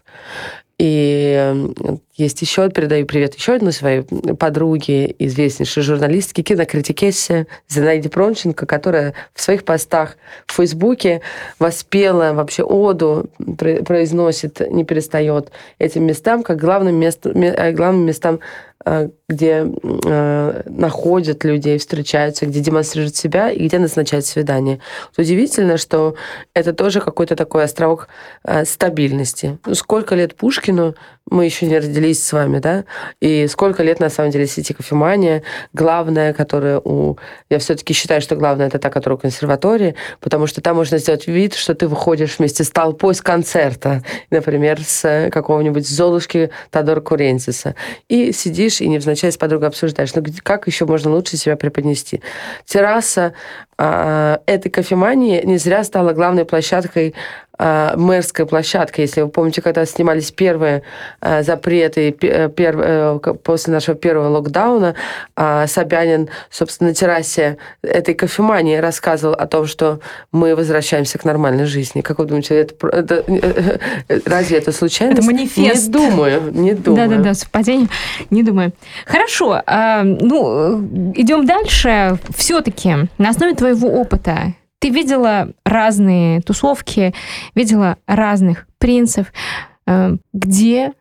И 0.83 1.71
есть 2.17 2.43
еще, 2.43 2.69
передаю 2.71 3.07
привет 3.07 3.37
еще 3.37 3.55
одной 3.55 3.73
своей 3.73 4.03
подруге, 4.03 5.15
известнейшей 5.17 5.85
журналистке, 5.85 6.43
кинокритикессе 6.43 7.47
Зинаиде 7.69 8.09
Пронченко, 8.09 8.67
которая 8.67 9.15
в 9.33 9.41
своих 9.41 9.65
постах 9.65 10.17
в 10.45 10.55
Фейсбуке 10.55 11.21
воспела 11.61 12.33
вообще 12.33 12.65
оду, 12.65 13.31
произносит, 13.87 14.59
не 14.73 14.85
перестает 14.85 15.53
этим 15.79 16.05
местам, 16.05 16.43
как 16.43 16.59
главным, 16.59 16.97
местом, 16.97 17.41
э, 17.41 17.71
главным 17.71 18.05
местам 18.05 18.41
где 19.29 19.67
э, 19.83 20.63
находят 20.67 21.45
людей, 21.45 21.79
встречаются, 21.79 22.47
где 22.47 22.61
демонстрируют 22.61 23.17
себя 23.17 23.51
и 23.51 23.67
где 23.67 23.79
назначают 23.79 24.27
свидание. 24.27 24.81
Вот 25.17 25.25
удивительно, 25.25 25.77
что 25.77 26.15
это 26.55 26.73
тоже 26.73 27.01
какой-то 27.01 27.37
такой 27.37 27.65
островок 27.65 28.09
э, 28.45 28.65
стабильности. 28.65 29.59
Ну, 29.67 29.75
сколько 29.75 30.15
лет 30.15 30.35
Пушкину, 30.35 30.95
мы 31.31 31.45
еще 31.45 31.67
не 31.67 31.79
родились 31.79 32.23
с 32.23 32.33
вами, 32.33 32.59
да, 32.59 32.85
и 33.21 33.47
сколько 33.47 33.83
лет 33.83 34.01
на 34.01 34.11
самом 34.11 34.31
деле 34.31 34.47
сети 34.47 34.73
кофемания, 34.75 35.43
главное, 35.73 36.33
которое 36.33 36.79
у... 36.79 37.19
Я 37.49 37.59
все-таки 37.59 37.95
считаю, 37.95 38.21
что 38.21 38.37
главное 38.37 38.67
это 38.67 38.79
та, 38.79 38.91
которая 38.91 39.17
у 39.17 39.21
консерватории, 39.21 39.95
потому 40.21 40.47
что 40.47 40.61
там 40.61 40.77
можно 40.77 40.99
сделать 40.99 41.27
вид, 41.27 41.55
что 41.55 41.75
ты 41.75 41.89
выходишь 41.89 42.39
вместе 42.39 42.65
с 42.65 42.71
толпой 42.71 43.15
с 43.15 43.23
концерта, 43.23 44.03
например, 44.31 44.81
с 44.83 45.31
какого-нибудь 45.33 45.89
Золушки 45.89 46.51
Тодора 46.71 47.01
Куренциса, 47.01 47.75
и 48.09 48.33
сидишь 48.33 48.81
и 48.81 48.89
невзначай 48.89 49.33
с 49.33 49.37
подругой 49.37 49.69
обсуждаешь, 49.69 50.15
ну 50.15 50.23
как 50.43 50.67
еще 50.67 50.85
можно 50.87 51.11
лучше 51.11 51.37
себя 51.37 51.57
преподнести. 51.57 52.23
Терраса 52.67 53.35
э, 53.79 54.39
этой 54.47 54.71
кофемании 54.71 55.43
не 55.45 55.59
зря 55.59 55.85
стала 55.85 56.13
главной 56.13 56.45
площадкой 56.45 57.15
э, 57.63 57.97
мэрская 57.97 58.47
площадка. 58.47 59.03
Если 59.03 59.23
вы 59.23 59.29
помните, 59.29 59.63
когда 59.63 59.87
снимались 59.87 60.33
первые 60.33 60.83
э, 61.21 61.43
запреты 61.43 62.15
э, 62.21 62.49
пер, 62.49 62.77
э, 62.79 63.19
после 63.43 63.73
нашего 63.73 63.97
первого 63.97 64.29
локдауна, 64.29 64.95
Собянин, 65.37 66.29
собственно, 66.51 66.91
на 66.91 66.95
террасе 66.95 67.57
этой 67.83 68.15
кофемании 68.15 68.77
рассказывал 68.77 69.35
о 69.35 69.47
том, 69.47 69.67
что 69.67 70.01
мы 70.33 70.57
возвращаемся 70.57 71.19
к 71.19 71.25
нормальной 71.25 71.67
жизни. 71.67 72.01
Как 72.01 72.19
вы 72.19 72.27
думаете, 72.27 72.61
это, 72.61 72.87
это, 72.89 73.81
разве 74.27 74.59
это 74.59 74.73
случайно? 74.73 75.13
Это 75.13 75.23
манифест. 75.23 75.87
Не 75.87 75.93
думаю, 75.93 76.53
не 76.53 76.75
думаю. 76.75 77.09
Да-да-да, 77.09 77.35
совпадение, 77.35 77.89
не 78.31 78.43
думаю. 78.43 78.73
Хорошо, 79.07 79.63
ну, 79.67 80.81
идем 81.15 81.47
дальше. 81.47 82.19
Все-таки 82.37 82.95
на 83.19 83.31
основе 83.31 83.55
твоего 83.55 83.89
опыта 83.89 84.55
ты 84.83 84.89
видела 84.89 85.53
разные 85.65 86.41
тусовки, 86.41 87.15
видела 87.55 87.99
разных 88.09 88.67
принцев, 88.79 89.33
э, 89.87 90.17
где 90.33 90.93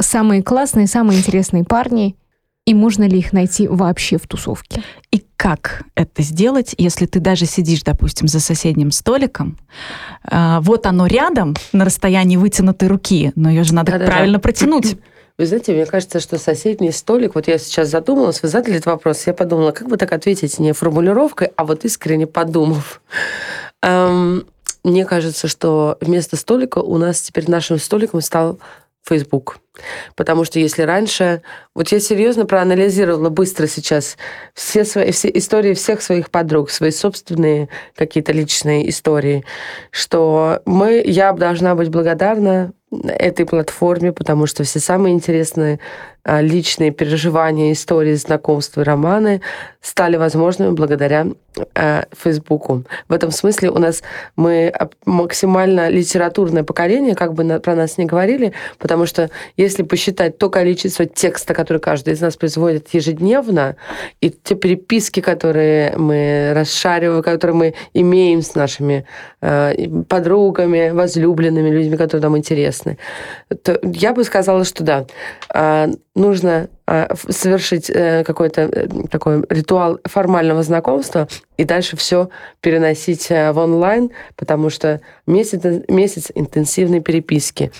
самые 0.00 0.42
классные, 0.42 0.86
самые 0.86 1.18
интересные 1.18 1.64
парни, 1.64 2.16
и 2.64 2.72
можно 2.72 3.04
ли 3.04 3.18
их 3.18 3.34
найти 3.34 3.68
вообще 3.68 4.16
в 4.16 4.26
тусовке? 4.26 4.82
И 5.10 5.22
как 5.36 5.82
это 5.94 6.22
сделать, 6.22 6.74
если 6.78 7.04
ты 7.04 7.20
даже 7.20 7.44
сидишь, 7.44 7.82
допустим, 7.82 8.26
за 8.26 8.40
соседним 8.40 8.90
столиком, 8.90 9.58
э, 10.30 10.60
вот 10.62 10.86
оно 10.86 11.06
рядом, 11.06 11.54
на 11.74 11.84
расстоянии 11.84 12.38
вытянутой 12.38 12.88
руки, 12.88 13.32
но 13.34 13.50
ее 13.50 13.64
же 13.64 13.74
надо 13.74 13.92
Да-да-да. 13.92 14.10
правильно 14.10 14.40
протянуть. 14.40 14.96
Вы 15.36 15.46
знаете, 15.46 15.72
мне 15.72 15.84
кажется, 15.84 16.20
что 16.20 16.38
соседний 16.38 16.92
столик, 16.92 17.34
вот 17.34 17.48
я 17.48 17.58
сейчас 17.58 17.88
задумалась, 17.88 18.40
вы 18.42 18.48
задали 18.48 18.76
этот 18.76 18.86
вопрос, 18.86 19.26
я 19.26 19.34
подумала, 19.34 19.72
как 19.72 19.88
бы 19.88 19.96
так 19.96 20.12
ответить 20.12 20.60
не 20.60 20.72
формулировкой, 20.72 21.50
а 21.56 21.64
вот 21.64 21.84
искренне 21.84 22.28
подумав. 22.28 23.02
Эм, 23.82 24.46
мне 24.84 25.04
кажется, 25.04 25.48
что 25.48 25.98
вместо 26.00 26.36
столика 26.36 26.78
у 26.78 26.98
нас 26.98 27.20
теперь 27.20 27.50
нашим 27.50 27.78
столиком 27.78 28.20
стал 28.20 28.60
Facebook. 29.06 29.58
Потому 30.14 30.44
что 30.44 30.58
если 30.58 30.82
раньше... 30.82 31.42
Вот 31.74 31.88
я 31.88 32.00
серьезно 32.00 32.46
проанализировала 32.46 33.28
быстро 33.28 33.66
сейчас 33.66 34.16
все, 34.54 34.84
свои, 34.84 35.10
все 35.10 35.28
истории 35.34 35.74
всех 35.74 36.00
своих 36.00 36.30
подруг, 36.30 36.70
свои 36.70 36.90
собственные 36.90 37.68
какие-то 37.96 38.32
личные 38.32 38.88
истории, 38.88 39.44
что 39.90 40.62
мы, 40.64 41.02
я 41.04 41.32
должна 41.32 41.74
быть 41.74 41.88
благодарна 41.88 42.72
этой 43.02 43.46
платформе, 43.46 44.12
потому 44.12 44.46
что 44.46 44.64
все 44.64 44.80
самые 44.80 45.14
интересные 45.14 45.80
личные 46.26 46.90
переживания, 46.90 47.72
истории, 47.72 48.14
знакомства 48.14 48.84
романы 48.84 49.40
стали 49.84 50.16
возможными 50.16 50.70
благодаря 50.70 51.26
э, 51.74 52.04
Фейсбуку. 52.12 52.84
В 53.08 53.12
этом 53.12 53.30
смысле 53.30 53.70
у 53.70 53.78
нас 53.78 54.02
мы 54.34 54.72
максимально 55.04 55.90
литературное 55.90 56.64
поколение, 56.64 57.14
как 57.14 57.34
бы 57.34 57.60
про 57.60 57.74
нас 57.74 57.98
не 57.98 58.06
говорили, 58.06 58.54
потому 58.78 59.04
что 59.04 59.30
если 59.58 59.82
посчитать 59.82 60.38
то 60.38 60.48
количество 60.48 61.04
текста, 61.04 61.52
который 61.52 61.78
каждый 61.78 62.14
из 62.14 62.20
нас 62.22 62.36
производит 62.36 62.88
ежедневно, 62.94 63.76
и 64.22 64.30
те 64.30 64.54
переписки, 64.54 65.20
которые 65.20 65.94
мы 65.98 66.52
расшариваем, 66.54 67.22
которые 67.22 67.56
мы 67.56 67.74
имеем 67.92 68.40
с 68.40 68.54
нашими 68.54 69.04
э, 69.42 69.74
подругами, 70.08 70.90
возлюбленными 70.90 71.68
людьми, 71.68 71.98
которые 71.98 72.22
нам 72.22 72.38
интересны, 72.38 72.96
то 73.62 73.78
я 73.82 74.14
бы 74.14 74.24
сказала, 74.24 74.64
что 74.64 74.82
да, 74.82 75.06
э, 75.54 75.92
нужно 76.14 76.68
э, 76.86 77.08
совершить 77.28 77.90
э, 77.90 78.24
какой-то 78.24 78.62
э, 78.62 78.88
такой 79.10 79.44
ритуал 79.48 79.98
формального 80.04 80.62
знакомства 80.62 81.28
и 81.56 81.64
дальше 81.64 81.96
все 81.96 82.28
переносить 82.60 83.28
в 83.28 83.54
онлайн, 83.56 84.10
потому 84.36 84.70
что 84.70 85.00
месяц, 85.26 85.62
месяц 85.88 86.30
интенсивной 86.34 87.00
переписки, 87.00 87.72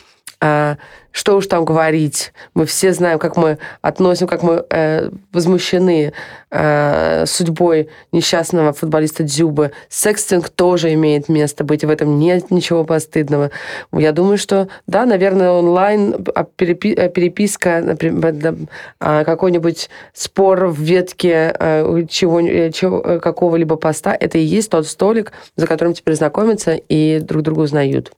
что 1.14 1.37
уж 1.37 1.47
там 1.47 1.64
говорить, 1.64 2.33
мы 2.55 2.66
все 2.66 2.93
знаем, 2.93 3.20
как 3.20 3.37
мы 3.37 3.59
относим, 3.81 4.27
как 4.27 4.43
мы 4.43 4.64
э, 4.68 5.11
возмущены 5.33 6.12
э, 6.51 7.25
судьбой 7.27 7.89
несчастного 8.11 8.72
футболиста 8.72 9.22
Дзюбы. 9.22 9.70
Секстинг 9.89 10.49
тоже 10.49 10.93
имеет 10.95 11.29
место 11.29 11.62
быть, 11.62 11.85
в 11.85 11.89
этом 11.89 12.18
нет 12.18 12.51
ничего 12.51 12.85
постыдного. 12.85 13.53
Я 13.93 14.11
думаю, 14.11 14.37
что, 14.37 14.68
да, 14.89 15.07
наверное, 15.07 15.53
онлайн 15.53 16.27
а, 16.35 16.41
а, 16.41 16.45
переписка, 16.45 17.81
например, 17.81 18.57
а, 18.99 19.22
какой-нибудь 19.22 19.89
спор 20.12 20.66
в 20.66 20.81
ветке 20.81 21.55
э, 21.59 22.07
чего, 22.09 22.41
чего, 22.70 23.20
какого-либо 23.20 23.77
поста, 23.77 24.16
это 24.18 24.39
и 24.39 24.43
есть 24.43 24.68
тот 24.68 24.89
столик, 24.89 25.33
за 25.55 25.68
которым 25.68 25.95
теперь 25.95 26.16
знакомятся 26.16 26.75
и 26.75 27.20
друг 27.20 27.43
друга 27.43 27.61
узнают. 27.61 28.12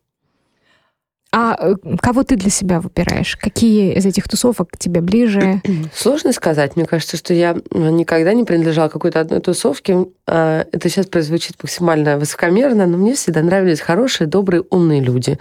А 1.39 1.55
э, 1.61 1.75
кого 2.01 2.23
ты 2.23 2.37
для 2.37 2.49
себя 2.49 2.81
выбираешь? 2.81 3.37
Какие 3.37 3.93
из 3.93 4.07
этих 4.07 4.27
тусовок 4.27 4.71
тебе 4.79 5.03
ближе? 5.03 5.61
Сложно 5.95 6.33
сказать. 6.33 6.77
Мне 6.77 6.87
кажется, 6.87 7.19
что 7.19 7.35
я 7.35 7.55
никогда 7.73 8.33
не 8.33 8.45
принадлежала 8.45 8.89
какой-то 8.89 9.21
одной 9.21 9.41
тусовке. 9.41 10.07
А, 10.27 10.67
это 10.73 10.89
сейчас 10.89 11.05
прозвучит 11.05 11.63
максимально 11.63 12.17
высокомерно, 12.17 12.87
но 12.87 12.97
мне 12.97 13.15
всегда 13.15 13.43
нравились 13.43 13.83
хорошие, 13.83 14.27
добрые, 14.27 14.65
умные 14.71 15.03
люди. 15.03 15.39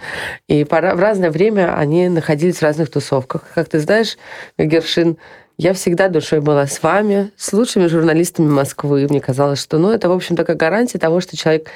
И 0.48 0.64
в 0.64 0.70
разное 0.70 1.30
время 1.30 1.74
они 1.74 2.10
находились 2.10 2.58
в 2.58 2.62
разных 2.62 2.90
тусовках. 2.90 3.44
Как 3.54 3.70
ты 3.70 3.78
знаешь, 3.80 4.18
Гершин 4.58 5.16
я 5.56 5.72
всегда 5.72 6.08
душой 6.08 6.42
была 6.42 6.66
с 6.66 6.82
вами, 6.82 7.30
с 7.36 7.54
лучшими 7.54 7.86
журналистами 7.86 8.46
Москвы. 8.46 9.06
Мне 9.08 9.22
казалось, 9.22 9.62
что 9.62 9.78
ну, 9.78 9.90
это, 9.90 10.10
в 10.10 10.12
общем, 10.12 10.36
такая 10.36 10.56
гарантия 10.56 10.98
того, 10.98 11.20
что 11.20 11.38
человек 11.38 11.70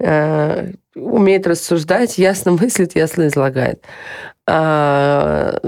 э, 0.00 0.72
умеет 1.00 1.46
рассуждать, 1.46 2.18
ясно 2.18 2.52
мыслит, 2.52 2.94
ясно 2.94 3.26
излагает. 3.28 3.84
А, 4.46 5.58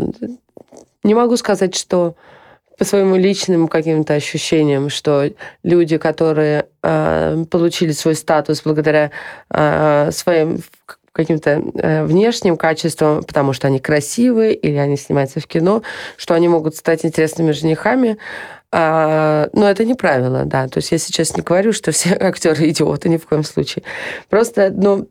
не 1.03 1.14
могу 1.14 1.37
сказать, 1.37 1.76
что 1.76 2.16
по 2.78 2.85
своим 2.85 3.14
личным 3.14 3.68
каким-то 3.68 4.14
ощущениям, 4.14 4.89
что 4.89 5.30
люди, 5.62 5.99
которые 5.99 6.66
э, 6.83 7.45
получили 7.51 7.93
свой 7.93 8.14
статус 8.14 8.62
благодаря 8.64 9.11
э, 9.51 10.11
своим 10.12 10.62
каким-то 11.12 11.62
э, 11.74 12.05
внешним 12.05 12.57
качеством, 12.57 13.22
потому 13.22 13.53
что 13.53 13.66
они 13.66 13.78
красивые 13.78 14.55
или 14.55 14.76
они 14.76 14.97
снимаются 14.97 15.41
в 15.41 15.47
кино, 15.47 15.83
что 16.16 16.35
они 16.35 16.49
могут 16.49 16.74
стать 16.74 17.05
интересными 17.05 17.53
женихами. 17.53 18.16
А, 18.75 19.51
но 19.53 19.68
это 19.68 19.85
не 19.85 19.95
правило, 19.95 20.45
да. 20.47 20.66
То 20.66 20.79
есть 20.79 20.93
я 20.93 20.99
сейчас 20.99 21.37
не 21.37 21.43
говорю, 21.43 21.73
что 21.73 21.93
все 21.93 22.14
актеры 22.20 22.70
идиоты 22.70 23.11
ни 23.11 23.18
в 23.18 23.27
коем 23.27 23.45
случае. 23.45 23.85
Просто, 24.31 24.70
ну, 24.70 25.09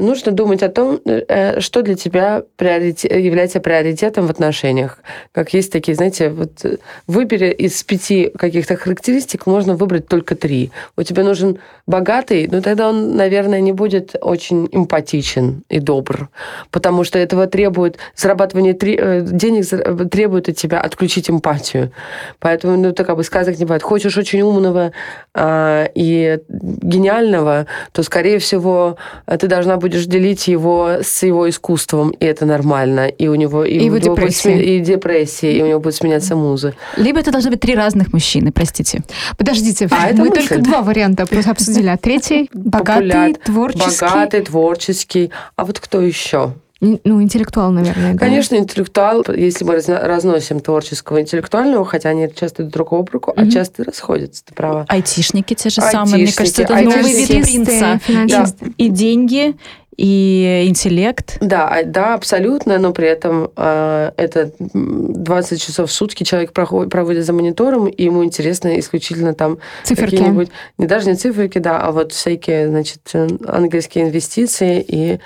нужно 0.00 0.32
думать 0.32 0.62
о 0.62 0.68
том, 0.68 1.00
э, 1.04 1.60
что 1.60 1.82
для 1.82 1.94
тебя 1.94 2.42
является 2.58 3.60
приоритетом 3.60 4.26
в 4.26 4.30
отношениях. 4.30 4.98
Как 5.32 5.52
есть 5.54 5.72
такие, 5.72 5.94
знаете, 5.94 6.28
вот 6.28 6.64
э, 6.64 6.76
выбери 7.06 7.50
из 7.50 7.82
пяти 7.82 8.30
каких-то 8.38 8.76
характеристик, 8.76 9.46
можно 9.46 9.74
выбрать 9.74 10.06
только 10.06 10.36
три. 10.36 10.70
У 10.96 11.02
тебя 11.02 11.24
нужен 11.24 11.58
богатый, 11.86 12.46
но 12.46 12.60
тогда 12.60 12.88
он, 12.90 13.16
наверное, 13.16 13.60
не 13.60 13.72
будет 13.72 14.14
очень 14.20 14.68
эмпатичен 14.70 15.64
и 15.68 15.80
добр, 15.80 16.28
потому 16.70 17.02
что 17.04 17.18
этого 17.18 17.46
требует, 17.46 17.98
зарабатывание 18.14 18.74
денег 18.74 20.10
требует 20.10 20.48
от 20.48 20.56
тебя 20.56 20.80
отключить 20.80 21.30
эмпатию. 21.30 21.90
Поэтому, 22.38 22.76
ну, 22.76 22.92
так 22.92 23.06
как 23.06 23.16
бы 23.16 23.24
сказок 23.24 23.58
не 23.58 23.64
бывает. 23.64 23.82
Хочешь 23.82 24.16
очень 24.16 24.42
умного 24.42 24.92
и 25.36 26.38
гениального, 26.48 27.66
то, 27.92 28.02
скорее 28.02 28.38
всего, 28.38 28.96
ты 29.26 29.47
должна 29.48 29.76
будешь 29.76 30.06
делить 30.06 30.48
его 30.48 30.98
с 31.02 31.22
его 31.22 31.48
искусством, 31.48 32.10
и 32.10 32.24
это 32.24 32.46
нормально. 32.46 33.08
И 33.08 33.28
у 33.28 33.34
него 33.34 33.64
и, 33.64 33.74
и, 33.74 33.80
у 33.80 33.82
него 33.84 33.98
депрессия. 33.98 34.52
Будет, 34.54 34.66
и 34.66 34.80
депрессия, 34.80 35.52
и 35.52 35.62
у 35.62 35.66
него 35.66 35.80
будет 35.80 35.94
сменяться 35.94 36.36
музы. 36.36 36.74
Либо 36.96 37.20
это 37.20 37.32
должны 37.32 37.50
быть 37.50 37.60
три 37.60 37.74
разных 37.74 38.12
мужчины, 38.12 38.52
простите. 38.52 39.02
Подождите, 39.36 39.88
а 39.90 40.12
мы 40.14 40.30
только 40.30 40.58
два 40.58 40.82
варианта 40.82 41.24
обсудили, 41.24 41.88
а 41.88 41.96
третий 41.96 42.50
богатый, 42.54 43.34
творческий. 43.34 44.06
Богатый, 44.06 44.40
творческий. 44.42 45.30
А 45.56 45.64
вот 45.64 45.80
кто 45.80 46.00
еще? 46.00 46.52
Ну, 46.80 47.20
интеллектуал, 47.20 47.72
наверное, 47.72 48.12
да? 48.12 48.18
Конечно, 48.18 48.54
интеллектуал, 48.54 49.24
если 49.34 49.64
мы 49.64 49.80
разносим 49.80 50.60
творческого 50.60 51.20
интеллектуального, 51.20 51.84
хотя 51.84 52.10
они 52.10 52.30
часто 52.32 52.62
идут 52.62 52.72
друг 52.72 52.92
об 52.92 53.10
руку, 53.10 53.32
mm-hmm. 53.32 53.48
а 53.48 53.50
часто 53.50 53.82
расходятся, 53.84 54.44
ты 54.44 54.54
права. 54.54 54.84
Айтишники 54.88 55.54
те 55.54 55.70
же 55.70 55.80
Айтишники, 55.80 55.92
самые, 55.92 56.24
мне 56.24 56.32
кажется, 56.32 56.62
это 56.62 56.74
новый 56.80 57.12
вид 57.12 57.42
принца. 57.42 58.00
Да. 58.28 58.46
И 58.76 58.88
деньги, 58.88 59.56
и 59.98 60.64
интеллект. 60.68 61.38
Да, 61.40 61.80
да, 61.84 62.14
абсолютно, 62.14 62.78
но 62.78 62.92
при 62.92 63.08
этом 63.08 63.50
э, 63.56 64.12
это 64.16 64.52
20 64.58 65.60
часов 65.60 65.90
в 65.90 65.92
сутки 65.92 66.22
человек 66.22 66.52
проходит, 66.52 66.92
проводит 66.92 67.26
за 67.26 67.32
монитором, 67.32 67.88
и 67.88 68.04
ему 68.04 68.24
интересно 68.24 68.78
исключительно 68.78 69.34
там 69.34 69.58
циферки. 69.82 70.16
какие-нибудь, 70.16 70.50
не 70.78 70.86
даже 70.86 71.10
не 71.10 71.16
циферки, 71.16 71.58
да, 71.58 71.80
а 71.80 71.90
вот 71.90 72.12
всякие, 72.12 72.68
значит, 72.68 73.00
английские 73.12 74.04
инвестиции 74.04 74.84
и 74.86 75.18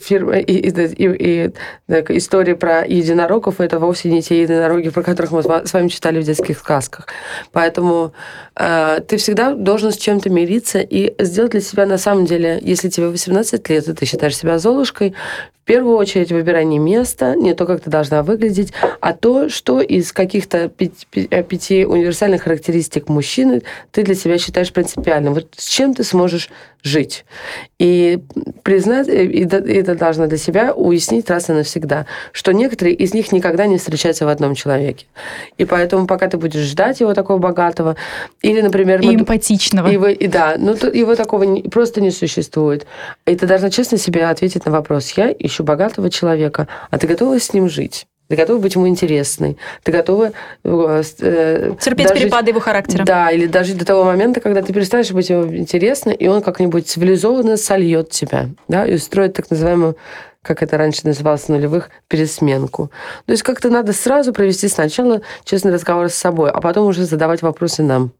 фирмы 0.00 0.40
и, 0.40 0.68
и, 0.68 0.70
и, 0.70 1.46
и 1.46 1.50
так, 1.88 2.10
истории 2.10 2.54
про 2.54 2.84
единорогов 2.84 3.60
это 3.60 3.78
вовсе 3.78 4.10
не 4.10 4.22
те 4.22 4.42
единороги, 4.42 4.90
про 4.90 5.02
которых 5.02 5.32
мы 5.32 5.42
с 5.42 5.72
вами 5.72 5.88
читали 5.88 6.20
в 6.20 6.24
детских 6.24 6.58
сказках. 6.58 7.08
Поэтому 7.52 8.12
э, 8.56 9.00
ты 9.06 9.16
всегда 9.16 9.54
должен 9.54 9.90
с 9.90 9.96
чем-то 9.96 10.30
мириться 10.30 10.78
и 10.78 11.14
сделать 11.22 11.52
для 11.52 11.60
себя 11.60 11.86
на 11.86 11.98
самом 11.98 12.26
деле, 12.26 12.58
если 12.62 12.88
тебе 12.88 13.08
18 13.08 13.68
лет, 13.70 13.88
и 13.88 13.92
ты 13.92 14.06
считаешь 14.06 14.36
себя 14.36 14.58
Золушкой, 14.58 15.14
в 15.64 15.66
первую 15.66 15.96
очередь 15.96 16.30
выбирай 16.30 16.66
не 16.66 16.78
место, 16.78 17.34
не 17.36 17.54
то, 17.54 17.64
как 17.64 17.80
ты 17.80 17.88
должна 17.88 18.22
выглядеть, 18.22 18.74
а 19.00 19.14
то, 19.14 19.48
что 19.48 19.80
из 19.80 20.12
каких-то 20.12 20.68
пяти, 20.68 21.06
э, 21.30 21.42
пяти 21.42 21.86
универсальных 21.86 22.42
характеристик 22.42 23.08
мужчины 23.08 23.62
ты 23.90 24.02
для 24.02 24.14
себя 24.14 24.36
считаешь 24.36 24.70
принципиальным. 24.74 25.32
Вот 25.32 25.54
с 25.56 25.66
чем 25.66 25.94
ты 25.94 26.04
сможешь 26.04 26.50
жить. 26.82 27.24
И 27.78 28.18
признать, 28.62 29.08
э, 29.08 29.24
и 29.24 29.44
это 29.46 29.94
должна 29.94 30.26
для 30.26 30.36
себя 30.36 30.74
уяснить 30.74 31.30
раз 31.30 31.48
и 31.48 31.52
навсегда, 31.52 32.04
что 32.32 32.52
некоторые 32.52 32.94
из 32.94 33.14
них 33.14 33.32
никогда 33.32 33.66
не 33.66 33.78
встречаются 33.78 34.26
в 34.26 34.28
одном 34.28 34.54
человеке. 34.54 35.06
И 35.56 35.64
поэтому, 35.64 36.06
пока 36.06 36.28
ты 36.28 36.36
будешь 36.36 36.60
ждать 36.60 37.00
его 37.00 37.14
такого 37.14 37.38
богатого, 37.38 37.96
или, 38.42 38.60
например... 38.60 39.00
И 39.00 39.14
эмпатичного. 39.14 39.88
Его, 39.88 40.08
и 40.08 40.26
да, 40.26 40.56
ну, 40.58 40.76
его 40.92 41.14
такого 41.14 41.44
не, 41.44 41.62
просто 41.62 42.02
не 42.02 42.10
существует. 42.10 42.86
И 43.24 43.34
ты 43.34 43.46
должна 43.46 43.70
честно 43.70 43.96
себе 43.96 44.26
ответить 44.26 44.66
на 44.66 44.72
вопрос. 44.72 45.12
Я 45.16 45.32
ищу 45.32 45.53
богатого 45.62 46.10
человека, 46.10 46.68
а 46.90 46.98
ты 46.98 47.06
готова 47.06 47.38
с 47.38 47.52
ним 47.52 47.68
жить? 47.68 48.06
Ты 48.28 48.36
готова 48.36 48.58
быть 48.58 48.74
ему 48.74 48.88
интересной. 48.88 49.58
Ты 49.82 49.92
готова... 49.92 50.32
Э, 50.64 51.02
э 51.20 51.72
Терпеть 51.78 52.08
дожить, 52.08 52.22
перепады 52.22 52.50
его 52.50 52.60
характера. 52.60 53.04
Да, 53.04 53.30
или 53.30 53.46
дожить 53.46 53.76
до 53.76 53.84
того 53.84 54.04
момента, 54.04 54.40
когда 54.40 54.62
ты 54.62 54.72
перестанешь 54.72 55.10
быть 55.10 55.28
ему 55.28 55.54
интересной, 55.54 56.14
и 56.14 56.26
он 56.26 56.40
как-нибудь 56.40 56.88
цивилизованно 56.88 57.58
сольет 57.58 58.10
тебя, 58.10 58.48
да, 58.66 58.86
и 58.86 58.94
устроит 58.94 59.34
так 59.34 59.50
называемую 59.50 59.96
как 60.44 60.62
это 60.62 60.76
раньше 60.76 61.06
называлось 61.06 61.48
нулевых, 61.48 61.88
пересменку. 62.06 62.90
То 63.24 63.32
есть 63.32 63.42
как-то 63.42 63.70
надо 63.70 63.94
сразу 63.94 64.32
провести 64.34 64.68
сначала 64.68 65.22
честный 65.44 65.72
разговор 65.72 66.10
с 66.10 66.14
собой, 66.14 66.50
а 66.50 66.60
потом 66.60 66.86
уже 66.86 67.06
задавать 67.06 67.40
вопросы 67.40 67.82
нам. 67.82 68.12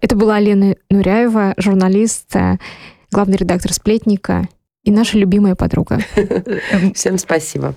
Это 0.00 0.14
была 0.14 0.38
Лена 0.38 0.76
Нуряева, 0.90 1.54
журналист, 1.56 2.34
э, 2.36 2.58
главный 3.10 3.36
редактор 3.36 3.72
«Сплетника» 3.72 4.46
и 4.84 4.90
наша 4.90 5.18
любимая 5.18 5.54
подруга. 5.54 5.98
Всем 6.94 7.18
спасибо. 7.18 7.74